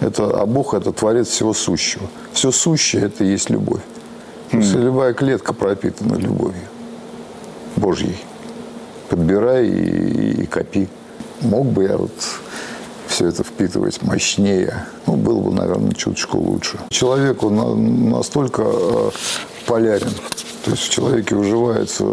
Это, 0.00 0.40
а 0.40 0.46
Бог 0.46 0.74
это 0.74 0.92
творец 0.92 1.28
всего 1.28 1.54
сущего. 1.54 2.06
Все 2.32 2.50
сущее 2.50 3.02
это 3.02 3.22
и 3.22 3.28
есть 3.28 3.50
любовь. 3.50 3.82
Mm. 4.50 4.72
То 4.72 4.78
любая 4.78 5.14
клетка 5.14 5.52
пропитана 5.52 6.16
любовью 6.16 6.66
Божьей. 7.76 8.16
Подбирай 9.08 9.68
и, 9.68 10.42
и 10.42 10.46
копи. 10.46 10.88
Мог 11.42 11.66
бы 11.66 11.84
я 11.84 11.96
вот 11.96 12.12
все 13.14 13.28
это 13.28 13.44
впитывать 13.44 14.02
мощнее, 14.02 14.86
ну, 15.06 15.14
было 15.14 15.38
бы, 15.38 15.52
наверное, 15.52 15.92
чуточку 15.92 16.38
лучше. 16.38 16.80
Человек, 16.90 17.44
он 17.44 18.10
настолько 18.10 18.64
э, 18.66 19.10
полярен, 19.66 20.10
то 20.64 20.72
есть 20.72 20.82
в 20.82 20.90
человеке 20.90 21.36
уживается 21.36 22.04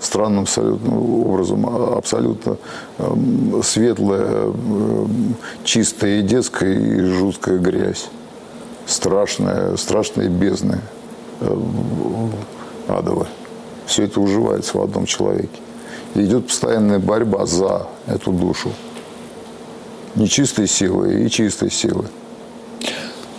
странным 0.00 0.42
абсолютно 0.42 0.98
образом 0.98 1.64
а, 1.68 1.98
абсолютно 1.98 2.56
эм, 2.98 3.62
светлая, 3.62 4.46
эм, 4.46 5.36
чистая 5.62 6.18
и 6.18 6.22
детская, 6.22 6.72
и 6.72 7.04
жуткая 7.04 7.58
грязь. 7.58 8.08
Страшная, 8.84 9.76
страшная 9.76 10.28
бездна 10.28 10.80
эм, 11.40 12.32
адовая. 12.88 13.28
Все 13.86 14.04
это 14.04 14.20
уживается 14.20 14.76
в 14.76 14.82
одном 14.82 15.06
человеке. 15.06 15.60
И 16.16 16.24
идет 16.24 16.48
постоянная 16.48 16.98
борьба 16.98 17.46
за 17.46 17.86
эту 18.08 18.32
душу 18.32 18.70
нечистой 20.14 20.66
силы 20.66 21.24
и 21.24 21.30
чистой 21.30 21.70
силы. 21.70 22.06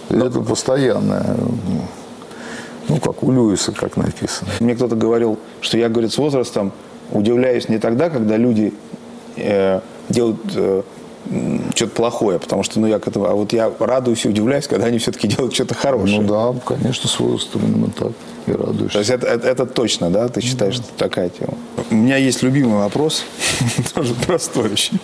Но... 0.10 0.26
Это 0.26 0.40
постоянное, 0.42 1.36
ну, 2.88 2.98
как 2.98 3.24
у 3.24 3.32
Льюиса, 3.32 3.72
как 3.72 3.98
написано. 3.98 4.52
Мне 4.60 4.76
кто-то 4.76 4.96
говорил, 4.96 5.40
что 5.62 5.78
я, 5.78 5.90
говорит, 5.90 6.14
с 6.14 6.18
возрастом 6.18 6.72
удивляюсь 7.12 7.70
не 7.70 7.80
тогда, 7.80 8.10
когда 8.10 8.38
люди 8.38 8.74
э, 9.36 9.82
делают 10.10 10.40
э, 10.56 10.84
что-то 11.76 11.96
плохое, 11.96 12.38
потому 12.38 12.64
что, 12.64 12.80
ну, 12.80 12.88
я 12.88 13.00
к 13.00 13.08
этому, 13.08 13.26
а 13.26 13.34
вот 13.34 13.54
я 13.54 13.72
радуюсь 13.80 14.26
и 14.26 14.30
удивляюсь, 14.30 14.68
когда 14.68 14.88
они 14.88 14.98
все-таки 14.98 15.28
делают 15.28 15.54
что-то 15.54 15.74
хорошее. 15.74 16.22
Ну 16.22 16.28
да, 16.28 16.60
конечно, 16.66 17.08
с 17.08 17.20
возрастом 17.20 17.62
именно 17.66 17.90
так 17.92 18.12
и 18.46 18.52
радуюсь. 18.52 18.92
То 18.92 19.00
есть 19.00 19.10
это, 19.10 19.28
это, 19.28 19.48
это 19.48 19.66
точно, 19.66 20.10
да, 20.10 20.28
ты 20.28 20.42
считаешь, 20.42 20.78
да. 20.78 20.84
что 20.84 20.94
такая 20.98 21.30
тема? 21.30 21.54
У 21.90 21.96
меня 21.96 22.18
есть 22.18 22.44
любимый 22.44 22.78
вопрос, 22.78 23.24
тоже 23.94 24.14
простой 24.16 24.72
очень 24.72 25.00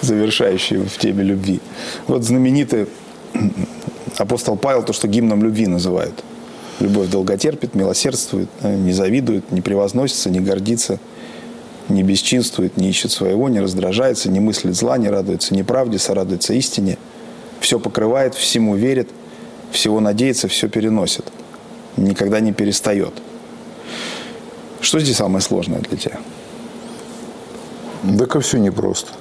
завершающий 0.00 0.78
в 0.78 0.98
теме 0.98 1.24
любви. 1.24 1.60
Вот 2.06 2.24
знаменитый 2.24 2.86
апостол 4.18 4.56
Павел 4.56 4.82
то, 4.82 4.92
что 4.92 5.08
гимном 5.08 5.42
любви 5.42 5.66
называют. 5.66 6.22
Любовь 6.80 7.08
долготерпит, 7.08 7.74
милосердствует, 7.74 8.48
э, 8.62 8.74
не 8.74 8.92
завидует, 8.92 9.52
не 9.52 9.60
превозносится, 9.60 10.28
не 10.30 10.40
гордится, 10.40 10.98
не 11.88 12.02
бесчинствует, 12.02 12.76
не 12.76 12.88
ищет 12.88 13.12
своего, 13.12 13.48
не 13.48 13.60
раздражается, 13.60 14.28
не 14.30 14.40
мыслит 14.40 14.74
зла, 14.74 14.98
не 14.98 15.08
радуется 15.08 15.54
неправде, 15.54 15.98
сорадуется 15.98 16.54
истине, 16.54 16.98
все 17.60 17.78
покрывает, 17.78 18.34
всему 18.34 18.74
верит, 18.74 19.08
всего 19.70 20.00
надеется, 20.00 20.48
все 20.48 20.68
переносит, 20.68 21.26
никогда 21.96 22.40
не 22.40 22.52
перестает. 22.52 23.14
Что 24.80 24.98
здесь 24.98 25.16
самое 25.16 25.40
сложное 25.40 25.80
для 25.80 25.96
тебя? 25.96 26.18
Да, 28.02 28.40
все 28.40 28.58
непросто. 28.58 29.12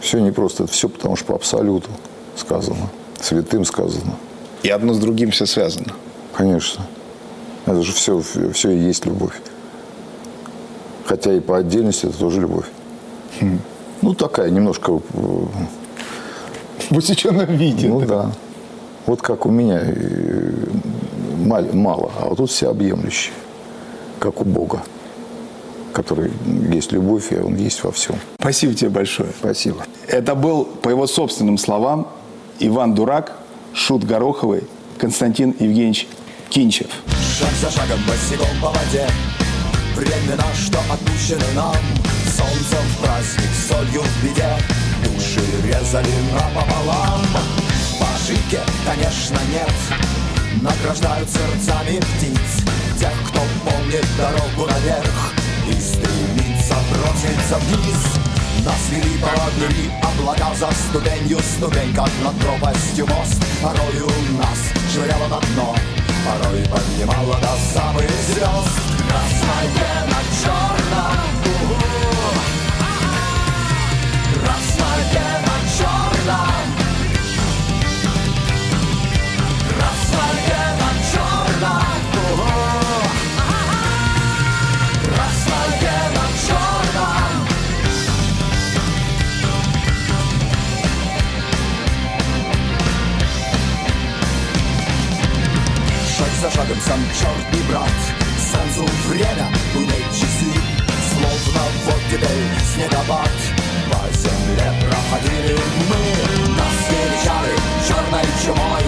Все 0.00 0.18
не 0.20 0.30
просто, 0.32 0.64
это 0.64 0.72
все 0.72 0.88
потому 0.88 1.16
что 1.16 1.26
по 1.26 1.34
абсолюту 1.34 1.90
сказано, 2.36 2.88
святым 3.20 3.64
сказано. 3.64 4.12
И 4.62 4.68
одно 4.70 4.94
с 4.94 4.98
другим 4.98 5.30
все 5.30 5.46
связано. 5.46 5.92
Конечно. 6.34 6.86
Это 7.66 7.82
же 7.82 7.92
все, 7.92 8.22
все 8.52 8.70
и 8.70 8.78
есть 8.78 9.04
любовь. 9.06 9.34
Хотя 11.04 11.32
и 11.34 11.40
по 11.40 11.58
отдельности 11.58 12.06
это 12.06 12.18
тоже 12.18 12.40
любовь. 12.40 12.66
Ну, 14.02 14.14
такая 14.14 14.50
немножко... 14.50 15.00
э, 15.12 15.18
В 16.90 16.96
усеченном 16.96 17.54
виде. 17.56 17.88
Ну 17.88 18.00
да. 18.00 18.32
Вот 19.06 19.20
как 19.20 19.44
у 19.46 19.50
меня 19.50 19.80
э, 19.82 20.52
мал- 21.44 21.72
мало, 21.74 22.10
а 22.18 22.28
вот 22.28 22.36
тут 22.38 22.50
всеобъемлющий, 22.50 23.32
как 24.18 24.40
у 24.40 24.44
Бога, 24.44 24.82
который 25.92 26.30
есть 26.72 26.92
любовь, 26.92 27.32
и 27.32 27.36
Он 27.36 27.56
есть 27.56 27.82
во 27.84 27.92
всем. 27.92 28.16
Спасибо 28.40 28.74
тебе 28.74 28.90
большое. 28.90 29.30
Спасибо. 29.38 29.84
Это 30.06 30.34
был, 30.34 30.64
по 30.64 30.88
его 30.88 31.06
собственным 31.06 31.58
словам, 31.58 32.08
Иван 32.58 32.94
Дурак, 32.94 33.38
Шут 33.72 34.04
Гороховый, 34.04 34.64
Константин 34.98 35.54
Евгеньевич 35.58 36.08
Кинчев. 36.50 36.88
Шаг 37.38 37.52
за 37.60 37.70
шагом 37.70 37.98
босиком 38.06 38.48
по 38.60 38.68
воде 38.68 39.06
Времена, 39.96 40.44
что 40.54 40.78
отпущены 40.92 41.44
нам 41.54 41.74
Солнце 42.36 42.76
в 42.76 43.02
праздник, 43.02 43.50
солью 43.66 44.02
в 44.02 44.24
беде 44.24 44.48
Души 45.04 45.40
резали 45.64 46.10
напополам 46.34 47.22
По 47.98 48.06
ошибке, 48.14 48.60
конечно, 48.84 49.38
нет 49.50 49.70
Награждают 50.60 51.28
сердцами 51.30 51.98
птиц 51.98 52.64
Тех, 52.98 53.14
кто 53.28 53.40
помнит 53.64 54.04
дорогу 54.18 54.70
наверх 54.70 55.39
И 55.70 55.80
стремится 55.80 56.74
броситься 56.90 57.56
вниз. 57.58 58.02
Нас 58.64 58.88
вели, 58.90 59.18
подняли 59.18 59.90
облака 60.02 60.52
за 60.54 60.68
ступенью 60.72 61.38
Ступень, 61.38 61.94
как 61.94 62.10
над 62.24 62.36
пропастью 62.40 63.06
мост. 63.06 63.40
Порою 63.62 64.06
нас 64.36 64.58
швыряло 64.92 65.28
на 65.28 65.40
дно 65.40 65.76
Порой 66.26 66.62
поднимала 66.64 67.36
до 67.40 67.56
самых 67.72 68.10
звезд. 68.26 68.80
Красное 69.08 70.06
на 70.06 70.20
черном. 70.40 71.30
Угу. 71.46 71.78
Красное 74.42 75.32
на 75.46 75.56
черном. 75.78 76.66
Красное 79.76 80.59
за 96.40 96.50
шагом 96.50 96.80
сам 96.80 97.00
черный 97.18 97.68
брат. 97.68 97.98
Солнцу 98.50 98.90
время 99.08 99.46
гудеть 99.74 100.12
часы 100.12 100.50
Словно 101.12 101.62
вот 101.84 102.00
теперь 102.10 102.48
снегопад. 102.72 103.36
По 103.90 104.00
земле 104.16 104.72
проходили 104.80 105.58
мы. 105.88 106.56
Нас 106.56 106.78
величали 106.88 107.54
черной 107.86 108.26
чумой. 108.42 108.84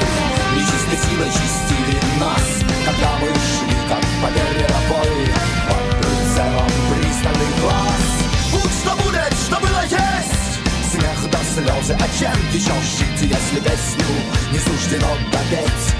Нечистой 0.56 0.98
силой 1.04 1.28
чистили 1.28 2.00
нас. 2.18 2.46
Когда 2.86 3.10
мы 3.20 3.28
шли 3.28 3.76
как 3.88 4.04
по 4.22 4.28
переробой 4.32 5.28
Под 5.68 5.84
прицелом 6.00 6.72
пристальных 6.88 7.60
глаз. 7.60 8.04
Будь 8.52 8.76
что 8.80 8.92
будет, 9.04 9.34
что 9.44 9.60
было 9.60 9.82
есть. 9.82 10.52
Смех 10.90 11.30
до 11.30 11.38
слезы, 11.52 11.98
а 12.00 12.18
чем 12.18 12.36
еще 12.50 12.72
жить, 12.96 13.20
если 13.20 13.60
песню 13.60 14.06
не 14.52 14.58
суждено 14.58 15.08
допеть? 15.30 15.91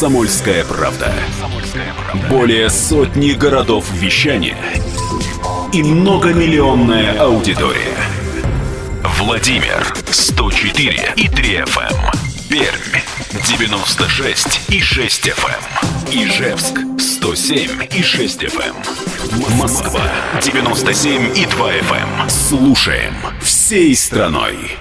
«Комсомольская 0.00 0.64
правда». 0.64 1.12
Более 2.30 2.70
сотни 2.70 3.32
городов 3.32 3.84
вещания 3.92 4.56
и 5.74 5.82
многомиллионная 5.82 7.20
аудитория. 7.20 7.98
Владимир 9.18 9.94
104 10.08 11.12
и 11.16 11.28
3 11.28 11.54
FM. 11.58 12.16
Пермь 12.48 13.02
96 13.46 14.70
и 14.70 14.80
6 14.80 15.28
FM. 15.28 16.14
Ижевск 16.14 16.80
107 16.98 17.86
и 17.94 18.02
6 18.02 18.44
FM. 18.44 19.56
Москва 19.58 20.00
97 20.40 21.36
и 21.36 21.44
2 21.44 21.72
FM. 21.74 22.30
Слушаем 22.30 23.14
всей 23.42 23.94
страной. 23.94 24.78